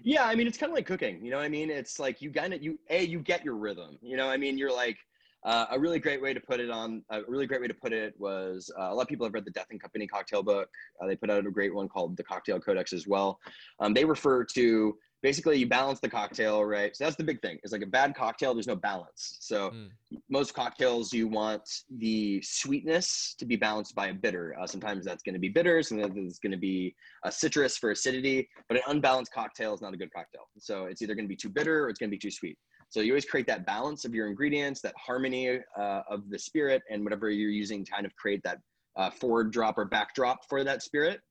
Yeah, 0.04 0.26
I 0.26 0.36
mean, 0.36 0.48
it's 0.48 0.58
kind 0.58 0.72
of 0.72 0.76
like 0.76 0.86
cooking. 0.86 1.24
You 1.24 1.32
know, 1.32 1.38
what 1.38 1.46
I 1.46 1.50
mean, 1.50 1.70
it's 1.70 2.00
like 2.00 2.22
you 2.22 2.32
kind 2.32 2.54
of 2.54 2.62
you 2.62 2.80
a 2.90 3.04
you 3.04 3.20
get 3.20 3.46
your 3.46 3.56
rhythm. 3.56 3.98
You 4.02 4.18
know, 4.18 4.30
I 4.30 4.38
mean, 4.38 4.58
you're 4.58 4.74
like 4.74 4.98
uh, 5.44 5.66
a 5.72 5.80
really 5.80 6.00
great 6.00 6.22
way 6.22 6.34
to 6.34 6.40
put 6.40 6.60
it 6.60 6.70
on. 6.70 7.04
A 7.10 7.22
really 7.28 7.48
great 7.48 7.62
way 7.62 7.68
to 7.68 7.74
put 7.74 7.94
it 7.94 8.14
was 8.18 8.72
uh, 8.80 8.90
a 8.92 8.94
lot 8.94 9.04
of 9.04 9.08
people 9.08 9.26
have 9.26 9.34
read 9.34 9.46
the 9.46 9.52
Death 9.52 9.68
and 9.72 9.82
Company 9.82 10.08
cocktail 10.08 10.44
book. 10.44 10.70
Uh, 11.02 11.08
they 11.08 11.16
put 11.16 11.30
out 11.30 11.46
a 11.46 11.52
great 11.52 11.74
one 11.74 11.88
called 11.88 12.18
the 12.18 12.24
Cocktail 12.24 12.60
Codex 12.60 12.94
as 12.94 13.08
well. 13.08 13.40
Um, 13.80 13.94
they 13.94 14.06
refer 14.06 14.44
to 14.56 14.96
basically 15.22 15.58
you 15.58 15.68
balance 15.68 16.00
the 16.00 16.10
cocktail 16.10 16.64
right? 16.64 16.96
So 16.96 17.04
that's 17.04 17.16
the 17.16 17.24
big 17.24 17.42
thing 17.42 17.60
it's 17.64 17.74
like 17.74 17.82
a 17.82 17.88
bad 17.88 18.16
cocktail 18.16 18.54
there's 18.54 18.68
no 18.68 18.76
balance. 18.76 19.38
So 19.40 19.70
mm. 19.70 19.90
most 20.30 20.54
cocktails 20.54 21.14
you 21.14 21.28
want 21.28 21.68
the 21.98 22.42
sweetness 22.42 23.36
to 23.38 23.46
be 23.46 23.56
balanced 23.56 23.96
by 23.96 24.08
a 24.08 24.14
bitter. 24.14 24.56
Uh, 24.60 24.68
sometimes 24.68 25.06
that's 25.06 25.24
going 25.24 25.34
to 25.34 25.40
be 25.40 25.50
bitter 25.50 25.82
sometimes 25.84 26.18
it's 26.18 26.40
going 26.40 26.52
to 26.52 26.58
be 26.58 26.96
a 27.26 27.32
citrus 27.32 27.78
for 27.78 27.92
acidity 27.92 28.50
but 28.68 28.78
an 28.78 28.84
unbalanced 28.88 29.32
cocktail 29.34 29.74
is 29.74 29.82
not 29.82 29.94
a 29.94 29.98
good 29.98 30.12
cocktail. 30.14 30.44
So 30.58 30.86
it's 30.86 31.02
either 31.02 31.16
going 31.16 31.26
to 31.26 31.30
be 31.30 31.36
too 31.36 31.50
bitter 31.50 31.86
or 31.86 31.90
it's 31.90 32.00
going 32.00 32.10
to 32.10 32.16
be 32.16 32.20
too 32.20 32.32
sweet. 32.32 32.58
So 32.92 33.00
you 33.00 33.14
always 33.14 33.26
create 33.26 33.48
that 33.48 33.66
balance 33.66 34.04
of 34.04 34.14
your 34.14 34.28
ingredients 34.28 34.82
that 34.82 34.94
harmony 34.98 35.60
uh, 35.80 36.02
of 36.10 36.30
the 36.30 36.38
spirit 36.38 36.82
and 36.90 37.06
whatever 37.06 37.30
you're 37.30 37.50
using 37.50 37.86
to 37.86 37.92
kind 37.92 38.06
of 38.06 38.14
create 38.18 38.44
that 38.44 38.58
uh, 38.98 39.10
forward 39.10 39.52
drop 39.52 39.78
or 39.78 39.86
backdrop 39.86 40.40
for 40.50 40.66
that 40.66 40.84
spirit. 40.84 41.22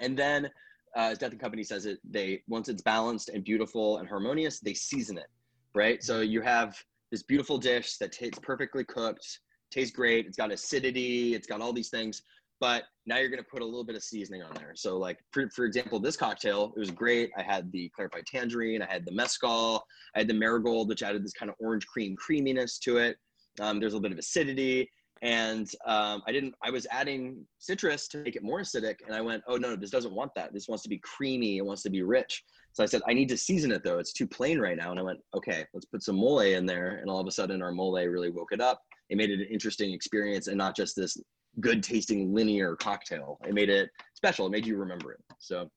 And 0.00 0.18
then 0.18 0.50
uh, 0.96 1.10
as 1.10 1.18
Death 1.18 1.32
and 1.32 1.40
Company 1.40 1.62
says 1.62 1.86
it, 1.86 1.98
they 2.08 2.42
once 2.48 2.68
it's 2.68 2.82
balanced 2.82 3.28
and 3.30 3.44
beautiful 3.44 3.98
and 3.98 4.08
harmonious, 4.08 4.60
they 4.60 4.74
season 4.74 5.18
it, 5.18 5.28
right? 5.74 6.02
So 6.02 6.20
you 6.20 6.40
have 6.42 6.76
this 7.10 7.22
beautiful 7.22 7.58
dish 7.58 7.96
that 7.98 8.12
tastes 8.12 8.38
perfectly 8.42 8.84
cooked, 8.84 9.40
tastes 9.70 9.94
great. 9.94 10.26
It's 10.26 10.36
got 10.36 10.52
acidity. 10.52 11.34
It's 11.34 11.46
got 11.46 11.60
all 11.60 11.72
these 11.72 11.90
things. 11.90 12.22
But 12.60 12.84
now 13.06 13.18
you're 13.18 13.28
going 13.28 13.42
to 13.42 13.48
put 13.48 13.62
a 13.62 13.64
little 13.64 13.84
bit 13.84 13.94
of 13.94 14.02
seasoning 14.02 14.42
on 14.42 14.52
there. 14.54 14.72
So, 14.74 14.98
like 14.98 15.18
for, 15.30 15.48
for 15.50 15.64
example, 15.64 16.00
this 16.00 16.16
cocktail, 16.16 16.72
it 16.76 16.80
was 16.80 16.90
great. 16.90 17.30
I 17.38 17.42
had 17.42 17.70
the 17.70 17.88
clarified 17.94 18.26
tangerine, 18.26 18.82
I 18.82 18.92
had 18.92 19.04
the 19.04 19.12
mezcal, 19.12 19.84
I 20.16 20.18
had 20.18 20.28
the 20.28 20.34
marigold, 20.34 20.88
which 20.88 21.04
added 21.04 21.24
this 21.24 21.32
kind 21.32 21.50
of 21.50 21.54
orange 21.60 21.86
cream 21.86 22.16
creaminess 22.16 22.78
to 22.80 22.98
it. 22.98 23.16
Um, 23.60 23.78
there's 23.78 23.92
a 23.92 23.96
little 23.96 24.08
bit 24.08 24.12
of 24.12 24.18
acidity, 24.18 24.90
and 25.22 25.68
um, 25.86 26.22
I 26.26 26.32
didn't. 26.32 26.54
I 26.62 26.70
was 26.70 26.86
adding 26.90 27.44
citrus 27.58 28.08
to 28.08 28.18
make 28.18 28.36
it 28.36 28.42
more 28.42 28.60
acidic, 28.60 28.96
and 29.06 29.14
I 29.14 29.20
went, 29.20 29.42
"Oh 29.46 29.56
no, 29.56 29.76
this 29.76 29.90
doesn't 29.90 30.12
want 30.12 30.34
that. 30.34 30.52
This 30.52 30.68
wants 30.68 30.82
to 30.84 30.88
be 30.88 30.98
creamy. 30.98 31.58
It 31.58 31.64
wants 31.64 31.82
to 31.82 31.90
be 31.90 32.02
rich." 32.02 32.44
So 32.72 32.82
I 32.82 32.86
said, 32.86 33.02
"I 33.08 33.14
need 33.14 33.28
to 33.30 33.36
season 33.36 33.72
it 33.72 33.82
though. 33.82 33.98
It's 33.98 34.12
too 34.12 34.26
plain 34.26 34.58
right 34.58 34.76
now." 34.76 34.90
And 34.90 35.00
I 35.00 35.02
went, 35.02 35.20
"Okay, 35.34 35.64
let's 35.74 35.86
put 35.86 36.02
some 36.02 36.16
mole 36.16 36.40
in 36.40 36.66
there." 36.66 36.98
And 36.98 37.10
all 37.10 37.20
of 37.20 37.26
a 37.26 37.32
sudden, 37.32 37.62
our 37.62 37.72
mole 37.72 37.94
really 37.94 38.30
woke 38.30 38.52
it 38.52 38.60
up. 38.60 38.82
It 39.10 39.16
made 39.16 39.30
it 39.30 39.40
an 39.40 39.46
interesting 39.50 39.92
experience, 39.92 40.46
and 40.46 40.56
not 40.56 40.76
just 40.76 40.94
this 40.94 41.16
good 41.60 41.82
tasting 41.82 42.32
linear 42.32 42.76
cocktail. 42.76 43.38
It 43.46 43.54
made 43.54 43.70
it 43.70 43.90
special. 44.14 44.46
It 44.46 44.50
made 44.50 44.66
you 44.66 44.76
remember 44.76 45.12
it. 45.12 45.20
So 45.38 45.70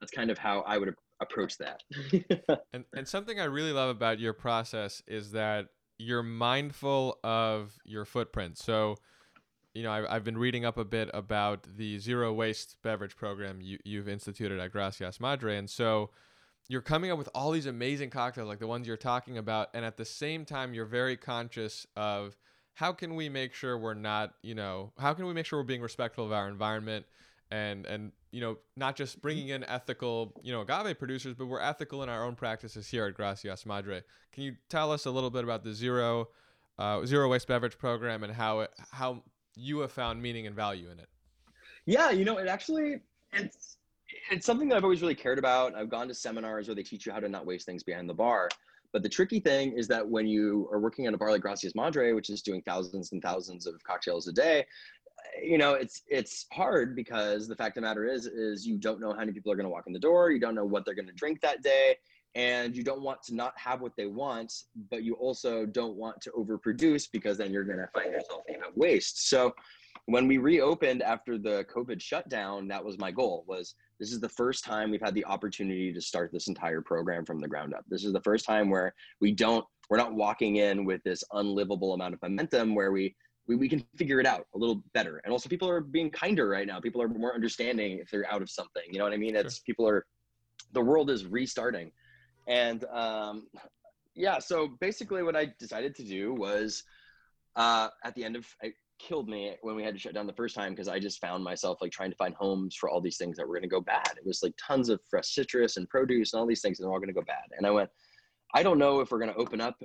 that's 0.00 0.12
kind 0.12 0.30
of 0.30 0.38
how 0.38 0.60
I 0.66 0.78
would 0.78 0.94
approach 1.20 1.56
that. 1.58 1.82
and 2.72 2.84
and 2.94 3.06
something 3.06 3.40
I 3.40 3.44
really 3.44 3.72
love 3.72 3.90
about 3.90 4.18
your 4.18 4.32
process 4.32 5.02
is 5.06 5.32
that 5.32 5.68
you're 5.98 6.22
mindful 6.22 7.18
of 7.22 7.78
your 7.84 8.04
footprint. 8.04 8.58
So, 8.58 8.96
you 9.74 9.82
know, 9.82 9.90
I, 9.90 10.14
I've 10.14 10.24
been 10.24 10.38
reading 10.38 10.64
up 10.64 10.76
a 10.76 10.84
bit 10.84 11.10
about 11.14 11.66
the 11.76 11.98
zero 11.98 12.32
waste 12.32 12.76
beverage 12.82 13.16
program 13.16 13.60
you, 13.60 13.78
you've 13.84 14.08
instituted 14.08 14.58
at 14.58 14.72
Gracias 14.72 15.20
Madre, 15.20 15.56
and 15.56 15.70
so 15.70 16.10
you're 16.68 16.80
coming 16.80 17.10
up 17.10 17.18
with 17.18 17.28
all 17.34 17.50
these 17.50 17.66
amazing 17.66 18.10
cocktails 18.10 18.48
like 18.48 18.58
the 18.58 18.66
ones 18.66 18.86
you're 18.86 18.96
talking 18.96 19.38
about, 19.38 19.68
and 19.74 19.84
at 19.84 19.96
the 19.96 20.04
same 20.04 20.44
time, 20.44 20.74
you're 20.74 20.86
very 20.86 21.16
conscious 21.16 21.86
of 21.96 22.36
how 22.74 22.92
can 22.92 23.14
we 23.14 23.28
make 23.28 23.52
sure 23.52 23.76
we're 23.76 23.94
not, 23.94 24.34
you 24.42 24.54
know, 24.54 24.92
how 24.98 25.12
can 25.12 25.26
we 25.26 25.34
make 25.34 25.46
sure 25.46 25.58
we're 25.58 25.64
being 25.64 25.82
respectful 25.82 26.24
of 26.24 26.32
our 26.32 26.48
environment 26.48 27.04
and 27.52 27.84
and 27.84 28.12
you 28.30 28.40
know 28.40 28.56
not 28.76 28.96
just 28.96 29.20
bringing 29.20 29.50
in 29.50 29.62
ethical 29.64 30.32
you 30.42 30.52
know 30.52 30.62
agave 30.62 30.98
producers, 30.98 31.34
but 31.36 31.46
we're 31.46 31.60
ethical 31.60 32.02
in 32.02 32.08
our 32.08 32.24
own 32.24 32.34
practices 32.34 32.88
here 32.88 33.04
at 33.04 33.14
Gracias 33.14 33.66
Madre. 33.66 34.02
Can 34.32 34.42
you 34.42 34.56
tell 34.70 34.90
us 34.90 35.04
a 35.04 35.10
little 35.10 35.30
bit 35.30 35.44
about 35.44 35.62
the 35.62 35.74
zero 35.74 36.28
uh, 36.78 37.04
zero 37.04 37.28
waste 37.28 37.46
beverage 37.46 37.78
program 37.78 38.24
and 38.24 38.32
how 38.32 38.60
it 38.60 38.70
how 38.90 39.22
you 39.54 39.80
have 39.80 39.92
found 39.92 40.20
meaning 40.20 40.46
and 40.46 40.56
value 40.56 40.90
in 40.90 40.98
it? 40.98 41.08
Yeah, 41.84 42.10
you 42.10 42.24
know, 42.24 42.38
it 42.38 42.48
actually 42.48 43.00
it's 43.34 43.76
it's 44.30 44.46
something 44.46 44.68
that 44.70 44.76
I've 44.76 44.84
always 44.84 45.02
really 45.02 45.14
cared 45.14 45.38
about. 45.38 45.74
I've 45.74 45.90
gone 45.90 46.08
to 46.08 46.14
seminars 46.14 46.68
where 46.68 46.74
they 46.74 46.82
teach 46.82 47.04
you 47.04 47.12
how 47.12 47.20
to 47.20 47.28
not 47.28 47.44
waste 47.44 47.66
things 47.66 47.82
behind 47.82 48.08
the 48.08 48.14
bar. 48.14 48.48
But 48.92 49.02
the 49.02 49.08
tricky 49.08 49.40
thing 49.40 49.72
is 49.72 49.88
that 49.88 50.06
when 50.06 50.26
you 50.26 50.68
are 50.70 50.78
working 50.78 51.06
at 51.06 51.14
a 51.14 51.18
bar 51.18 51.30
like 51.30 51.40
Gracias 51.40 51.74
Madre, 51.74 52.12
which 52.12 52.28
is 52.28 52.42
doing 52.42 52.62
thousands 52.62 53.12
and 53.12 53.22
thousands 53.22 53.66
of 53.66 53.82
cocktails 53.84 54.28
a 54.28 54.32
day, 54.32 54.66
you 55.42 55.58
know, 55.58 55.74
it's 55.74 56.02
it's 56.08 56.46
hard 56.52 56.94
because 56.94 57.48
the 57.48 57.56
fact 57.56 57.76
of 57.76 57.82
the 57.82 57.88
matter 57.88 58.06
is, 58.06 58.26
is 58.26 58.66
you 58.66 58.78
don't 58.78 59.00
know 59.00 59.12
how 59.12 59.20
many 59.20 59.32
people 59.32 59.52
are 59.52 59.56
going 59.56 59.66
to 59.66 59.70
walk 59.70 59.84
in 59.86 59.92
the 59.92 59.98
door. 59.98 60.30
You 60.30 60.40
don't 60.40 60.54
know 60.54 60.64
what 60.64 60.84
they're 60.84 60.94
going 60.94 61.08
to 61.08 61.12
drink 61.12 61.40
that 61.40 61.62
day, 61.62 61.96
and 62.34 62.76
you 62.76 62.82
don't 62.82 63.02
want 63.02 63.22
to 63.24 63.34
not 63.34 63.52
have 63.56 63.80
what 63.80 63.92
they 63.96 64.06
want, 64.06 64.52
but 64.90 65.02
you 65.02 65.14
also 65.14 65.66
don't 65.66 65.96
want 65.96 66.20
to 66.22 66.30
overproduce 66.30 67.08
because 67.10 67.38
then 67.38 67.52
you're 67.52 67.64
going 67.64 67.78
to 67.78 67.88
find 67.94 68.12
yourself 68.12 68.42
in 68.48 68.56
a 68.56 68.66
waste. 68.74 69.28
So 69.28 69.54
when 70.06 70.26
we 70.26 70.38
reopened 70.38 71.02
after 71.02 71.38
the 71.38 71.64
COVID 71.74 72.00
shutdown, 72.00 72.68
that 72.68 72.84
was 72.84 72.98
my 72.98 73.10
goal 73.10 73.44
was 73.46 73.74
this 74.00 74.12
is 74.12 74.20
the 74.20 74.28
first 74.28 74.64
time 74.64 74.90
we've 74.90 75.02
had 75.02 75.14
the 75.14 75.24
opportunity 75.26 75.92
to 75.92 76.00
start 76.00 76.30
this 76.32 76.48
entire 76.48 76.80
program 76.80 77.24
from 77.24 77.38
the 77.38 77.46
ground 77.46 77.74
up. 77.74 77.84
This 77.88 78.04
is 78.04 78.12
the 78.12 78.22
first 78.22 78.44
time 78.44 78.68
where 78.68 78.94
we 79.20 79.30
don't, 79.30 79.64
we're 79.88 79.98
not 79.98 80.14
walking 80.14 80.56
in 80.56 80.84
with 80.84 81.02
this 81.04 81.22
unlivable 81.32 81.94
amount 81.94 82.14
of 82.14 82.22
momentum 82.22 82.74
where 82.74 82.90
we, 82.90 83.14
we, 83.48 83.56
we 83.56 83.68
can 83.68 83.84
figure 83.96 84.20
it 84.20 84.26
out 84.26 84.46
a 84.54 84.58
little 84.58 84.82
better. 84.94 85.20
And 85.24 85.32
also 85.32 85.48
people 85.48 85.68
are 85.68 85.80
being 85.80 86.10
kinder 86.10 86.48
right 86.48 86.66
now. 86.66 86.80
People 86.80 87.02
are 87.02 87.08
more 87.08 87.34
understanding 87.34 87.98
if 87.98 88.10
they're 88.10 88.30
out 88.30 88.42
of 88.42 88.50
something, 88.50 88.82
you 88.90 88.98
know 88.98 89.04
what 89.04 89.12
I 89.12 89.16
mean? 89.16 89.34
It's 89.34 89.56
sure. 89.56 89.62
people 89.66 89.88
are, 89.88 90.06
the 90.72 90.80
world 90.80 91.10
is 91.10 91.26
restarting. 91.26 91.90
And 92.46 92.84
um, 92.84 93.48
yeah, 94.14 94.38
so 94.38 94.68
basically 94.80 95.22
what 95.22 95.36
I 95.36 95.52
decided 95.58 95.94
to 95.96 96.04
do 96.04 96.34
was 96.34 96.84
uh, 97.56 97.88
at 98.04 98.14
the 98.14 98.24
end 98.24 98.36
of, 98.36 98.46
it 98.62 98.74
killed 98.98 99.28
me 99.28 99.56
when 99.62 99.74
we 99.74 99.82
had 99.82 99.94
to 99.94 100.00
shut 100.00 100.14
down 100.14 100.26
the 100.26 100.32
first 100.32 100.54
time 100.54 100.72
because 100.72 100.88
I 100.88 100.98
just 100.98 101.20
found 101.20 101.42
myself 101.42 101.78
like 101.82 101.90
trying 101.90 102.10
to 102.10 102.16
find 102.16 102.34
homes 102.34 102.76
for 102.76 102.88
all 102.88 103.00
these 103.00 103.16
things 103.16 103.36
that 103.36 103.46
were 103.46 103.54
going 103.54 103.62
to 103.62 103.68
go 103.68 103.80
bad. 103.80 104.12
It 104.16 104.24
was 104.24 104.42
like 104.42 104.54
tons 104.64 104.88
of 104.88 105.00
fresh 105.10 105.28
citrus 105.34 105.76
and 105.76 105.88
produce 105.88 106.32
and 106.32 106.40
all 106.40 106.46
these 106.46 106.60
things, 106.60 106.78
and 106.78 106.86
they're 106.86 106.92
all 106.92 107.00
going 107.00 107.08
to 107.08 107.14
go 107.14 107.22
bad. 107.22 107.50
And 107.56 107.66
I 107.66 107.70
went, 107.70 107.90
I 108.54 108.62
don't 108.62 108.78
know 108.78 109.00
if 109.00 109.10
we're 109.10 109.18
going 109.18 109.32
to 109.32 109.38
open 109.38 109.60
up 109.60 109.82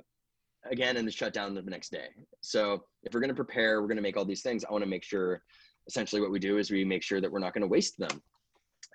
again 0.70 0.96
and 0.96 1.12
shut 1.12 1.32
down 1.32 1.54
the 1.54 1.62
next 1.62 1.90
day. 1.90 2.08
So 2.40 2.84
if 3.02 3.14
we're 3.14 3.20
going 3.20 3.28
to 3.28 3.34
prepare, 3.34 3.80
we're 3.80 3.88
going 3.88 3.96
to 3.96 4.02
make 4.02 4.16
all 4.16 4.24
these 4.24 4.42
things. 4.42 4.64
I 4.64 4.72
want 4.72 4.84
to 4.84 4.90
make 4.90 5.04
sure, 5.04 5.42
essentially, 5.86 6.20
what 6.20 6.30
we 6.30 6.38
do 6.38 6.58
is 6.58 6.70
we 6.70 6.84
make 6.84 7.02
sure 7.02 7.20
that 7.20 7.30
we're 7.30 7.38
not 7.38 7.54
going 7.54 7.62
to 7.62 7.68
waste 7.68 7.98
them. 7.98 8.22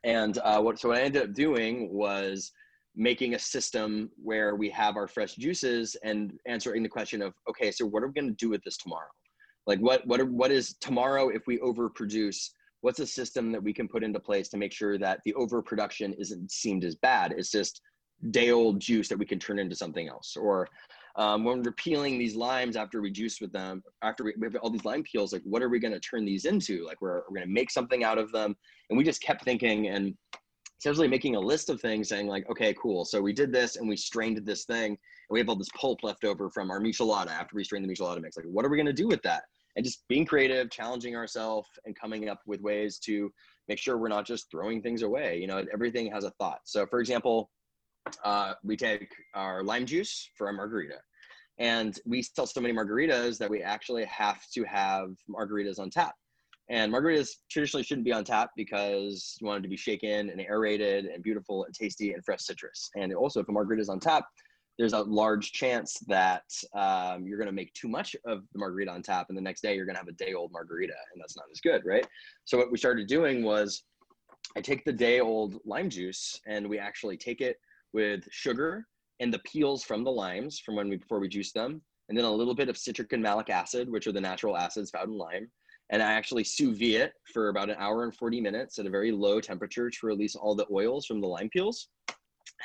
And 0.03 0.37
uh, 0.39 0.61
what 0.61 0.79
so 0.79 0.89
what 0.89 0.97
I 0.97 1.01
ended 1.01 1.23
up 1.23 1.33
doing 1.33 1.93
was 1.93 2.51
making 2.95 3.33
a 3.33 3.39
system 3.39 4.09
where 4.21 4.55
we 4.55 4.69
have 4.69 4.97
our 4.97 5.07
fresh 5.07 5.35
juices 5.35 5.95
and 6.03 6.33
answering 6.45 6.83
the 6.83 6.89
question 6.89 7.23
of 7.23 7.33
okay 7.49 7.71
so 7.71 7.83
what 7.87 8.03
are 8.03 8.07
we 8.07 8.13
going 8.13 8.27
to 8.27 8.35
do 8.35 8.49
with 8.49 8.63
this 8.63 8.77
tomorrow 8.77 9.09
like 9.65 9.79
what 9.79 10.05
what 10.05 10.19
are, 10.19 10.25
what 10.25 10.51
is 10.51 10.75
tomorrow 10.79 11.29
if 11.29 11.47
we 11.47 11.57
overproduce? 11.59 12.49
What's 12.81 12.99
a 12.99 13.07
system 13.07 13.51
that 13.53 13.63
we 13.63 13.73
can 13.73 13.87
put 13.87 14.03
into 14.03 14.19
place 14.19 14.49
to 14.49 14.57
make 14.57 14.73
sure 14.73 14.97
that 14.97 15.21
the 15.23 15.33
overproduction 15.35 16.13
isn't 16.13 16.51
seemed 16.51 16.83
as 16.83 16.95
bad? 16.95 17.33
It's 17.37 17.51
just 17.51 17.81
day 18.31 18.51
old 18.51 18.81
juice 18.81 19.07
that 19.07 19.17
we 19.17 19.25
can 19.25 19.39
turn 19.39 19.59
into 19.59 19.75
something 19.75 20.09
else. 20.09 20.35
Or 20.35 20.67
um, 21.15 21.43
when 21.43 21.61
we're 21.61 21.71
peeling 21.73 22.17
these 22.17 22.35
limes 22.35 22.75
after 22.75 23.01
we 23.01 23.11
juice 23.11 23.39
with 23.39 23.51
them, 23.51 23.83
after 24.01 24.23
we, 24.23 24.33
have 24.41 24.55
all 24.55 24.69
these 24.69 24.85
lime 24.85 25.03
peels, 25.03 25.31
like 25.31 25.43
what 25.43 25.61
are 25.61 25.69
we 25.69 25.79
going 25.79 25.93
to 25.93 25.99
turn 25.99 26.25
these 26.25 26.45
into? 26.45 26.85
Like 26.85 27.01
we're, 27.01 27.21
we're 27.29 27.35
going 27.35 27.47
to 27.47 27.53
make 27.53 27.69
something 27.69 28.03
out 28.03 28.17
of 28.17 28.31
them. 28.31 28.55
And 28.89 28.97
we 28.97 29.03
just 29.03 29.21
kept 29.21 29.43
thinking 29.43 29.87
and 29.89 30.15
essentially 30.79 31.07
making 31.07 31.35
a 31.35 31.39
list 31.39 31.69
of 31.69 31.79
things 31.79 32.09
saying 32.09 32.27
like, 32.27 32.49
okay, 32.49 32.73
cool. 32.81 33.05
So 33.05 33.21
we 33.21 33.33
did 33.33 33.51
this 33.51 33.75
and 33.75 33.87
we 33.87 33.95
strained 33.95 34.43
this 34.43 34.65
thing 34.65 34.87
and 34.87 34.97
we 35.29 35.39
have 35.39 35.49
all 35.49 35.55
this 35.55 35.69
pulp 35.79 36.03
left 36.03 36.23
over 36.23 36.49
from 36.49 36.71
our 36.71 36.81
michelada 36.81 37.27
after 37.27 37.55
we 37.55 37.63
strained 37.63 37.87
the 37.87 37.93
michelada 37.93 38.21
mix. 38.21 38.35
Like, 38.35 38.45
what 38.47 38.65
are 38.65 38.69
we 38.69 38.77
going 38.77 38.87
to 38.87 38.93
do 38.93 39.07
with 39.07 39.21
that? 39.21 39.43
and 39.75 39.85
just 39.85 40.07
being 40.07 40.25
creative, 40.25 40.69
challenging 40.69 41.15
ourselves, 41.15 41.67
and 41.85 41.95
coming 41.95 42.29
up 42.29 42.41
with 42.45 42.61
ways 42.61 42.99
to 42.99 43.31
make 43.67 43.79
sure 43.79 43.97
we're 43.97 44.07
not 44.07 44.25
just 44.25 44.49
throwing 44.51 44.81
things 44.81 45.01
away. 45.01 45.39
You 45.39 45.47
know, 45.47 45.63
everything 45.73 46.11
has 46.11 46.23
a 46.23 46.31
thought. 46.31 46.59
So, 46.65 46.85
for 46.85 46.99
example, 46.99 47.49
uh, 48.23 48.53
we 48.63 48.75
take 48.75 49.09
our 49.33 49.63
lime 49.63 49.85
juice 49.85 50.29
for 50.35 50.49
a 50.49 50.53
margarita, 50.53 50.99
and 51.57 51.99
we 52.05 52.21
sell 52.21 52.47
so 52.47 52.61
many 52.61 52.73
margaritas 52.73 53.37
that 53.37 53.49
we 53.49 53.61
actually 53.61 54.05
have 54.05 54.41
to 54.53 54.63
have 54.63 55.09
margaritas 55.29 55.79
on 55.79 55.89
tap. 55.89 56.15
And 56.69 56.91
margaritas 56.91 57.29
traditionally 57.51 57.83
shouldn't 57.83 58.05
be 58.05 58.13
on 58.13 58.23
tap 58.23 58.51
because 58.55 59.37
you 59.39 59.47
want 59.47 59.57
them 59.57 59.63
to 59.63 59.69
be 59.69 59.77
shaken 59.77 60.29
and 60.29 60.39
aerated 60.39 61.05
and 61.05 61.21
beautiful 61.21 61.65
and 61.65 61.73
tasty 61.73 62.13
and 62.13 62.23
fresh 62.23 62.41
citrus. 62.41 62.89
And 62.95 63.13
also, 63.13 63.41
if 63.41 63.49
a 63.49 63.51
margarita 63.51 63.81
is 63.81 63.89
on 63.89 63.99
tap, 63.99 64.25
there's 64.77 64.93
a 64.93 65.01
large 65.01 65.51
chance 65.51 65.99
that 66.07 66.43
um, 66.73 67.25
you're 67.25 67.37
going 67.37 67.47
to 67.47 67.53
make 67.53 67.73
too 67.73 67.87
much 67.87 68.15
of 68.25 68.43
the 68.53 68.59
margarita 68.59 68.91
on 68.91 69.01
tap 69.01 69.27
and 69.29 69.37
the 69.37 69.41
next 69.41 69.61
day 69.61 69.75
you're 69.75 69.85
going 69.85 69.95
to 69.95 69.99
have 69.99 70.07
a 70.07 70.13
day 70.13 70.33
old 70.33 70.51
margarita 70.51 70.93
and 71.13 71.21
that's 71.21 71.35
not 71.35 71.45
as 71.51 71.59
good 71.59 71.83
right 71.85 72.07
so 72.45 72.57
what 72.57 72.71
we 72.71 72.77
started 72.77 73.07
doing 73.07 73.43
was 73.43 73.83
i 74.57 74.61
take 74.61 74.83
the 74.83 74.91
day 74.91 75.19
old 75.19 75.59
lime 75.65 75.89
juice 75.89 76.39
and 76.47 76.67
we 76.67 76.79
actually 76.79 77.17
take 77.17 77.41
it 77.41 77.57
with 77.93 78.27
sugar 78.31 78.85
and 79.19 79.33
the 79.33 79.39
peels 79.39 79.83
from 79.83 80.03
the 80.03 80.11
limes 80.11 80.59
from 80.59 80.75
when 80.75 80.89
we 80.89 80.97
before 80.97 81.19
we 81.19 81.27
juice 81.27 81.51
them 81.51 81.81
and 82.09 82.17
then 82.17 82.25
a 82.25 82.31
little 82.31 82.55
bit 82.55 82.69
of 82.69 82.77
citric 82.77 83.13
and 83.13 83.23
malic 83.23 83.49
acid 83.49 83.89
which 83.89 84.07
are 84.07 84.11
the 84.11 84.21
natural 84.21 84.57
acids 84.57 84.89
found 84.91 85.09
in 85.09 85.17
lime 85.17 85.49
and 85.91 86.01
i 86.01 86.11
actually 86.11 86.43
sous 86.43 86.77
vide 86.77 87.01
it 87.01 87.13
for 87.31 87.49
about 87.49 87.69
an 87.69 87.75
hour 87.79 88.03
and 88.03 88.15
40 88.15 88.41
minutes 88.41 88.79
at 88.79 88.85
a 88.85 88.89
very 88.89 89.11
low 89.11 89.39
temperature 89.39 89.89
to 89.89 90.05
release 90.05 90.35
all 90.35 90.55
the 90.55 90.67
oils 90.71 91.05
from 91.05 91.21
the 91.21 91.27
lime 91.27 91.49
peels 91.49 91.89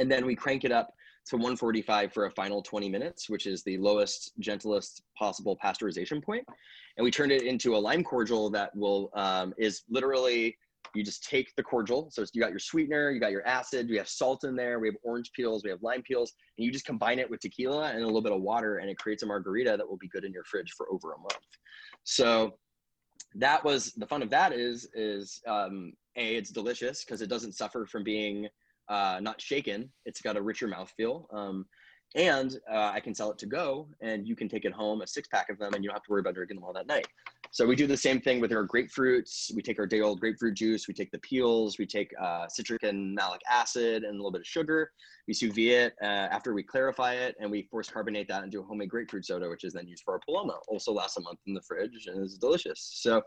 and 0.00 0.10
then 0.10 0.26
we 0.26 0.34
crank 0.34 0.64
it 0.64 0.72
up 0.72 0.90
to 1.28 1.36
145 1.36 2.12
for 2.12 2.26
a 2.26 2.30
final 2.30 2.62
20 2.62 2.88
minutes, 2.88 3.28
which 3.28 3.46
is 3.46 3.62
the 3.62 3.76
lowest, 3.78 4.32
gentlest 4.38 5.02
possible 5.16 5.58
pasteurization 5.62 6.22
point. 6.22 6.44
And 6.96 7.04
we 7.04 7.10
turned 7.10 7.32
it 7.32 7.42
into 7.42 7.76
a 7.76 7.78
lime 7.78 8.02
cordial 8.02 8.50
that 8.50 8.74
will 8.74 9.10
um, 9.14 9.52
is 9.58 9.82
literally 9.90 10.56
you 10.94 11.02
just 11.02 11.24
take 11.24 11.54
the 11.56 11.62
cordial. 11.62 12.10
So 12.10 12.24
you 12.32 12.40
got 12.40 12.50
your 12.50 12.58
sweetener, 12.58 13.10
you 13.10 13.20
got 13.20 13.30
your 13.30 13.46
acid, 13.46 13.88
we 13.88 13.96
have 13.96 14.08
salt 14.08 14.44
in 14.44 14.56
there, 14.56 14.78
we 14.80 14.88
have 14.88 14.96
orange 15.02 15.32
peels, 15.32 15.64
we 15.64 15.70
have 15.70 15.82
lime 15.82 16.02
peels, 16.02 16.32
and 16.56 16.64
you 16.64 16.72
just 16.72 16.84
combine 16.84 17.18
it 17.18 17.28
with 17.28 17.40
tequila 17.40 17.90
and 17.90 18.02
a 18.02 18.06
little 18.06 18.22
bit 18.22 18.32
of 18.32 18.40
water, 18.40 18.78
and 18.78 18.90
it 18.90 18.98
creates 18.98 19.22
a 19.22 19.26
margarita 19.26 19.76
that 19.76 19.88
will 19.88 19.96
be 19.96 20.08
good 20.08 20.24
in 20.24 20.32
your 20.32 20.44
fridge 20.44 20.72
for 20.76 20.90
over 20.90 21.12
a 21.12 21.18
month. 21.18 21.38
So 22.04 22.54
that 23.34 23.62
was 23.64 23.92
the 23.92 24.06
fun 24.06 24.22
of 24.22 24.30
that 24.30 24.52
is 24.52 24.88
is 24.94 25.40
um, 25.46 25.92
a 26.16 26.36
it's 26.36 26.50
delicious 26.50 27.04
because 27.04 27.20
it 27.20 27.28
doesn't 27.28 27.52
suffer 27.52 27.86
from 27.86 28.04
being 28.04 28.48
uh, 28.88 29.18
not 29.22 29.40
shaken. 29.40 29.90
It's 30.06 30.20
got 30.20 30.36
a 30.36 30.42
richer 30.42 30.68
mouthfeel. 30.68 31.32
Um, 31.34 31.66
and 32.14 32.56
uh, 32.72 32.90
I 32.94 33.00
can 33.00 33.14
sell 33.14 33.30
it 33.30 33.38
to 33.38 33.46
go, 33.46 33.88
and 34.00 34.26
you 34.26 34.34
can 34.34 34.48
take 34.48 34.64
it 34.64 34.72
home, 34.72 35.02
a 35.02 35.06
six 35.06 35.28
pack 35.28 35.50
of 35.50 35.58
them, 35.58 35.74
and 35.74 35.84
you 35.84 35.90
don't 35.90 35.96
have 35.96 36.02
to 36.04 36.10
worry 36.10 36.20
about 36.20 36.34
drinking 36.34 36.56
them 36.56 36.64
all 36.64 36.72
that 36.72 36.86
night. 36.86 37.06
So 37.50 37.66
we 37.66 37.76
do 37.76 37.86
the 37.86 37.96
same 37.96 38.20
thing 38.20 38.40
with 38.40 38.52
our 38.52 38.66
grapefruits. 38.66 39.54
We 39.54 39.62
take 39.62 39.78
our 39.78 39.86
day 39.86 40.00
old 40.00 40.20
grapefruit 40.20 40.54
juice, 40.54 40.86
we 40.86 40.94
take 40.94 41.10
the 41.10 41.18
peels, 41.18 41.78
we 41.78 41.86
take 41.86 42.12
uh, 42.20 42.46
citric 42.48 42.82
and 42.82 43.14
malic 43.14 43.40
acid 43.50 44.04
and 44.04 44.14
a 44.14 44.16
little 44.16 44.30
bit 44.30 44.42
of 44.42 44.46
sugar. 44.46 44.92
We 45.26 45.34
sous 45.34 45.54
vide 45.54 45.68
it 45.68 45.94
uh, 46.02 46.28
after 46.30 46.54
we 46.54 46.62
clarify 46.62 47.14
it, 47.14 47.36
and 47.40 47.50
we 47.50 47.62
force 47.62 47.90
carbonate 47.90 48.28
that 48.28 48.44
into 48.44 48.60
a 48.60 48.62
homemade 48.62 48.90
grapefruit 48.90 49.24
soda, 49.24 49.48
which 49.48 49.64
is 49.64 49.72
then 49.72 49.86
used 49.86 50.02
for 50.04 50.14
our 50.14 50.20
Paloma. 50.20 50.58
Also 50.68 50.92
lasts 50.92 51.16
a 51.16 51.20
month 51.20 51.38
in 51.46 51.54
the 51.54 51.62
fridge 51.62 52.06
and 52.06 52.24
is 52.24 52.38
delicious. 52.38 52.90
So 52.94 53.22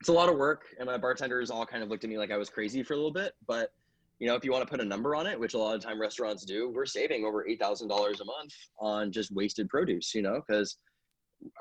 it's 0.00 0.08
a 0.08 0.12
lot 0.12 0.28
of 0.28 0.36
work, 0.36 0.64
and 0.78 0.86
my 0.86 0.96
bartenders 0.96 1.50
all 1.50 1.66
kind 1.66 1.82
of 1.82 1.88
looked 1.90 2.04
at 2.04 2.10
me 2.10 2.18
like 2.18 2.30
I 2.30 2.36
was 2.36 2.48
crazy 2.48 2.82
for 2.82 2.94
a 2.94 2.96
little 2.96 3.12
bit. 3.12 3.34
But 3.46 3.70
you 4.18 4.26
know, 4.26 4.34
if 4.34 4.44
you 4.44 4.52
want 4.52 4.62
to 4.66 4.70
put 4.70 4.80
a 4.80 4.84
number 4.84 5.14
on 5.14 5.26
it, 5.26 5.38
which 5.38 5.54
a 5.54 5.58
lot 5.58 5.74
of 5.74 5.82
time 5.82 6.00
restaurants 6.00 6.44
do, 6.44 6.70
we're 6.70 6.86
saving 6.86 7.24
over 7.24 7.46
eight 7.46 7.60
thousand 7.60 7.88
dollars 7.88 8.20
a 8.20 8.24
month 8.24 8.54
on 8.78 9.12
just 9.12 9.30
wasted 9.34 9.68
produce. 9.68 10.14
You 10.14 10.22
know, 10.22 10.42
because 10.46 10.76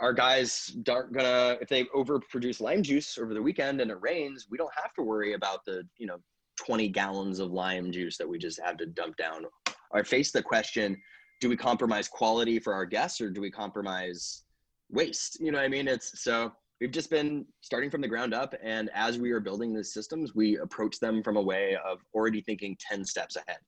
our 0.02 0.14
guys 0.14 0.76
aren't 0.90 1.14
gonna 1.14 1.58
if 1.62 1.70
they 1.70 1.86
overproduce 1.86 2.62
lime 2.62 2.84
juice 2.84 3.18
over 3.18 3.34
the 3.34 3.42
weekend 3.42 3.82
and 3.82 3.92
it 3.92 4.02
rains, 4.02 4.48
we 4.50 4.58
don't 4.58 4.74
have 4.76 4.94
to 4.94 5.02
worry 5.02 5.34
about 5.34 5.66
the 5.66 5.84
you 5.98 6.08
know 6.08 6.18
20 6.66 6.90
gallons 6.90 7.40
of 7.40 7.52
lime 7.52 7.92
juice 7.92 8.18
that 8.18 8.28
we 8.28 8.38
just 8.38 8.60
have 8.62 8.78
to 8.78 8.86
dump 8.86 9.16
down. 9.18 9.46
Or 9.92 10.04
face 10.04 10.32
the 10.32 10.44
question: 10.44 11.00
Do 11.42 11.50
we 11.50 11.58
compromise 11.58 12.08
quality 12.08 12.60
for 12.60 12.74
our 12.74 12.86
guests, 12.86 13.22
or 13.22 13.30
do 13.30 13.42
we 13.42 13.50
compromise 13.50 14.44
waste? 14.90 15.40
You 15.40 15.52
know 15.52 15.58
what 15.58 15.66
I 15.66 15.70
mean? 15.70 15.88
It's 15.88 16.22
so 16.22 16.52
we've 16.80 16.92
just 16.92 17.10
been 17.10 17.46
starting 17.62 17.90
from 17.90 18.02
the 18.02 18.08
ground 18.08 18.34
up, 18.34 18.54
and 18.62 18.90
as 18.94 19.18
we 19.18 19.32
are 19.32 19.40
building 19.40 19.74
these 19.74 19.94
systems, 19.94 20.36
we 20.36 20.58
approach 20.58 21.00
them 21.00 21.24
from 21.24 21.38
a 21.38 21.42
way 21.42 21.78
of 21.86 22.00
already 22.14 22.42
thinking 22.42 22.78
10 22.80 23.06
steps 23.06 23.36
ahead. 23.36 23.60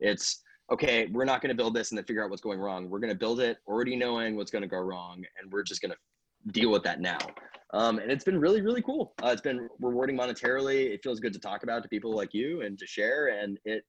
It's 0.00 0.42
okay, 0.70 1.06
we're 1.12 1.24
not 1.24 1.42
going 1.42 1.48
to 1.48 1.54
build 1.54 1.74
this 1.74 1.90
and 1.90 1.98
then 1.98 2.04
figure 2.04 2.22
out 2.22 2.30
what's 2.30 2.42
going 2.42 2.60
wrong. 2.60 2.88
We're 2.88 3.00
going 3.00 3.12
to 3.12 3.18
build 3.18 3.40
it 3.40 3.58
already 3.66 3.96
knowing 3.96 4.36
what's 4.36 4.50
going 4.50 4.62
to 4.62 4.68
go 4.68 4.78
wrong, 4.78 5.24
and 5.40 5.52
we're 5.52 5.62
just 5.62 5.82
going 5.82 5.92
to 5.92 6.52
deal 6.52 6.70
with 6.70 6.82
that 6.84 7.00
now. 7.00 7.18
Um, 7.72 7.98
and 7.98 8.10
it's 8.10 8.24
been 8.24 8.38
really, 8.40 8.62
really 8.62 8.82
cool. 8.82 9.14
Uh, 9.22 9.28
it's 9.28 9.40
been 9.40 9.68
rewarding 9.80 10.16
monetarily. 10.16 10.92
It 10.92 11.02
feels 11.02 11.20
good 11.20 11.32
to 11.32 11.38
talk 11.38 11.62
about 11.62 11.82
to 11.82 11.88
people 11.88 12.14
like 12.14 12.34
you 12.34 12.62
and 12.62 12.78
to 12.78 12.86
share, 12.86 13.28
and 13.28 13.58
it 13.64 13.84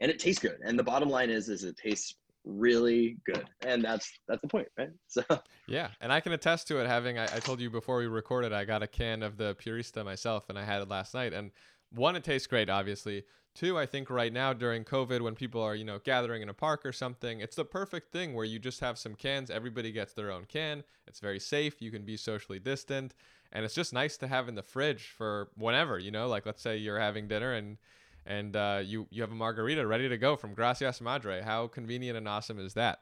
and 0.00 0.10
it 0.10 0.18
tastes 0.18 0.40
good. 0.40 0.58
And 0.64 0.78
the 0.78 0.84
bottom 0.84 1.08
line 1.08 1.30
is, 1.30 1.48
is 1.48 1.64
it 1.64 1.76
tastes 1.76 2.14
really 2.44 3.16
good, 3.26 3.48
and 3.66 3.82
that's 3.84 4.10
that's 4.28 4.40
the 4.42 4.48
point, 4.48 4.68
right? 4.78 4.90
So 5.08 5.22
yeah, 5.66 5.88
and 6.00 6.12
I 6.12 6.20
can 6.20 6.32
attest 6.32 6.68
to 6.68 6.80
it. 6.80 6.86
Having 6.86 7.18
I, 7.18 7.24
I 7.24 7.40
told 7.40 7.60
you 7.60 7.70
before 7.70 7.98
we 7.98 8.06
recorded, 8.06 8.52
I 8.52 8.64
got 8.64 8.82
a 8.82 8.86
can 8.86 9.22
of 9.22 9.36
the 9.36 9.56
Purista 9.56 10.04
myself, 10.04 10.48
and 10.48 10.58
I 10.58 10.64
had 10.64 10.82
it 10.82 10.88
last 10.88 11.14
night, 11.14 11.32
and 11.32 11.50
one, 11.90 12.16
it 12.16 12.24
tastes 12.24 12.46
great, 12.46 12.68
obviously. 12.68 13.24
Two, 13.58 13.76
I 13.76 13.86
think 13.86 14.08
right 14.08 14.32
now 14.32 14.52
during 14.52 14.84
COVID, 14.84 15.20
when 15.20 15.34
people 15.34 15.60
are, 15.60 15.74
you 15.74 15.84
know, 15.84 15.98
gathering 15.98 16.42
in 16.42 16.48
a 16.48 16.54
park 16.54 16.86
or 16.86 16.92
something, 16.92 17.40
it's 17.40 17.56
the 17.56 17.64
perfect 17.64 18.12
thing 18.12 18.34
where 18.34 18.44
you 18.44 18.60
just 18.60 18.78
have 18.78 18.96
some 18.96 19.16
cans. 19.16 19.50
Everybody 19.50 19.90
gets 19.90 20.12
their 20.12 20.30
own 20.30 20.44
can. 20.44 20.84
It's 21.08 21.18
very 21.18 21.40
safe. 21.40 21.82
You 21.82 21.90
can 21.90 22.04
be 22.04 22.16
socially 22.16 22.60
distant. 22.60 23.14
And 23.50 23.64
it's 23.64 23.74
just 23.74 23.92
nice 23.92 24.16
to 24.18 24.28
have 24.28 24.46
in 24.46 24.54
the 24.54 24.62
fridge 24.62 25.08
for 25.08 25.48
whenever, 25.56 25.98
you 25.98 26.12
know, 26.12 26.28
like 26.28 26.46
let's 26.46 26.62
say 26.62 26.76
you're 26.76 27.00
having 27.00 27.26
dinner 27.26 27.52
and 27.52 27.78
and 28.24 28.54
uh, 28.54 28.80
you 28.84 29.08
you 29.10 29.22
have 29.22 29.32
a 29.32 29.34
margarita 29.34 29.84
ready 29.84 30.08
to 30.08 30.18
go 30.18 30.36
from 30.36 30.54
Gracias 30.54 31.00
Madre. 31.00 31.42
How 31.42 31.66
convenient 31.66 32.16
and 32.16 32.28
awesome 32.28 32.60
is 32.60 32.74
that? 32.74 33.00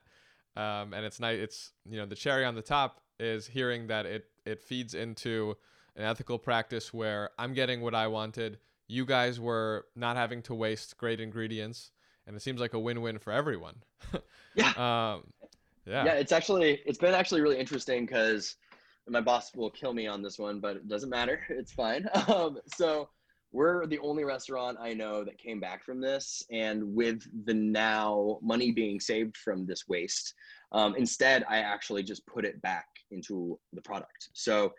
Um, 0.56 0.94
and 0.94 1.04
it's 1.04 1.20
nice. 1.20 1.38
It's 1.38 1.72
you 1.86 1.98
know 1.98 2.06
the 2.06 2.16
cherry 2.16 2.46
on 2.46 2.54
the 2.54 2.62
top 2.62 3.02
is 3.20 3.46
hearing 3.46 3.88
that 3.88 4.06
it 4.06 4.24
it 4.46 4.62
feeds 4.62 4.94
into 4.94 5.58
an 5.96 6.04
ethical 6.04 6.38
practice 6.38 6.94
where 6.94 7.28
I'm 7.38 7.52
getting 7.52 7.82
what 7.82 7.94
I 7.94 8.06
wanted 8.06 8.56
you 8.88 9.04
guys 9.04 9.40
were 9.40 9.86
not 9.94 10.16
having 10.16 10.42
to 10.42 10.54
waste 10.54 10.96
great 10.96 11.20
ingredients 11.20 11.90
and 12.26 12.36
it 12.36 12.42
seems 12.42 12.60
like 12.60 12.74
a 12.74 12.78
win-win 12.78 13.18
for 13.18 13.32
everyone. 13.32 13.76
Yeah. 14.54 14.68
Um, 14.70 15.24
yeah. 15.84 16.06
Yeah 16.06 16.14
it's 16.14 16.32
actually 16.32 16.80
it's 16.86 16.96
been 16.96 17.12
actually 17.12 17.42
really 17.42 17.58
interesting 17.58 18.06
because 18.06 18.56
my 19.06 19.20
boss 19.20 19.54
will 19.54 19.68
kill 19.70 19.92
me 19.92 20.06
on 20.06 20.22
this 20.22 20.38
one 20.38 20.60
but 20.60 20.76
it 20.76 20.88
doesn't 20.88 21.10
matter. 21.10 21.40
It's 21.50 21.72
fine. 21.72 22.08
Um, 22.28 22.58
so 22.74 23.10
we're 23.52 23.86
the 23.86 23.98
only 24.00 24.24
restaurant 24.24 24.76
i 24.80 24.92
know 24.92 25.24
that 25.24 25.38
came 25.38 25.60
back 25.60 25.84
from 25.84 26.00
this 26.00 26.42
and 26.50 26.82
with 26.94 27.22
the 27.44 27.54
now 27.54 28.38
money 28.42 28.72
being 28.72 28.98
saved 28.98 29.36
from 29.36 29.64
this 29.64 29.84
waste 29.86 30.34
um, 30.72 30.96
instead 30.96 31.44
i 31.48 31.58
actually 31.58 32.02
just 32.02 32.26
put 32.26 32.44
it 32.44 32.60
back 32.60 32.86
into 33.10 33.58
the 33.72 33.82
product. 33.82 34.30
So 34.32 34.72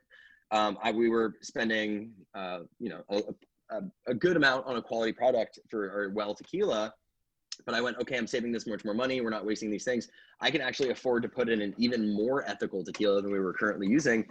um, 0.51 0.77
I, 0.81 0.91
we 0.91 1.09
were 1.09 1.35
spending, 1.41 2.11
uh, 2.35 2.59
you 2.79 2.89
know, 2.89 3.01
a, 3.09 3.17
a, 3.17 3.33
a 4.07 4.13
good 4.13 4.37
amount 4.37 4.65
on 4.65 4.77
a 4.77 4.81
quality 4.81 5.11
product 5.11 5.59
for 5.69 5.91
our 5.91 6.09
well 6.09 6.33
tequila 6.33 6.93
but 7.65 7.75
I 7.75 7.81
went, 7.81 7.97
okay, 7.99 8.17
I'm 8.17 8.27
saving 8.27 8.51
this 8.51 8.67
much 8.67 8.85
more 8.85 8.93
money. 8.93 9.21
We're 9.21 9.29
not 9.29 9.45
wasting 9.45 9.71
these 9.71 9.83
things. 9.83 10.07
I 10.41 10.51
can 10.51 10.61
actually 10.61 10.89
afford 10.89 11.23
to 11.23 11.29
put 11.29 11.49
in 11.49 11.61
an 11.61 11.73
even 11.77 12.13
more 12.13 12.47
ethical 12.47 12.83
tequila 12.83 13.21
than 13.21 13.31
we 13.31 13.39
were 13.39 13.53
currently 13.53 13.87
using. 13.87 14.25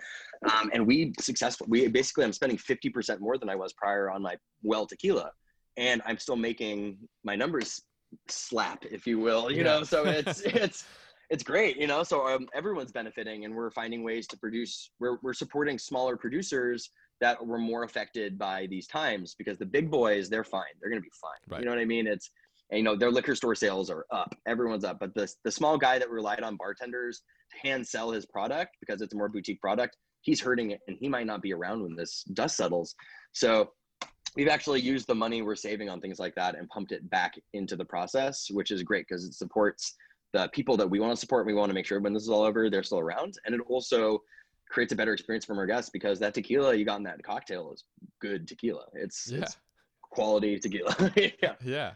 Um, 0.55 0.71
and 0.73 0.87
we 0.87 1.13
successful. 1.21 1.67
We 1.69 1.89
basically, 1.89 2.25
I'm 2.25 2.33
spending 2.33 2.59
50% 2.59 3.21
more 3.21 3.39
than 3.39 3.49
I 3.49 3.55
was 3.55 3.73
prior 3.73 4.11
on 4.11 4.23
my 4.23 4.37
well 4.63 4.87
tequila, 4.87 5.31
and 5.77 6.03
I'm 6.07 6.19
still 6.19 6.37
making 6.37 6.99
my 7.25 7.35
numbers 7.35 7.83
slap, 8.29 8.85
if 8.85 9.07
you 9.07 9.19
will. 9.19 9.51
You 9.51 9.59
yeah. 9.59 9.63
know, 9.65 9.83
so 9.83 10.05
it's 10.05 10.41
it's 10.45 10.85
it's 11.29 11.43
great. 11.43 11.77
You 11.77 11.87
know, 11.87 12.03
so 12.03 12.27
um, 12.27 12.47
everyone's 12.55 12.93
benefiting, 12.93 13.45
and 13.45 13.55
we're 13.55 13.71
finding 13.71 14.05
ways 14.05 14.27
to 14.29 14.39
produce. 14.39 14.91
We're 15.01 15.19
we're 15.23 15.35
supporting 15.35 15.79
smaller 15.79 16.17
producers 16.17 16.91
that 17.21 17.45
were 17.45 17.59
more 17.59 17.85
affected 17.85 18.39
by 18.39 18.67
these 18.67 18.87
times 18.87 19.35
because 19.39 19.59
the 19.59 19.67
big 19.67 19.91
boys 19.91 20.29
they're 20.29 20.45
fine. 20.45 20.65
They're 20.81 20.91
going 20.91 21.01
to 21.01 21.05
be 21.05 21.13
fine. 21.21 21.31
Right. 21.49 21.61
you 21.61 21.65
know 21.67 21.73
what 21.73 21.81
i 21.81 21.85
mean? 21.85 22.07
It's 22.07 22.31
and, 22.71 22.79
you 22.79 22.85
know 22.85 22.97
their 22.97 23.11
liquor 23.11 23.35
store 23.35 23.55
sales 23.55 23.91
are 23.91 24.07
up. 24.11 24.35
Everyone's 24.47 24.85
up. 24.85 24.99
But 24.99 25.15
the, 25.15 25.33
the 25.45 25.51
small 25.51 25.79
guy 25.79 25.99
that 25.99 26.11
relied 26.11 26.43
on 26.43 26.57
bartenders 26.57 27.23
to 27.53 27.69
hand 27.69 27.87
sell 27.87 28.11
his 28.11 28.27
product 28.27 28.77
because 28.81 29.01
it's 29.01 29.15
a 29.15 29.17
more 29.17 29.29
boutique 29.29 29.61
product 29.61 29.97
he's 30.27 30.41
hurting 30.41 30.73
it 30.73 30.81
and 30.89 30.97
he 31.01 31.09
might 31.09 31.27
not 31.27 31.41
be 31.41 31.55
around 31.55 31.83
when 31.83 31.95
this 31.95 32.25
dust 32.35 32.57
settles. 32.57 32.95
So 33.33 33.71
we've 34.35 34.49
actually 34.49 34.81
used 34.81 35.07
the 35.07 35.15
money 35.15 35.41
we're 35.41 35.55
saving 35.55 35.89
on 35.89 36.01
things 36.01 36.19
like 36.19 36.35
that 36.35 36.59
and 36.59 36.69
pumped 36.69 36.93
it 36.93 37.09
back 37.09 37.35
into 37.55 37.77
the 37.77 37.85
process 37.85 38.49
which 38.51 38.71
is 38.71 38.83
great 38.83 39.07
because 39.09 39.25
it 39.25 39.35
supports 39.35 39.95
the 40.33 40.49
people 40.53 40.77
that 40.77 40.91
we 40.91 41.01
want 41.01 41.13
to 41.13 41.17
support. 41.17 41.47
We 41.47 41.55
want 41.55 41.71
to 41.71 41.75
make 41.75 41.87
sure 41.87 42.01
when 42.01 42.13
this 42.13 42.25
is 42.25 42.29
all 42.29 42.43
over 42.43 42.69
they're 42.69 42.83
still 42.83 42.99
around. 42.99 43.35
And 43.47 43.55
it 43.55 43.61
also 43.69 44.21
creates 44.69 44.93
a 44.93 44.97
better 44.97 45.13
experience 45.13 45.45
from 45.45 45.59
our 45.59 45.67
guests 45.67 45.91
because 45.91 46.19
that 46.19 46.35
tequila 46.35 46.75
you 46.75 46.85
got 46.85 46.99
in 46.99 47.05
that 47.05 47.23
cocktail 47.23 47.73
is 47.73 47.85
good 48.21 48.49
tequila. 48.49 48.85
It's, 48.93 49.31
yeah. 49.31 49.39
it's 49.39 49.57
quality 50.03 50.59
tequila. 50.59 50.95
yeah. 51.17 51.55
Yeah. 51.65 51.93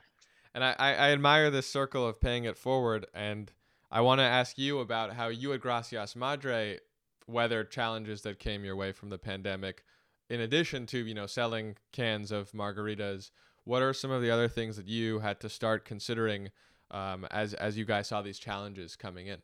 And 0.55 0.65
I, 0.65 0.75
I 0.79 1.13
admire 1.13 1.51
this 1.51 1.67
circle 1.67 2.07
of 2.07 2.21
paying 2.21 2.45
it 2.45 2.57
forward. 2.57 3.07
And 3.15 3.53
I 3.91 4.01
want 4.01 4.21
to 4.21 4.25
ask 4.25 4.59
you 4.59 4.81
about 4.81 5.15
how 5.15 5.29
you 5.29 5.53
at 5.53 5.61
Gracias 5.61 6.17
Madre 6.17 6.79
weathered 7.27 7.71
challenges 7.71 8.23
that 8.23 8.39
came 8.39 8.65
your 8.65 8.77
way 8.77 8.93
from 8.93 9.11
the 9.11 9.19
pandemic. 9.19 9.85
In 10.29 10.41
addition 10.41 10.87
to, 10.87 10.99
you 10.99 11.15
know, 11.15 11.27
selling 11.27 11.77
cans 11.93 12.31
of 12.31 12.53
margaritas, 12.53 13.31
what 13.65 13.83
are 13.83 13.93
some 13.93 14.11
of 14.11 14.23
the 14.23 14.31
other 14.31 14.49
things 14.49 14.77
that 14.77 14.87
you 14.87 15.21
had 15.21 15.41
to 15.41 15.49
start 15.49 15.85
considering 15.85 16.51
um, 16.91 17.27
as, 17.31 17.55
as 17.55 17.79
you 17.79 17.85
guys 17.85 18.09
saw 18.09 18.23
these 18.23 18.39
challenges 18.39 18.97
coming 18.97 19.27
in? 19.29 19.39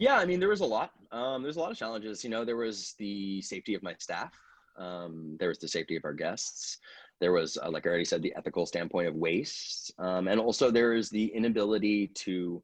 Yeah, 0.00 0.16
I 0.16 0.24
mean, 0.24 0.40
there 0.40 0.48
was 0.48 0.62
a 0.62 0.66
lot. 0.66 0.92
Um, 1.12 1.42
there's 1.42 1.56
a 1.56 1.60
lot 1.60 1.70
of 1.70 1.76
challenges. 1.76 2.24
You 2.24 2.30
know, 2.30 2.42
there 2.42 2.56
was 2.56 2.94
the 2.98 3.42
safety 3.42 3.74
of 3.74 3.82
my 3.82 3.94
staff. 3.98 4.32
Um, 4.78 5.36
there 5.38 5.50
was 5.50 5.58
the 5.58 5.68
safety 5.68 5.94
of 5.94 6.06
our 6.06 6.14
guests. 6.14 6.78
There 7.20 7.32
was, 7.32 7.58
uh, 7.62 7.70
like 7.70 7.86
I 7.86 7.90
already 7.90 8.06
said, 8.06 8.22
the 8.22 8.32
ethical 8.34 8.64
standpoint 8.64 9.08
of 9.08 9.14
waste, 9.14 9.92
um, 9.98 10.26
and 10.26 10.40
also 10.40 10.70
there 10.70 10.94
is 10.94 11.10
the 11.10 11.26
inability 11.26 12.06
to 12.14 12.62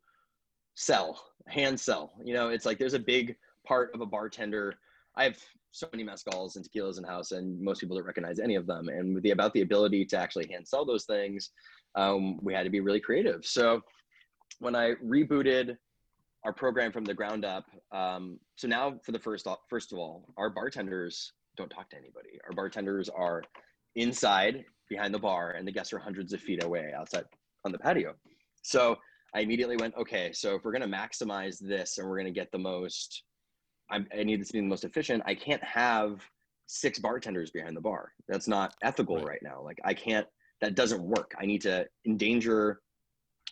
sell, 0.76 1.22
hand 1.46 1.78
sell. 1.78 2.14
You 2.24 2.32
know, 2.32 2.48
it's 2.48 2.64
like 2.64 2.78
there's 2.78 2.94
a 2.94 2.98
big 2.98 3.36
part 3.66 3.94
of 3.94 4.00
a 4.00 4.06
bartender. 4.06 4.76
I 5.14 5.24
have 5.24 5.36
so 5.72 5.86
many 5.92 6.04
mezcals 6.04 6.56
and 6.56 6.64
tequilas 6.64 6.96
in 6.96 7.04
house, 7.04 7.32
and 7.32 7.60
most 7.60 7.80
people 7.82 7.98
don't 7.98 8.06
recognize 8.06 8.38
any 8.38 8.54
of 8.54 8.66
them. 8.66 8.88
And 8.88 9.22
the 9.22 9.32
about 9.32 9.52
the 9.52 9.60
ability 9.60 10.06
to 10.06 10.16
actually 10.16 10.48
hand 10.48 10.66
sell 10.66 10.86
those 10.86 11.04
things, 11.04 11.50
um, 11.96 12.38
we 12.42 12.54
had 12.54 12.64
to 12.64 12.70
be 12.70 12.80
really 12.80 13.00
creative. 13.00 13.44
So 13.44 13.82
when 14.58 14.74
I 14.74 14.94
rebooted 15.04 15.76
our 16.46 16.52
program 16.52 16.92
from 16.92 17.04
the 17.04 17.12
ground 17.12 17.44
up. 17.44 17.64
Um, 17.90 18.38
so 18.54 18.68
now, 18.68 18.94
for 19.04 19.10
the 19.10 19.18
first 19.18 19.48
first 19.68 19.92
of 19.92 19.98
all, 19.98 20.32
our 20.38 20.48
bartenders 20.48 21.32
don't 21.56 21.68
talk 21.68 21.90
to 21.90 21.96
anybody. 21.96 22.38
Our 22.46 22.54
bartenders 22.54 23.08
are 23.08 23.42
inside 23.96 24.64
behind 24.88 25.12
the 25.12 25.18
bar, 25.18 25.50
and 25.50 25.66
the 25.66 25.72
guests 25.72 25.92
are 25.92 25.98
hundreds 25.98 26.32
of 26.32 26.40
feet 26.40 26.62
away 26.62 26.92
outside 26.96 27.24
on 27.64 27.72
the 27.72 27.78
patio. 27.78 28.14
So 28.62 28.96
I 29.34 29.40
immediately 29.40 29.76
went, 29.76 29.94
okay, 29.96 30.32
so 30.32 30.54
if 30.54 30.64
we're 30.64 30.70
going 30.70 30.88
to 30.88 30.96
maximize 30.96 31.58
this 31.58 31.98
and 31.98 32.08
we're 32.08 32.16
going 32.16 32.32
to 32.32 32.40
get 32.40 32.52
the 32.52 32.58
most, 32.58 33.24
I, 33.90 34.04
I 34.16 34.22
need 34.22 34.40
this 34.40 34.48
to 34.48 34.52
be 34.52 34.60
the 34.60 34.66
most 34.66 34.84
efficient. 34.84 35.24
I 35.26 35.34
can't 35.34 35.62
have 35.64 36.20
six 36.68 37.00
bartenders 37.00 37.50
behind 37.50 37.76
the 37.76 37.80
bar. 37.80 38.12
That's 38.28 38.46
not 38.46 38.74
ethical 38.84 39.16
right. 39.16 39.26
right 39.26 39.42
now. 39.42 39.60
Like 39.62 39.80
I 39.84 39.94
can't. 39.94 40.26
That 40.60 40.74
doesn't 40.74 41.02
work. 41.02 41.34
I 41.38 41.44
need 41.44 41.60
to 41.62 41.86
endanger 42.06 42.80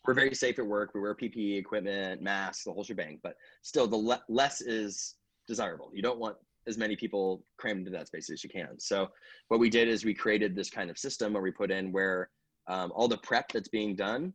we're 0.05 0.14
very 0.14 0.34
safe 0.34 0.59
at 0.59 0.66
work. 0.66 0.92
We 0.94 1.00
wear 1.00 1.14
PPE 1.14 1.59
equipment, 1.59 2.20
masks, 2.22 2.64
the 2.64 2.72
whole 2.72 2.84
shebang. 2.84 3.20
But 3.22 3.36
still, 3.62 3.86
the 3.86 3.96
le- 3.96 4.22
less 4.28 4.61
is 4.61 5.14
desirable. 5.46 5.90
You 5.94 6.02
don't 6.02 6.18
want 6.18 6.36
as 6.66 6.78
many 6.78 6.96
people 6.96 7.44
crammed 7.59 7.80
into 7.80 7.90
that 7.90 8.07
space 8.07 8.30
as 8.30 8.42
you 8.42 8.50
can. 8.50 8.78
So 8.78 9.11
what 9.48 9.61
we 9.61 9.68
did 9.70 9.88
is 9.88 10.05
we 10.05 10.14
created 10.14 10.55
this 10.55 10.70
kind 10.70 10.90
of 10.90 10.98
system 10.98 11.32
where 11.34 11.42
we 11.42 11.50
put 11.50 11.70
in 11.70 11.92
where 11.92 12.30
um, 12.66 12.92
all 12.94 13.09
the 13.09 13.18
prep 13.18 13.52
that's 13.52 13.68
being 13.68 13.94
done 13.94 14.32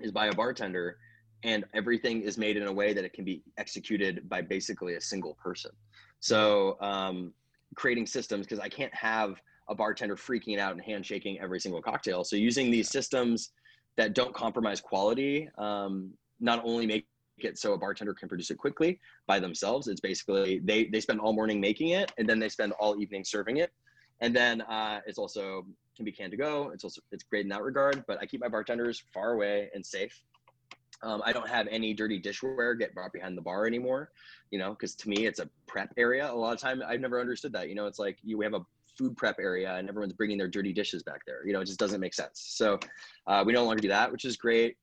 is 0.00 0.12
by 0.12 0.26
a 0.26 0.32
bartender, 0.32 0.96
and 1.44 1.64
everything 1.74 2.22
is 2.22 2.38
made 2.38 2.56
in 2.56 2.66
a 2.66 2.72
way 2.72 2.92
that 2.92 3.04
it 3.04 3.12
can 3.12 3.24
be 3.24 3.42
executed 3.56 4.28
by 4.28 4.40
basically 4.40 4.94
a 4.94 5.00
single 5.00 5.34
person. 5.34 5.70
So 6.20 6.76
um, 6.80 7.32
creating 7.76 8.06
systems 8.06 8.46
because 8.46 8.58
I 8.60 8.68
can't 8.68 8.94
have 8.94 9.40
a 9.68 9.74
bartender 9.74 10.16
freaking 10.16 10.58
out 10.58 10.72
and 10.72 10.82
handshaking 10.82 11.38
every 11.40 11.60
single 11.60 11.82
cocktail. 11.82 12.24
So 12.24 12.36
using 12.36 12.70
these 12.70 12.88
systems 12.88 13.50
that 13.98 14.14
don't 14.14 14.32
compromise 14.32 14.80
quality, 14.80 15.50
um, 15.58 16.12
not 16.40 16.62
only 16.64 16.86
make 16.86 17.06
it 17.38 17.58
so 17.58 17.74
a 17.74 17.78
bartender 17.78 18.14
can 18.14 18.28
produce 18.28 18.50
it 18.50 18.56
quickly 18.56 18.98
by 19.26 19.38
themselves. 19.38 19.88
It's 19.88 20.00
basically 20.00 20.60
they 20.60 20.84
they 20.84 21.00
spend 21.00 21.20
all 21.20 21.32
morning 21.32 21.60
making 21.60 21.90
it 21.90 22.10
and 22.16 22.26
then 22.26 22.38
they 22.38 22.48
spend 22.48 22.72
all 22.80 23.00
evening 23.00 23.24
serving 23.24 23.58
it. 23.58 23.72
And 24.20 24.34
then 24.34 24.62
uh, 24.62 25.00
it's 25.06 25.18
also 25.18 25.66
can 25.96 26.04
be 26.04 26.12
canned 26.12 26.30
to 26.30 26.36
go. 26.36 26.70
It's 26.72 26.84
also 26.84 27.00
it's 27.12 27.24
great 27.24 27.42
in 27.42 27.48
that 27.50 27.62
regard. 27.62 28.04
But 28.06 28.18
I 28.20 28.26
keep 28.26 28.40
my 28.40 28.48
bartenders 28.48 29.02
far 29.12 29.32
away 29.32 29.68
and 29.74 29.84
safe. 29.84 30.22
Um, 31.02 31.22
I 31.24 31.32
don't 31.32 31.48
have 31.48 31.68
any 31.68 31.94
dirty 31.94 32.20
dishware 32.20 32.76
get 32.78 32.94
brought 32.94 33.12
behind 33.12 33.36
the 33.36 33.42
bar 33.42 33.66
anymore, 33.66 34.10
you 34.50 34.58
know, 34.58 34.70
because 34.70 34.96
to 34.96 35.08
me 35.08 35.26
it's 35.26 35.38
a 35.38 35.48
prep 35.66 35.92
area. 35.96 36.28
A 36.30 36.34
lot 36.34 36.54
of 36.54 36.60
time 36.60 36.82
I've 36.86 37.00
never 37.00 37.20
understood 37.20 37.52
that. 37.52 37.68
You 37.68 37.76
know, 37.76 37.86
it's 37.86 38.00
like 38.00 38.18
you 38.22 38.38
we 38.38 38.44
have 38.44 38.54
a 38.54 38.64
food 38.98 39.16
prep 39.16 39.36
area 39.38 39.76
and 39.76 39.88
everyone's 39.88 40.12
bringing 40.12 40.36
their 40.36 40.48
dirty 40.48 40.72
dishes 40.72 41.02
back 41.02 41.20
there. 41.26 41.46
You 41.46 41.52
know, 41.52 41.60
it 41.60 41.66
just 41.66 41.78
doesn't 41.78 42.00
make 42.00 42.14
sense. 42.14 42.44
So 42.48 42.78
uh, 43.26 43.44
we 43.46 43.52
no 43.52 43.64
longer 43.64 43.80
do 43.80 43.88
that, 43.88 44.10
which 44.10 44.24
is 44.24 44.36
great. 44.36 44.76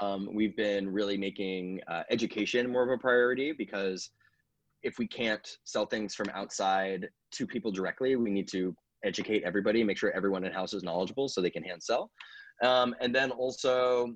Um, 0.00 0.28
we've 0.32 0.56
been 0.56 0.88
really 0.88 1.16
making 1.16 1.80
uh, 1.88 2.04
education 2.10 2.70
more 2.70 2.84
of 2.84 2.90
a 2.90 2.98
priority 2.98 3.52
because 3.52 4.10
if 4.82 4.98
we 4.98 5.06
can't 5.06 5.58
sell 5.64 5.84
things 5.84 6.14
from 6.14 6.30
outside 6.32 7.10
to 7.32 7.46
people 7.46 7.70
directly, 7.70 8.16
we 8.16 8.30
need 8.30 8.48
to 8.48 8.74
educate 9.04 9.42
everybody, 9.44 9.82
make 9.82 9.98
sure 9.98 10.10
everyone 10.12 10.44
in 10.44 10.52
house 10.52 10.72
is 10.72 10.82
knowledgeable 10.82 11.28
so 11.28 11.40
they 11.40 11.50
can 11.50 11.62
hand 11.62 11.82
sell. 11.82 12.10
Um, 12.62 12.94
and 13.00 13.14
then 13.14 13.30
also, 13.30 14.14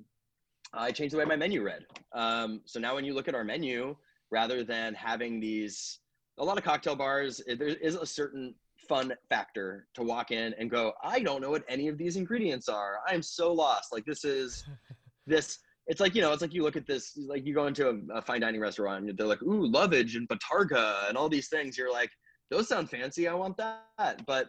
I 0.73 0.91
changed 0.91 1.13
the 1.13 1.19
way 1.19 1.25
my 1.25 1.35
menu 1.35 1.63
read. 1.63 1.85
Um, 2.13 2.61
so 2.65 2.79
now 2.79 2.95
when 2.95 3.05
you 3.05 3.13
look 3.13 3.27
at 3.27 3.35
our 3.35 3.43
menu, 3.43 3.95
rather 4.31 4.63
than 4.63 4.93
having 4.93 5.39
these, 5.39 5.99
a 6.37 6.43
lot 6.43 6.57
of 6.57 6.63
cocktail 6.63 6.95
bars, 6.95 7.41
there 7.47 7.67
is 7.67 7.95
a 7.95 8.05
certain 8.05 8.55
fun 8.87 9.13
factor 9.29 9.87
to 9.95 10.03
walk 10.03 10.31
in 10.31 10.53
and 10.59 10.69
go, 10.69 10.93
I 11.03 11.19
don't 11.19 11.41
know 11.41 11.51
what 11.51 11.63
any 11.67 11.87
of 11.87 11.97
these 11.97 12.15
ingredients 12.15 12.69
are. 12.69 12.99
I'm 13.07 13.21
so 13.21 13.51
lost. 13.53 13.93
Like 13.93 14.05
this 14.05 14.23
is 14.23 14.63
this 15.27 15.59
it's 15.87 16.01
like 16.01 16.15
you 16.15 16.21
know 16.21 16.31
it's 16.31 16.41
like 16.41 16.53
you 16.53 16.63
look 16.63 16.75
at 16.75 16.87
this 16.87 17.17
like 17.27 17.45
you 17.45 17.53
go 17.53 17.67
into 17.67 17.89
a, 17.89 18.17
a 18.17 18.21
fine 18.21 18.41
dining 18.41 18.61
restaurant 18.61 19.07
and 19.07 19.17
they're 19.17 19.27
like 19.27 19.41
ooh 19.43 19.67
lovage 19.67 20.15
and 20.15 20.27
bottarga 20.29 21.07
and 21.07 21.17
all 21.17 21.29
these 21.29 21.47
things 21.47 21.77
you're 21.77 21.91
like 21.91 22.09
those 22.49 22.67
sound 22.67 22.89
fancy 22.89 23.27
i 23.27 23.33
want 23.33 23.55
that 23.57 24.25
but 24.25 24.47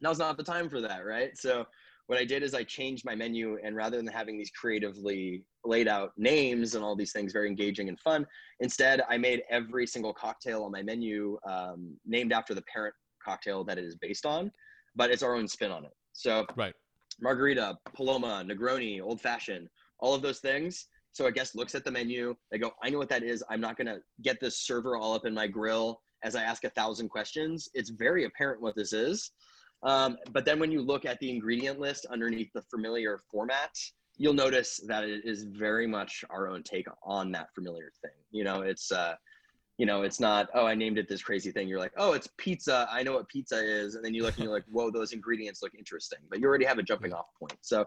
now's 0.00 0.18
not 0.18 0.36
the 0.36 0.42
time 0.42 0.68
for 0.68 0.80
that 0.80 1.04
right 1.04 1.30
so 1.36 1.64
what 2.08 2.18
i 2.18 2.24
did 2.24 2.42
is 2.42 2.54
i 2.54 2.62
changed 2.62 3.04
my 3.04 3.14
menu 3.14 3.58
and 3.64 3.74
rather 3.74 3.96
than 3.96 4.06
having 4.06 4.36
these 4.36 4.50
creatively 4.50 5.42
laid 5.64 5.88
out 5.88 6.12
names 6.16 6.74
and 6.74 6.84
all 6.84 6.94
these 6.94 7.12
things 7.12 7.32
very 7.32 7.48
engaging 7.48 7.88
and 7.88 7.98
fun 8.00 8.26
instead 8.60 9.02
i 9.08 9.16
made 9.16 9.42
every 9.50 9.86
single 9.86 10.12
cocktail 10.12 10.62
on 10.64 10.72
my 10.72 10.82
menu 10.82 11.38
um, 11.48 11.96
named 12.04 12.32
after 12.32 12.54
the 12.54 12.62
parent 12.62 12.94
cocktail 13.26 13.64
that 13.64 13.78
it 13.78 13.84
is 13.84 13.96
based 13.96 14.24
on 14.24 14.50
but 14.94 15.10
it's 15.10 15.22
our 15.22 15.34
own 15.34 15.46
spin 15.48 15.70
on 15.70 15.84
it 15.84 15.94
so 16.12 16.46
right 16.56 16.74
margarita 17.20 17.76
paloma 17.94 18.44
negroni 18.46 19.02
old 19.02 19.20
fashioned 19.20 19.68
all 19.98 20.14
of 20.14 20.22
those 20.22 20.38
things. 20.38 20.86
So 21.12 21.26
a 21.26 21.32
guest 21.32 21.56
looks 21.56 21.74
at 21.74 21.84
the 21.84 21.90
menu, 21.90 22.36
they 22.50 22.58
go, 22.58 22.72
I 22.82 22.90
know 22.90 22.98
what 22.98 23.08
that 23.08 23.22
is. 23.22 23.42
I'm 23.48 23.60
not 23.60 23.76
going 23.76 23.86
to 23.86 24.00
get 24.22 24.38
this 24.40 24.60
server 24.60 24.96
all 24.96 25.14
up 25.14 25.24
in 25.24 25.32
my 25.32 25.46
grill 25.46 26.00
as 26.22 26.36
I 26.36 26.42
ask 26.42 26.64
a 26.64 26.70
thousand 26.70 27.08
questions. 27.08 27.68
It's 27.74 27.90
very 27.90 28.24
apparent 28.24 28.60
what 28.60 28.76
this 28.76 28.92
is. 28.92 29.30
Um, 29.82 30.18
but 30.32 30.44
then 30.44 30.58
when 30.58 30.70
you 30.70 30.82
look 30.82 31.04
at 31.04 31.18
the 31.20 31.30
ingredient 31.30 31.78
list 31.78 32.06
underneath 32.06 32.50
the 32.54 32.62
familiar 32.62 33.22
format, 33.30 33.70
you'll 34.18 34.34
notice 34.34 34.80
that 34.88 35.04
it 35.04 35.24
is 35.24 35.44
very 35.44 35.86
much 35.86 36.24
our 36.30 36.48
own 36.48 36.62
take 36.62 36.86
on 37.02 37.30
that 37.32 37.48
familiar 37.54 37.92
thing. 38.02 38.12
You 38.30 38.44
know, 38.44 38.62
it's, 38.62 38.92
uh, 38.92 39.14
you 39.78 39.84
know, 39.84 40.02
it's 40.02 40.20
not, 40.20 40.48
oh, 40.54 40.66
I 40.66 40.74
named 40.74 40.98
it 40.98 41.08
this 41.08 41.22
crazy 41.22 41.50
thing. 41.50 41.68
You're 41.68 41.78
like, 41.78 41.92
oh, 41.96 42.12
it's 42.12 42.28
pizza. 42.38 42.88
I 42.90 43.02
know 43.02 43.14
what 43.14 43.28
pizza 43.28 43.58
is. 43.58 43.94
And 43.94 44.04
then 44.04 44.14
you 44.14 44.22
look 44.22 44.36
and 44.36 44.44
you're 44.44 44.52
like, 44.52 44.64
whoa, 44.70 44.90
those 44.90 45.12
ingredients 45.12 45.62
look 45.62 45.74
interesting. 45.74 46.18
But 46.30 46.40
you 46.40 46.46
already 46.46 46.64
have 46.64 46.78
a 46.78 46.82
jumping 46.82 47.12
off 47.12 47.26
point. 47.38 47.58
So 47.60 47.84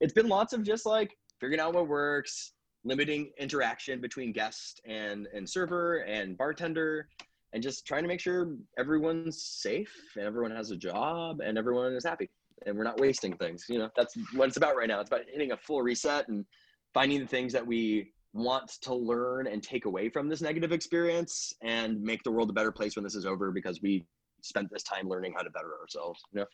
it's 0.00 0.12
been 0.12 0.28
lots 0.28 0.52
of 0.52 0.62
just 0.62 0.84
like 0.84 1.16
figuring 1.40 1.60
out 1.60 1.72
what 1.72 1.88
works, 1.88 2.52
limiting 2.84 3.30
interaction 3.38 4.00
between 4.00 4.32
guest 4.32 4.80
and 4.86 5.28
and 5.34 5.48
server 5.48 5.98
and 6.00 6.36
bartender, 6.36 7.08
and 7.52 7.62
just 7.62 7.86
trying 7.86 8.02
to 8.02 8.08
make 8.08 8.20
sure 8.20 8.54
everyone's 8.78 9.42
safe 9.42 9.94
and 10.16 10.26
everyone 10.26 10.50
has 10.50 10.70
a 10.70 10.76
job 10.76 11.40
and 11.40 11.56
everyone 11.56 11.94
is 11.94 12.04
happy 12.04 12.28
and 12.66 12.76
we're 12.76 12.84
not 12.84 13.00
wasting 13.00 13.34
things. 13.36 13.64
You 13.68 13.78
know, 13.78 13.90
that's 13.96 14.14
what 14.34 14.48
it's 14.48 14.56
about 14.56 14.76
right 14.76 14.88
now. 14.88 15.00
It's 15.00 15.08
about 15.08 15.22
hitting 15.30 15.52
a 15.52 15.56
full 15.56 15.82
reset 15.82 16.28
and 16.28 16.44
finding 16.92 17.20
the 17.20 17.26
things 17.26 17.52
that 17.52 17.66
we 17.66 18.12
want 18.32 18.68
to 18.82 18.94
learn 18.94 19.46
and 19.46 19.62
take 19.62 19.84
away 19.86 20.08
from 20.08 20.28
this 20.28 20.40
negative 20.40 20.72
experience 20.72 21.52
and 21.62 22.00
make 22.00 22.22
the 22.22 22.30
world 22.30 22.50
a 22.50 22.52
better 22.52 22.72
place 22.72 22.96
when 22.96 23.02
this 23.02 23.14
is 23.14 23.26
over 23.26 23.50
because 23.50 23.82
we 23.82 24.04
spent 24.42 24.70
this 24.70 24.82
time 24.82 25.08
learning 25.08 25.34
how 25.36 25.42
to 25.42 25.50
better 25.50 25.72
ourselves. 25.80 26.20
You 26.32 26.40
know? 26.40 26.46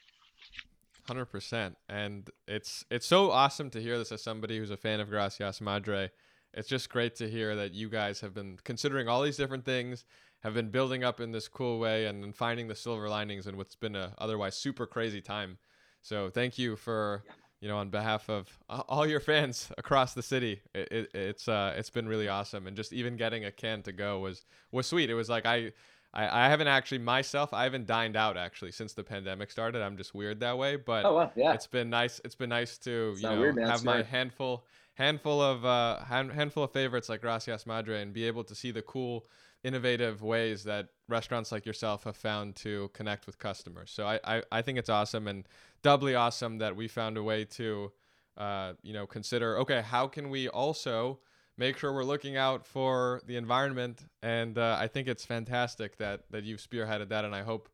Hundred 1.07 1.27
percent, 1.27 1.77
and 1.89 2.29
it's 2.49 2.85
it's 2.91 3.07
so 3.07 3.31
awesome 3.31 3.71
to 3.71 3.81
hear 3.81 3.97
this 3.97 4.11
as 4.11 4.23
somebody 4.23 4.59
who's 4.59 4.71
a 4.71 4.77
fan 4.77 4.99
of 4.99 5.09
Gracias 5.09 5.61
Madre. 5.61 6.11
It's 6.53 6.69
just 6.69 6.91
great 6.91 7.15
to 7.17 7.31
hear 7.31 7.55
that 7.55 7.75
you 7.75 7.89
guys 7.89 8.21
have 8.21 8.35
been 8.35 8.59
considering 8.65 9.07
all 9.07 9.23
these 9.23 9.37
different 9.37 9.65
things, 9.65 10.05
have 10.43 10.55
been 10.55 10.71
building 10.71 11.05
up 11.05 11.21
in 11.21 11.31
this 11.31 11.49
cool 11.49 11.79
way, 11.79 12.07
and, 12.07 12.35
finding 12.35 12.67
the 12.67 12.75
silver 12.75 13.09
linings 13.09 13.47
in 13.47 13.57
what's 13.57 13.77
been 13.77 13.95
a 13.95 14.15
otherwise 14.19 14.57
super 14.57 14.87
crazy 14.87 15.21
time. 15.21 15.59
So 16.03 16.31
thank 16.31 16.59
you 16.59 16.75
for 16.75 17.25
you 17.67 17.73
know 17.73 17.79
on 17.79 17.91
behalf 17.91 18.31
of 18.31 18.47
all 18.69 19.05
your 19.05 19.19
fans 19.19 19.73
across 19.77 20.15
the 20.15 20.23
city. 20.23 20.63
It, 20.73 20.93
it, 20.93 21.11
it's 21.15 21.49
uh 21.49 21.75
it's 21.77 21.91
been 21.91 22.07
really 22.07 22.29
awesome, 22.29 22.69
and 22.69 22.77
just 22.77 22.93
even 22.93 23.17
getting 23.17 23.45
a 23.45 23.51
can 23.51 23.83
to 23.83 23.93
go 23.93 24.21
was 24.21 24.45
was 24.71 24.87
sweet. 24.87 25.11
It 25.11 25.15
was 25.15 25.29
like 25.29 25.47
I 25.47 25.73
I, 26.15 26.45
I 26.45 26.49
haven't 26.49 26.69
actually 26.69 26.99
myself. 26.99 27.53
I 27.53 27.65
haven't 27.65 27.89
dined 27.89 28.15
out 28.15 28.37
actually 28.37 28.71
since 28.71 28.93
the 28.93 29.03
pandemic 29.03 29.51
started. 29.51 29.83
I'm 29.83 29.97
just 29.97 30.15
weird 30.15 30.39
that 30.41 30.57
way, 30.57 30.77
but 30.77 31.05
oh, 31.05 31.17
well, 31.17 31.33
yeah. 31.35 31.55
it's 31.55 31.67
been 31.67 31.91
nice. 31.91 32.21
It's 32.25 32.37
been 32.37 32.51
nice 32.51 32.79
to 32.79 33.11
it's 33.15 33.23
you 33.23 33.31
know 33.31 33.41
weird, 33.41 33.59
have 33.59 33.83
my 33.83 34.03
handful 34.05 34.65
handful 34.95 35.43
of 35.43 35.65
uh, 35.65 36.05
hand, 36.05 36.31
handful 36.31 36.63
of 36.63 36.71
favorites 36.71 37.09
like 37.09 37.21
Gracias 37.21 37.67
Madre 37.67 38.01
and 38.01 38.13
be 38.13 38.29
able 38.29 38.45
to 38.45 38.55
see 38.55 38.71
the 38.71 38.83
cool, 38.83 39.27
innovative 39.67 40.23
ways 40.23 40.65
that 40.65 40.89
restaurants 41.09 41.51
like 41.53 41.67
yourself 41.67 42.05
have 42.05 42.17
found 42.17 42.57
to 42.57 42.91
connect 42.95 43.27
with 43.27 43.39
customers. 43.39 43.91
So 43.91 44.07
I 44.07 44.21
I, 44.25 44.43
I 44.59 44.63
think 44.63 44.79
it's 44.79 44.91
awesome 44.91 45.27
and 45.27 45.47
doubly 45.83 46.15
awesome 46.15 46.59
that 46.59 46.77
we 46.77 46.89
found 46.89 47.17
a 47.17 47.23
way 47.23 47.45
to 47.45 47.93
uh, 48.37 48.73
you 48.83 48.93
know 48.93 49.07
consider 49.07 49.59
okay 49.59 49.83
how 49.83 50.07
can 50.07 50.31
we 50.31 50.49
also 50.49 51.21
make 51.59 51.79
sure 51.79 51.93
we're 51.93 52.05
looking 52.05 52.37
out 52.37 52.67
for 52.67 53.21
the 53.27 53.37
environment. 53.37 54.05
And 54.23 54.59
uh, 54.59 54.77
I 54.79 54.89
think 54.89 55.09
it's 55.09 55.25
fantastic 55.25 55.97
that 55.99 56.25
that 56.31 56.45
you've 56.45 56.61
spearheaded 56.61 57.09
that, 57.09 57.25
and 57.25 57.35
I 57.35 57.43
hope 57.43 57.69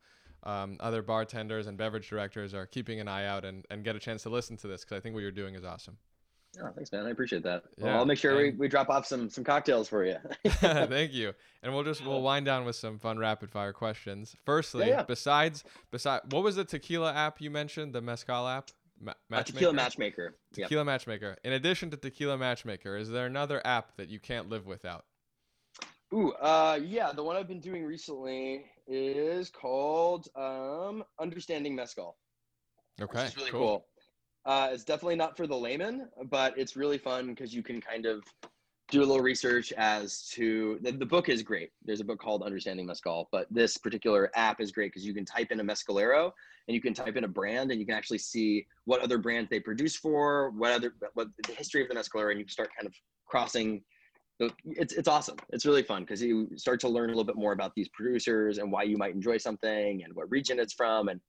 um, 0.45 0.77
other 0.81 1.03
bartenders 1.03 1.67
and 1.67 1.77
beverage 1.77 2.09
directors 2.09 2.55
are 2.55 2.67
keeping 2.67 3.01
an 3.01 3.09
eye 3.09 3.27
out 3.27 3.45
and, 3.45 3.65
and 3.71 3.85
get 3.85 3.95
a 3.95 4.01
chance 4.01 4.23
to 4.25 4.31
listen 4.31 4.57
to 4.59 4.67
this 4.67 4.83
because 4.83 4.97
I 4.97 5.01
think 5.01 5.15
what 5.15 5.21
you're 5.21 5.31
doing 5.31 5.55
is 5.55 5.65
awesome. 5.65 5.99
Oh, 6.61 6.71
thanks, 6.75 6.93
man. 6.93 7.07
I 7.07 7.11
appreciate 7.11 7.43
that. 7.45 7.65
Yeah, 7.79 7.87
well, 7.87 7.97
I'll 7.99 8.05
make 8.05 8.19
sure 8.19 8.33
and, 8.33 8.59
we, 8.59 8.59
we 8.59 8.69
drop 8.69 8.91
off 8.91 9.07
some 9.07 9.31
some 9.31 9.43
cocktails 9.43 9.89
for 9.89 10.05
you. 10.05 10.17
Thank 10.45 11.13
you. 11.13 11.33
And 11.63 11.73
we'll 11.73 11.85
just 11.85 12.05
we'll 12.05 12.21
wind 12.21 12.45
down 12.45 12.65
with 12.65 12.77
some 12.77 12.99
fun 12.99 13.19
rapid 13.19 13.51
fire 13.51 13.73
questions. 13.73 14.37
Firstly, 14.45 14.89
yeah, 14.89 14.97
yeah. 14.97 15.03
besides 15.05 15.65
besides 15.91 16.25
what 16.31 16.43
was 16.43 16.57
the 16.57 16.65
tequila 16.65 17.13
app 17.13 17.41
you 17.41 17.51
mentioned? 17.51 17.95
The 17.95 18.03
mezcal 18.03 18.47
app? 18.47 18.71
Ma- 19.01 19.15
matchmaker? 19.31 19.53
tequila 19.53 19.73
Matchmaker. 19.73 20.37
Tequila 20.53 20.81
yep. 20.81 20.87
Matchmaker. 20.87 21.37
In 21.43 21.55
addition 21.55 21.91
to 21.91 21.97
Tequila 21.97 22.39
Matchmaker, 22.39 22.97
is 22.97 23.11
there 23.11 23.27
another 23.27 23.61
app 23.67 23.97
that 23.97 24.09
you 24.09 24.21
can't 24.21 24.49
live 24.49 24.67
without? 24.67 25.05
Ooh, 26.15 26.33
uh, 26.35 26.79
yeah, 26.81 27.11
the 27.11 27.23
one 27.23 27.37
I've 27.37 27.49
been 27.49 27.59
doing 27.59 27.85
recently 27.85 28.67
is 28.87 29.51
called 29.51 30.29
um, 30.37 31.03
Understanding 31.19 31.75
Mezcal. 31.75 32.17
Okay, 33.01 33.25
it's 33.25 33.37
really 33.37 33.51
cool. 33.51 33.61
cool. 33.61 33.87
Uh, 34.45 34.71
it's 34.73 34.85
definitely 34.85 35.17
not 35.17 35.37
for 35.37 35.47
the 35.47 35.57
layman, 35.57 36.09
but 36.29 36.57
it's 36.59 36.77
really 36.77 36.99
fun 36.99 37.29
because 37.29 37.55
you 37.55 37.63
can 37.63 37.81
kind 37.81 38.07
of 38.07 38.25
do 38.91 39.01
a 39.01 39.07
little 39.07 39.21
research 39.21 39.73
as 39.73 40.29
to 40.29 40.79
the, 40.83 40.93
the 40.93 41.07
book 41.07 41.29
is 41.29 41.43
great. 41.43 41.71
There's 41.85 42.01
a 42.01 42.05
book 42.05 42.21
called 42.21 42.43
Understanding 42.43 42.87
Mezcal, 42.87 43.29
but 43.33 43.47
this 43.51 43.79
particular 43.79 44.31
app 44.35 44.61
is 44.61 44.71
great 44.71 44.93
because 44.93 45.07
you 45.07 45.15
can 45.15 45.25
type 45.25 45.51
in 45.51 45.61
a 45.61 45.65
mezcalero 45.65 46.31
and 46.69 46.75
you 46.75 46.81
can 46.81 46.93
type 46.93 47.17
in 47.17 47.25
a 47.25 47.29
brand 47.29 47.71
and 47.71 47.81
you 47.81 47.87
can 47.87 47.95
actually 47.95 48.19
see 48.19 48.67
what 48.85 49.01
other 49.01 49.17
brands 49.17 49.49
they 49.49 49.61
produce 49.61 49.97
for, 49.97 50.51
what 50.51 50.73
other 50.73 50.95
what 51.15 51.29
the 51.47 51.55
history 51.55 51.83
of 51.83 51.89
the 51.89 51.95
mezcalero, 51.95 52.33
and 52.33 52.41
you 52.41 52.47
start 52.49 52.69
kind 52.77 52.87
of 52.87 52.95
crossing. 53.27 53.83
It's 54.65 54.93
it's 54.93 55.09
awesome. 55.09 55.37
It's 55.51 55.65
really 55.65 55.85
fun 55.85 56.03
because 56.03 56.21
you 56.21 56.49
start 56.57 56.81
to 56.81 56.89
learn 56.89 57.09
a 57.09 57.13
little 57.13 57.25
bit 57.25 57.37
more 57.37 57.53
about 57.53 57.75
these 57.75 57.89
producers 57.89 58.59
and 58.59 58.71
why 58.71 58.83
you 58.83 58.99
might 58.99 59.15
enjoy 59.15 59.39
something 59.39 60.03
and 60.05 60.13
what 60.15 60.31
region 60.31 60.59
it's 60.59 60.75
from, 60.75 61.09
and 61.09 61.21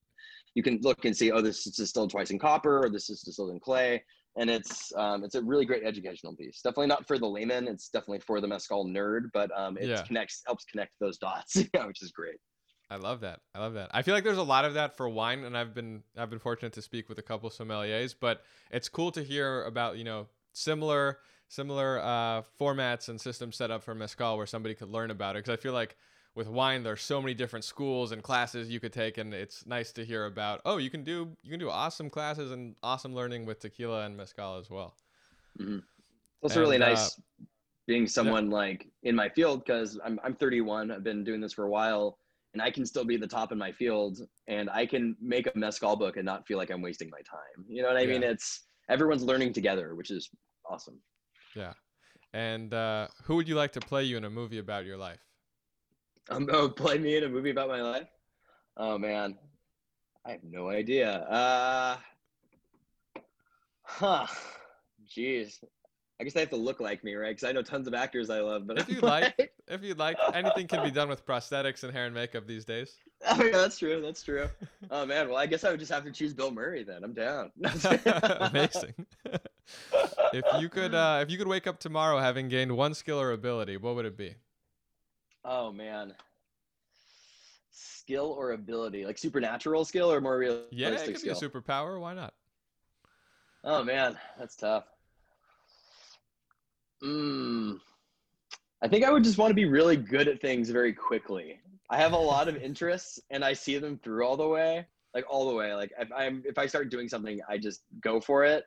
you 0.56 0.64
can 0.64 0.80
look 0.82 1.06
and 1.06 1.16
see, 1.16 1.32
oh, 1.32 1.42
this 1.42 1.66
is 1.66 1.76
distilled 1.76 2.12
twice 2.12 2.32
in 2.32 2.40
copper, 2.40 2.86
or 2.86 2.90
this 2.90 3.10
is 3.10 3.22
distilled 3.22 3.52
in 3.52 3.60
clay 3.60 4.04
and 4.36 4.50
it's 4.50 4.92
um, 4.96 5.24
it's 5.24 5.36
a 5.36 5.42
really 5.42 5.66
great 5.66 5.84
educational 5.84 6.36
piece. 6.36 6.62
Definitely 6.62 6.88
not 6.88 7.08
for 7.08 7.20
the 7.20 7.28
layman. 7.28 7.68
It's 7.68 7.90
definitely 7.90 8.20
for 8.20 8.42
the 8.42 8.48
mezcal 8.48 8.86
nerd, 8.86 9.30
but 9.34 9.52
um, 9.58 9.78
it 9.78 9.88
yeah. 9.88 10.02
connects 10.04 10.42
helps 10.46 10.66
connect 10.66 10.92
those 11.00 11.18
dots, 11.18 11.56
yeah, 11.74 11.86
which 11.86 12.02
is 12.02 12.12
great. 12.12 12.38
I 12.90 12.98
love 12.98 13.22
that. 13.22 13.40
I 13.56 13.60
love 13.60 13.74
that. 13.74 13.90
I 13.94 14.02
feel 14.02 14.14
like 14.14 14.24
there's 14.24 14.38
a 14.38 14.44
lot 14.44 14.66
of 14.66 14.76
that 14.76 14.98
for 14.98 15.08
wine, 15.08 15.44
and 15.44 15.58
I've 15.58 15.74
been 15.74 16.04
I've 16.18 16.30
been 16.30 16.40
fortunate 16.40 16.74
to 16.74 16.82
speak 16.82 17.10
with 17.10 17.20
a 17.20 17.24
couple 17.24 17.50
sommeliers, 17.50 18.16
but 18.20 18.44
it's 18.72 18.90
cool 18.90 19.12
to 19.12 19.24
hear 19.24 19.64
about 19.64 19.98
you 19.98 20.04
know 20.04 20.28
similar 20.54 21.20
similar 21.48 22.00
uh, 22.00 22.42
formats 22.60 23.10
and 23.10 23.22
systems 23.22 23.56
set 23.56 23.70
up 23.70 23.84
for 23.84 23.94
mezcal 23.94 24.38
where 24.38 24.48
somebody 24.48 24.74
could 24.74 24.90
learn 24.90 25.12
about 25.12 25.36
it 25.36 25.44
because 25.44 25.54
I 25.58 25.62
feel 25.62 25.74
like 25.74 25.96
with 26.36 26.48
wine 26.48 26.84
there's 26.84 27.02
so 27.02 27.22
many 27.22 27.34
different 27.34 27.64
schools 27.64 28.12
and 28.12 28.24
classes 28.24 28.70
you 28.70 28.80
could 28.80 28.94
take 28.94 29.18
and 29.18 29.34
it's 29.34 29.66
nice 29.66 29.92
to 29.92 30.04
hear 30.04 30.26
about 30.26 30.62
oh 30.66 30.78
you 30.78 30.90
can 30.90 31.04
do 31.04 31.30
you 31.44 31.52
can 31.52 31.60
do 31.60 31.70
awesome 31.70 32.10
classes 32.10 32.52
and 32.52 32.76
awesome 32.82 33.14
learning 33.14 33.46
with 33.46 33.60
tequila 33.60 34.06
and 34.06 34.18
mezcal 34.18 34.58
as 34.58 34.70
well. 34.70 34.96
Mm-hmm. 35.60 35.80
it's 36.42 36.56
really 36.56 36.76
And, 36.76 36.84
uh, 36.84 36.90
nice 36.90 37.22
being 37.86 38.08
someone 38.08 38.50
like 38.50 38.88
in 39.04 39.16
my 39.16 39.30
field 39.30 39.64
because 39.64 40.00
I'm, 40.04 40.20
I'm 40.24 40.34
31 40.36 40.92
i've 40.92 41.04
been 41.04 41.24
doing 41.24 41.42
this 41.42 41.54
for 41.54 41.66
a 41.66 41.70
while 41.70 42.18
and 42.54 42.62
i 42.62 42.72
can 42.72 42.86
still 42.86 43.06
be 43.06 43.18
the 43.18 43.28
top 43.28 43.52
in 43.52 43.58
my 43.58 43.72
field 43.72 44.20
and 44.48 44.70
i 44.72 44.86
can 44.86 45.16
make 45.22 45.48
a 45.48 45.52
mezcal 45.56 45.96
book 45.96 46.18
and 46.18 46.26
not 46.26 46.48
feel 46.48 46.58
like 46.58 46.72
i'm 46.72 46.82
wasting 46.82 47.10
my 47.10 47.20
time. 47.20 47.66
You 47.68 47.84
know 47.84 47.90
what 47.90 47.98
i 47.98 48.06
mean? 48.06 48.24
It's 48.24 48.66
everyone's 48.90 49.24
learning 49.24 49.54
together 49.54 49.96
which 49.96 50.10
is 50.10 50.30
awesome. 50.70 51.00
Yeah. 51.56 51.74
And 52.34 52.74
uh, 52.74 53.10
who 53.26 53.36
would 53.36 53.48
you 53.48 53.54
like 53.54 53.74
to 53.74 53.80
play 53.80 54.06
you 54.06 54.18
in 54.18 54.24
a 54.24 54.30
movie 54.30 54.58
about 54.58 54.86
your 54.86 54.98
life 54.98 55.20
um, 56.36 56.50
oh 56.52 56.70
play 56.70 56.98
me 56.98 57.18
in 57.18 57.24
a 57.24 57.30
movie 57.30 57.52
about 57.52 57.68
my 57.70 57.82
life? 57.82 58.08
Oh 58.78 58.98
man. 58.98 59.38
I 60.26 60.32
have 60.32 60.44
no 60.44 60.70
idea. 60.70 61.12
Uh 61.12 61.98
huh. 63.84 64.28
Jeez. 65.08 65.64
I 66.20 66.24
guess 66.24 66.34
they 66.34 66.40
have 66.40 66.50
to 66.52 66.56
look 66.56 66.80
like 66.80 67.04
me 67.04 67.16
right? 67.16 67.30
Because 67.36 67.44
i 67.44 67.52
know 67.52 67.62
tons 67.62 67.88
of 67.88 67.94
actors 67.94 68.30
i 68.30 68.40
love 68.40 68.66
but 68.66 68.80
if 68.80 68.88
you 68.88 69.02
like 69.02 69.52
if 69.68 69.84
you'd 69.84 70.00
like 70.00 70.18
anything 70.34 70.68
can 70.68 70.84
be 70.84 70.92
done 70.92 71.10
with 71.10 71.26
prosthetics 71.26 71.84
and 71.84 71.92
hair 71.92 72.06
and 72.06 72.14
makeup 72.14 72.48
these 72.48 72.66
days. 72.66 72.96
Oh 73.26 73.42
yeah, 73.42 73.52
that's 73.52 73.80
true. 73.80 74.02
That's 74.02 74.22
true. 74.22 74.50
Oh 74.92 75.06
man, 75.06 75.30
well 75.30 75.38
I 75.38 75.46
guess 75.46 75.64
I 75.64 75.72
would 75.72 75.80
just 75.80 75.94
have 75.94 76.04
to 76.04 76.12
choose 76.12 76.34
Bill 76.34 76.52
Murray 76.52 76.84
then. 76.84 77.06
I'm 77.06 77.14
down. 77.14 77.52
amazing. 78.42 78.94
If 80.34 80.44
you 80.60 80.68
could 80.68 80.94
uh, 80.94 81.20
if 81.24 81.32
you 81.32 81.38
could 81.38 81.48
wake 81.48 81.66
up 81.66 81.80
tomorrow 81.80 82.20
having 82.20 82.50
gained 82.50 82.76
one 82.76 82.94
skill 82.94 83.22
or 83.22 83.32
ability 83.32 83.78
what 83.78 83.96
would 83.96 84.04
it 84.04 84.18
be 84.18 84.36
Oh 85.46 85.72
man. 85.72 86.14
Skill 87.72 88.36
or 88.38 88.52
ability, 88.52 89.06
like 89.06 89.18
supernatural 89.18 89.86
skill 89.86 90.12
or 90.12 90.22
more 90.22 90.38
realistic 90.38 90.78
yeah 90.78 90.90
it 90.90 91.06
could 91.06 91.20
skill? 91.20 91.40
be 91.40 91.46
a 91.46 91.50
superpower 91.50 92.00
why 92.00 92.14
not 92.14 92.34
oh 93.64 93.84
man, 93.84 94.18
that's 94.38 94.56
tough. 94.56 94.86
Mm. 97.04 97.80
I 98.82 98.88
think 98.88 99.06
I 99.06 99.12
would 99.12 99.24
just 99.24 99.38
want 99.38 99.52
to 99.52 99.56
be 99.56 99.66
really 99.66 99.98
good 99.98 100.28
at 100.28 100.42
things 100.42 100.70
very 100.70 100.94
quickly. 100.94 101.60
I 101.90 101.98
have 101.98 102.14
a 102.14 102.18
lot 102.18 102.48
of 102.48 102.56
interests 102.64 103.20
and 103.30 103.44
I 103.44 103.54
see 103.54 103.78
them 103.78 104.00
through 104.04 104.26
all 104.26 104.38
the 104.38 104.48
way, 104.48 104.86
like 105.14 105.26
all 105.30 105.48
the 105.48 105.56
way. 105.56 105.74
Like 105.74 105.92
if 105.98 106.10
I'm 106.16 106.44
if 106.46 106.58
I 106.58 106.66
start 106.66 106.90
doing 106.90 107.08
something, 107.08 107.40
I 107.48 107.58
just 107.58 107.84
go 108.02 108.20
for 108.20 108.44
it. 108.44 108.66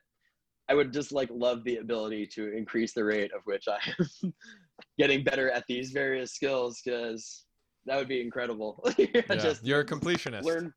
I 0.69 0.75
would 0.75 0.93
just 0.93 1.13
like 1.13 1.29
love 1.31 1.63
the 1.65 1.77
ability 1.77 2.27
to 2.35 2.53
increase 2.57 2.93
the 2.93 3.05
rate 3.05 3.31
of 3.33 3.43
which 3.45 3.67
I 3.69 3.79
am 3.99 4.35
getting 4.99 5.25
better 5.25 5.51
at 5.51 5.65
these 5.69 5.91
various 5.91 6.33
skills 6.33 6.81
because 6.85 7.45
that 7.87 7.97
would 7.97 8.09
be 8.09 8.21
incredible. 8.21 8.85
yeah, 8.99 9.23
just 9.37 9.65
you're 9.65 9.81
a 9.81 9.85
completionist. 9.85 10.43
learn 10.43 10.73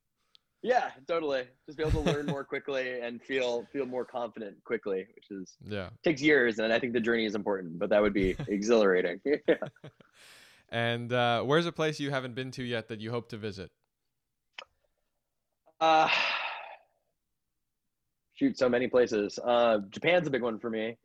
yeah 0.61 0.89
totally. 1.07 1.43
Just 1.65 1.77
be 1.77 1.83
able 1.83 2.03
to 2.03 2.11
learn 2.11 2.25
more 2.25 2.43
quickly 2.53 2.99
and 3.01 3.21
feel 3.21 3.65
feel 3.71 3.85
more 3.85 4.05
confident 4.05 4.57
quickly 4.63 5.07
which 5.15 5.31
is 5.31 5.55
yeah. 5.63 5.89
takes 6.03 6.21
years 6.21 6.59
and 6.59 6.73
i 6.73 6.79
think 6.79 6.93
the 6.93 6.99
journey 6.99 7.25
is 7.25 7.35
important 7.35 7.79
but 7.79 7.89
that 7.89 8.01
would 8.01 8.13
be 8.13 8.35
exhilarating. 8.47 9.19
Yeah. 9.25 9.55
and 10.69 11.11
uh, 11.13 11.43
where's 11.43 11.65
a 11.65 11.71
place 11.71 11.99
you 11.99 12.11
haven't 12.11 12.35
been 12.35 12.51
to 12.51 12.63
yet 12.63 12.89
that 12.89 12.99
you 12.99 13.11
hope 13.11 13.29
to 13.29 13.37
visit? 13.37 13.71
Uh 15.79 16.09
shoot 18.33 18.57
so 18.57 18.69
many 18.69 18.87
places. 18.87 19.39
Uh 19.43 19.79
japan's 19.89 20.27
a 20.27 20.31
big 20.31 20.41
one 20.41 20.59
for 20.59 20.69
me 20.69 20.97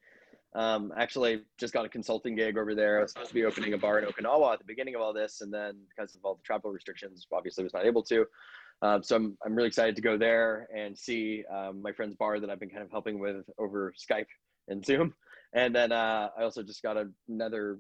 um 0.55 0.93
actually 0.97 1.43
just 1.59 1.73
got 1.73 1.85
a 1.85 1.89
consulting 1.89 2.37
gig 2.37 2.57
over 2.57 2.75
there 2.75 2.99
i 2.99 3.03
was 3.03 3.13
supposed 3.13 3.29
to 3.29 3.35
be 3.35 3.45
opening 3.45 3.73
a 3.73 3.79
bar 3.79 3.99
in 3.99 4.05
okinawa 4.05 4.53
at 4.53 4.59
the 4.59 4.65
beginning 4.65 4.95
of 4.95 5.01
all 5.01 5.13
this 5.13 5.41
and 5.41 5.53
then 5.53 5.77
because 5.89 6.15
of 6.15 6.25
all 6.25 6.35
the 6.35 6.43
travel 6.43 6.71
restrictions 6.71 7.27
obviously 7.33 7.65
was 7.65 7.73
not 7.73 7.85
able 7.85 8.03
to 8.03 8.25
um, 8.83 9.03
so 9.03 9.17
I'm, 9.17 9.37
I'm 9.45 9.55
really 9.55 9.69
excited 9.69 9.97
to 9.97 10.03
go 10.03 10.19
there 10.19 10.69
and 10.75 10.97
see 10.97 11.45
um, 11.53 11.81
my 11.81 11.93
friend's 11.93 12.17
bar 12.17 12.41
that 12.41 12.51
I've 12.51 12.61
been 12.61 12.71
kind 12.71 12.83
of 12.83 12.91
helping 12.91 13.19
with 13.19 13.47
over 13.59 13.95
Skype 13.99 14.27
and 14.69 14.85
Zoom. 14.85 15.15
And 15.55 15.75
then 15.75 15.93
uh, 15.93 16.29
I 16.37 16.43
also 16.43 16.63
just 16.63 16.83
got 16.83 16.97
another 17.29 17.79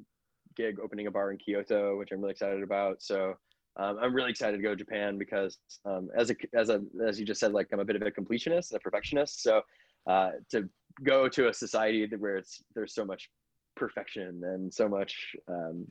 gig 0.56 0.78
opening 0.82 1.06
a 1.06 1.10
bar 1.10 1.32
in 1.32 1.38
Kyoto, 1.38 1.98
which 1.98 2.10
I'm 2.12 2.20
really 2.20 2.32
excited 2.32 2.62
about. 2.62 3.02
So 3.02 3.34
um, 3.76 3.98
I'm 4.00 4.14
really 4.14 4.30
excited 4.30 4.56
to 4.56 4.62
go 4.62 4.70
to 4.70 4.76
Japan 4.76 5.18
because 5.18 5.58
um, 5.84 6.08
as 6.16 6.30
a 6.30 6.36
as 6.54 6.68
a 6.68 6.80
as 7.04 7.18
you 7.18 7.26
just 7.26 7.40
said, 7.40 7.52
like 7.52 7.68
I'm 7.72 7.80
a 7.80 7.84
bit 7.84 7.96
of 7.96 8.02
a 8.02 8.10
completionist 8.10 8.70
and 8.70 8.76
a 8.76 8.80
perfectionist. 8.80 9.42
So 9.42 9.62
uh, 10.06 10.30
to 10.50 10.68
go 11.02 11.28
to 11.28 11.48
a 11.48 11.54
society 11.54 12.06
that- 12.06 12.20
where 12.20 12.36
it's 12.36 12.62
there's 12.74 12.94
so 12.94 13.04
much 13.04 13.30
perfection 13.76 14.42
and 14.44 14.72
so 14.72 14.88
much 14.88 15.34
um, 15.48 15.86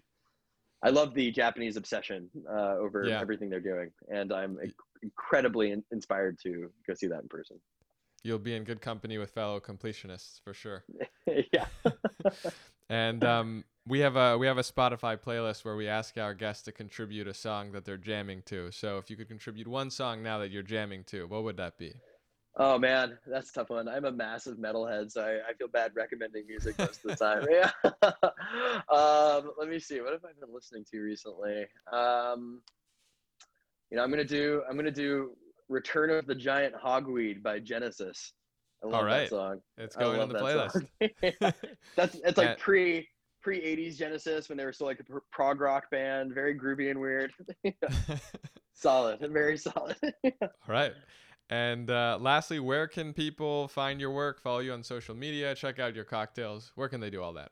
I 0.85 0.89
love 0.89 1.13
the 1.13 1.31
Japanese 1.31 1.77
obsession 1.77 2.29
uh, 2.49 2.75
over 2.77 3.05
Yeah. 3.05 3.21
everything 3.21 3.49
they're 3.49 3.61
doing, 3.61 3.89
and 4.11 4.33
I'm 4.33 4.57
inc- 4.57 4.73
incredibly 5.01 5.71
in- 5.71 5.83
inspired 5.91 6.37
to 6.43 6.69
go 6.85 6.93
see 6.93 7.07
that 7.07 7.21
in 7.21 7.29
person. 7.29 7.57
you'll 8.23 8.39
be 8.39 8.55
in 8.55 8.63
good 8.65 8.81
company 8.81 9.17
with 9.17 9.31
fellow 9.31 9.59
completionists 9.59 10.39
for 10.43 10.53
sure 10.53 10.83
yeah. 11.53 11.67
and 12.89 13.23
um, 13.23 13.63
we 13.87 13.99
have 13.99 14.15
a 14.15 14.37
we 14.37 14.47
have 14.47 14.57
a 14.57 14.61
Spotify 14.61 15.17
playlist 15.17 15.63
where 15.65 15.75
we 15.75 15.87
ask 15.87 16.17
our 16.17 16.33
guests 16.33 16.63
to 16.63 16.71
contribute 16.71 17.27
a 17.27 17.33
song 17.33 17.71
that 17.73 17.85
they're 17.85 17.97
jamming 17.97 18.41
to. 18.45 18.71
So 18.71 18.97
if 18.97 19.09
you 19.09 19.15
could 19.17 19.27
contribute 19.27 19.67
one 19.67 19.89
song 19.89 20.23
now 20.23 20.37
that 20.39 20.51
you're 20.51 20.63
jamming 20.63 21.03
to, 21.05 21.27
what 21.27 21.43
would 21.43 21.57
that 21.57 21.77
be? 21.77 21.93
Oh 22.55 22.77
man, 22.77 23.17
that's 23.25 23.49
a 23.49 23.53
tough 23.53 23.69
one. 23.71 23.87
I'm 23.87 24.05
a 24.05 24.11
massive 24.11 24.57
metalhead, 24.57 25.11
so 25.11 25.23
I, 25.23 25.49
I 25.49 25.53
feel 25.57 25.67
bad 25.67 25.91
recommending 25.95 26.45
music 26.47 26.77
most 26.77 27.03
of 27.03 27.11
the 27.11 27.15
time. 27.15 27.47
yeah. 27.49 27.71
um, 28.95 29.51
let 29.57 29.67
me 29.69 29.79
see. 29.79 30.01
What 30.01 30.13
have 30.13 30.23
I 30.23 30.33
been 30.39 30.53
listening 30.53 30.85
to 30.91 30.99
recently? 30.99 31.65
Um, 31.91 32.61
you 33.89 33.97
know, 33.97 34.03
I'm 34.03 34.11
gonna 34.11 34.23
do 34.23 34.61
I'm 34.69 34.75
gonna 34.75 34.91
do 34.91 35.31
"Return 35.67 36.11
of 36.11 36.27
the 36.27 36.35
Giant 36.35 36.75
Hogweed" 36.75 37.41
by 37.41 37.57
Genesis. 37.59 38.33
I 38.83 38.87
love 38.87 38.95
All 38.95 39.05
right. 39.05 39.21
that 39.21 39.29
song. 39.29 39.59
It's 39.77 39.95
going 39.95 40.19
on 40.19 40.29
the 40.29 40.35
playlist. 40.35 40.85
That's 41.95 42.15
it's 42.15 42.37
like 42.37 42.49
Yeah. 42.49 42.55
pre 42.59 43.07
pre 43.41 43.61
'80s 43.61 43.97
Genesis 43.97 44.49
when 44.49 44.59
they 44.59 44.65
were 44.65 44.73
still 44.73 44.87
like 44.87 44.99
a 44.99 45.19
prog 45.31 45.59
rock 45.59 45.89
band, 45.89 46.33
very 46.35 46.57
groovy 46.57 46.91
and 46.91 46.99
weird. 46.99 47.31
solid, 48.73 49.19
very 49.31 49.57
solid. 49.57 49.95
All 50.23 50.49
right. 50.67 50.93
And 51.53 51.91
uh, 51.91 52.17
lastly, 52.19 52.59
where 52.59 52.87
can 52.87 53.13
people 53.13 53.67
find 53.67 54.01
your 54.01 54.09
work, 54.09 54.41
follow 54.41 54.57
you 54.57 54.73
on 54.73 54.81
social 54.81 55.13
media, 55.13 55.53
check 55.53 55.77
out 55.77 55.93
your 55.93 56.03
cocktails? 56.03 56.71
Where 56.73 56.89
can 56.89 56.99
they 56.99 57.11
do 57.11 57.21
all 57.21 57.33
that? 57.33 57.51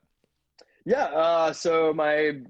yeah. 0.84 1.04
Uh, 1.04 1.52
so 1.52 1.92
my 1.94 2.40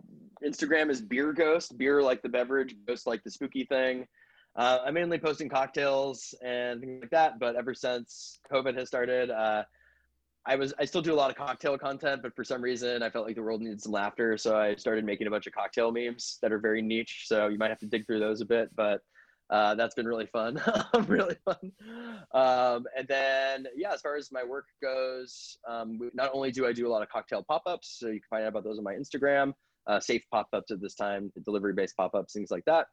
Instagram 0.43 0.89
is 0.89 1.03
Beer 1.03 1.35
Ghost. 1.35 1.77
Beer 1.77 2.03
like 2.03 2.23
the 2.23 2.31
beverage, 2.31 2.75
ghost 2.87 3.07
like 3.07 3.23
the 3.23 3.31
spooky 3.31 3.67
thing. 3.67 4.07
Uh, 4.57 4.79
I'm 4.87 4.95
mainly 4.95 5.19
posting 5.19 5.51
cocktails 5.51 6.35
and 6.43 6.81
things 6.81 7.03
like 7.03 7.11
that. 7.11 7.39
But 7.39 7.55
ever 7.55 7.75
since 7.75 8.39
COVID 8.51 8.75
has 8.79 8.89
started, 8.89 9.31
uh, 9.31 9.65
I 10.47 10.57
was 10.57 10.73
I 10.79 10.87
still 10.87 11.03
do 11.03 11.13
a 11.13 11.21
lot 11.23 11.29
of 11.29 11.37
cocktail 11.37 11.77
content, 11.77 12.23
but 12.23 12.35
for 12.35 12.45
some 12.45 12.63
reason 12.63 13.03
I 13.03 13.11
felt 13.11 13.27
like 13.27 13.37
the 13.37 13.43
world 13.43 13.61
needed 13.61 13.83
some 13.83 13.93
laughter, 13.93 14.39
so 14.39 14.57
I 14.59 14.75
started 14.77 15.05
making 15.05 15.27
a 15.27 15.31
bunch 15.31 15.47
of 15.47 15.53
cocktail 15.53 15.93
memes 15.93 16.39
that 16.41 16.51
are 16.51 16.59
very 16.59 16.81
niche. 16.81 17.25
So 17.27 17.49
you 17.49 17.59
might 17.59 17.69
have 17.69 17.79
to 17.81 17.87
dig 17.87 18.07
through 18.07 18.21
those 18.21 18.41
a 18.41 18.47
bit, 18.47 18.71
but 18.75 19.03
uh, 19.53 19.75
that's 19.75 19.95
been 19.95 20.07
really 20.07 20.25
fun, 20.27 20.61
really 21.07 21.37
fun. 21.45 21.73
Um, 22.33 22.87
and 22.97 23.07
then 23.07 23.67
yeah, 23.77 23.93
as 23.93 24.01
far 24.01 24.17
as 24.17 24.33
my 24.33 24.43
work 24.43 24.65
goes, 24.83 25.59
um, 25.69 26.11
not 26.15 26.31
only 26.33 26.51
do 26.51 26.67
I 26.67 26.73
do 26.73 26.89
a 26.89 26.91
lot 26.91 27.03
of 27.03 27.11
cocktail 27.11 27.45
pop-ups, 27.47 27.99
so 28.01 28.07
you 28.07 28.15
can 28.15 28.29
find 28.31 28.45
out 28.45 28.49
about 28.49 28.65
those 28.65 28.79
on 28.79 28.85
my 28.85 28.95
Instagram, 28.95 29.53
uh, 29.87 30.01
safe 30.01 30.23
pop-ups 30.31 30.71
at 30.71 30.81
this 30.81 30.95
time, 30.95 31.31
delivery-based 31.45 31.95
pop-ups, 31.99 32.33
things 32.33 32.51
like 32.51 32.65
that. 32.65 32.87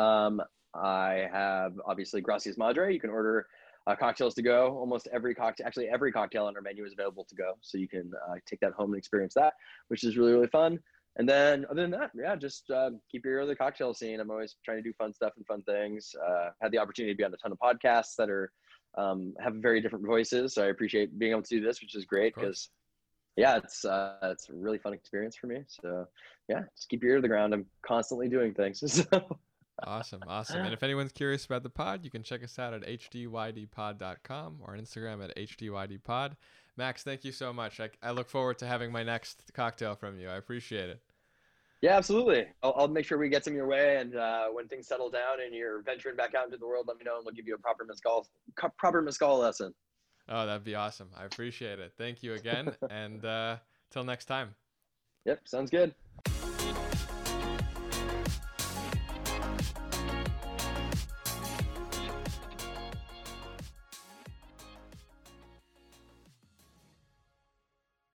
Um, 0.00 0.40
I 0.74 1.26
have 1.32 1.72
obviously 1.84 2.20
Gracias 2.20 2.56
Madre. 2.56 2.94
You 2.94 3.00
can 3.00 3.10
order 3.10 3.46
uh, 3.88 3.96
cocktails 3.96 4.34
to 4.34 4.42
go. 4.42 4.76
Almost 4.78 5.08
every 5.12 5.34
cocktail, 5.34 5.66
actually 5.66 5.88
every 5.88 6.12
cocktail 6.12 6.46
on 6.46 6.54
our 6.54 6.62
menu 6.62 6.84
is 6.84 6.92
available 6.92 7.24
to 7.24 7.34
go, 7.34 7.54
so 7.62 7.78
you 7.78 7.88
can 7.88 8.12
uh, 8.28 8.34
take 8.48 8.60
that 8.60 8.72
home 8.74 8.92
and 8.92 8.98
experience 8.98 9.34
that, 9.34 9.54
which 9.88 10.04
is 10.04 10.16
really 10.16 10.32
really 10.32 10.46
fun. 10.46 10.78
And 11.16 11.28
then 11.28 11.64
other 11.70 11.82
than 11.82 11.92
that, 11.92 12.10
yeah, 12.14 12.34
just 12.34 12.70
uh, 12.70 12.90
keep 13.10 13.24
your 13.24 13.34
ear 13.34 13.40
to 13.42 13.46
the 13.46 13.54
cocktail 13.54 13.94
scene. 13.94 14.18
I'm 14.18 14.30
always 14.30 14.56
trying 14.64 14.78
to 14.78 14.82
do 14.82 14.92
fun 14.94 15.12
stuff 15.14 15.32
and 15.36 15.46
fun 15.46 15.62
things. 15.62 16.14
Uh, 16.26 16.50
had 16.60 16.72
the 16.72 16.78
opportunity 16.78 17.14
to 17.14 17.16
be 17.16 17.24
on 17.24 17.32
a 17.32 17.36
ton 17.36 17.52
of 17.52 17.58
podcasts 17.58 18.16
that 18.18 18.28
are 18.28 18.50
um, 18.96 19.34
have 19.40 19.54
very 19.54 19.80
different 19.80 20.06
voices, 20.06 20.54
so 20.54 20.64
I 20.64 20.68
appreciate 20.68 21.18
being 21.18 21.32
able 21.32 21.42
to 21.42 21.48
do 21.48 21.64
this, 21.64 21.80
which 21.80 21.94
is 21.94 22.04
great 22.04 22.34
because 22.34 22.68
yeah, 23.36 23.56
it's 23.56 23.84
uh, 23.84 24.16
it's 24.22 24.48
a 24.48 24.54
really 24.54 24.78
fun 24.78 24.92
experience 24.92 25.36
for 25.36 25.46
me. 25.46 25.62
So 25.68 26.06
yeah, 26.48 26.62
just 26.76 26.88
keep 26.88 27.02
your 27.02 27.12
ear 27.12 27.16
to 27.16 27.22
the 27.22 27.28
ground. 27.28 27.54
I'm 27.54 27.66
constantly 27.86 28.28
doing 28.28 28.54
things. 28.54 28.82
So. 29.10 29.38
Awesome, 29.82 30.22
awesome. 30.28 30.60
And 30.60 30.72
if 30.72 30.84
anyone's 30.84 31.10
curious 31.10 31.44
about 31.44 31.64
the 31.64 31.68
pod, 31.68 32.04
you 32.04 32.10
can 32.10 32.22
check 32.22 32.44
us 32.44 32.60
out 32.60 32.74
at 32.74 32.82
hdydpod.com 32.82 34.58
or 34.62 34.74
on 34.74 34.80
Instagram 34.80 35.24
at 35.24 35.36
hdydpod. 35.36 36.36
Max, 36.76 37.02
thank 37.02 37.24
you 37.24 37.32
so 37.32 37.52
much. 37.52 37.80
I, 37.80 37.90
I 38.02 38.10
look 38.10 38.28
forward 38.28 38.58
to 38.58 38.66
having 38.66 38.90
my 38.90 39.02
next 39.02 39.52
cocktail 39.54 39.94
from 39.94 40.18
you. 40.18 40.28
I 40.28 40.36
appreciate 40.36 40.90
it. 40.90 41.00
Yeah, 41.82 41.96
absolutely. 41.96 42.46
I'll, 42.62 42.74
I'll 42.76 42.88
make 42.88 43.04
sure 43.04 43.18
we 43.18 43.28
get 43.28 43.44
some 43.44 43.54
your 43.54 43.66
way, 43.66 43.98
and 43.98 44.16
uh, 44.16 44.46
when 44.48 44.66
things 44.68 44.88
settle 44.88 45.10
down 45.10 45.42
and 45.44 45.54
you're 45.54 45.82
venturing 45.82 46.16
back 46.16 46.34
out 46.34 46.46
into 46.46 46.56
the 46.56 46.66
world, 46.66 46.86
let 46.88 46.96
me 46.96 47.04
know, 47.04 47.16
and 47.16 47.24
we'll 47.24 47.34
give 47.34 47.46
you 47.46 47.54
a 47.54 47.58
proper 47.58 47.84
mezcal, 47.84 48.26
proper 48.78 49.02
mezcal 49.02 49.38
lesson. 49.38 49.74
Oh, 50.28 50.46
that'd 50.46 50.64
be 50.64 50.74
awesome. 50.74 51.10
I 51.16 51.24
appreciate 51.24 51.78
it. 51.78 51.92
Thank 51.98 52.22
you 52.22 52.34
again. 52.34 52.74
and 52.90 53.24
uh, 53.24 53.58
till 53.90 54.04
next 54.04 54.24
time. 54.24 54.54
Yep, 55.26 55.40
sounds 55.44 55.70
good. 55.70 55.94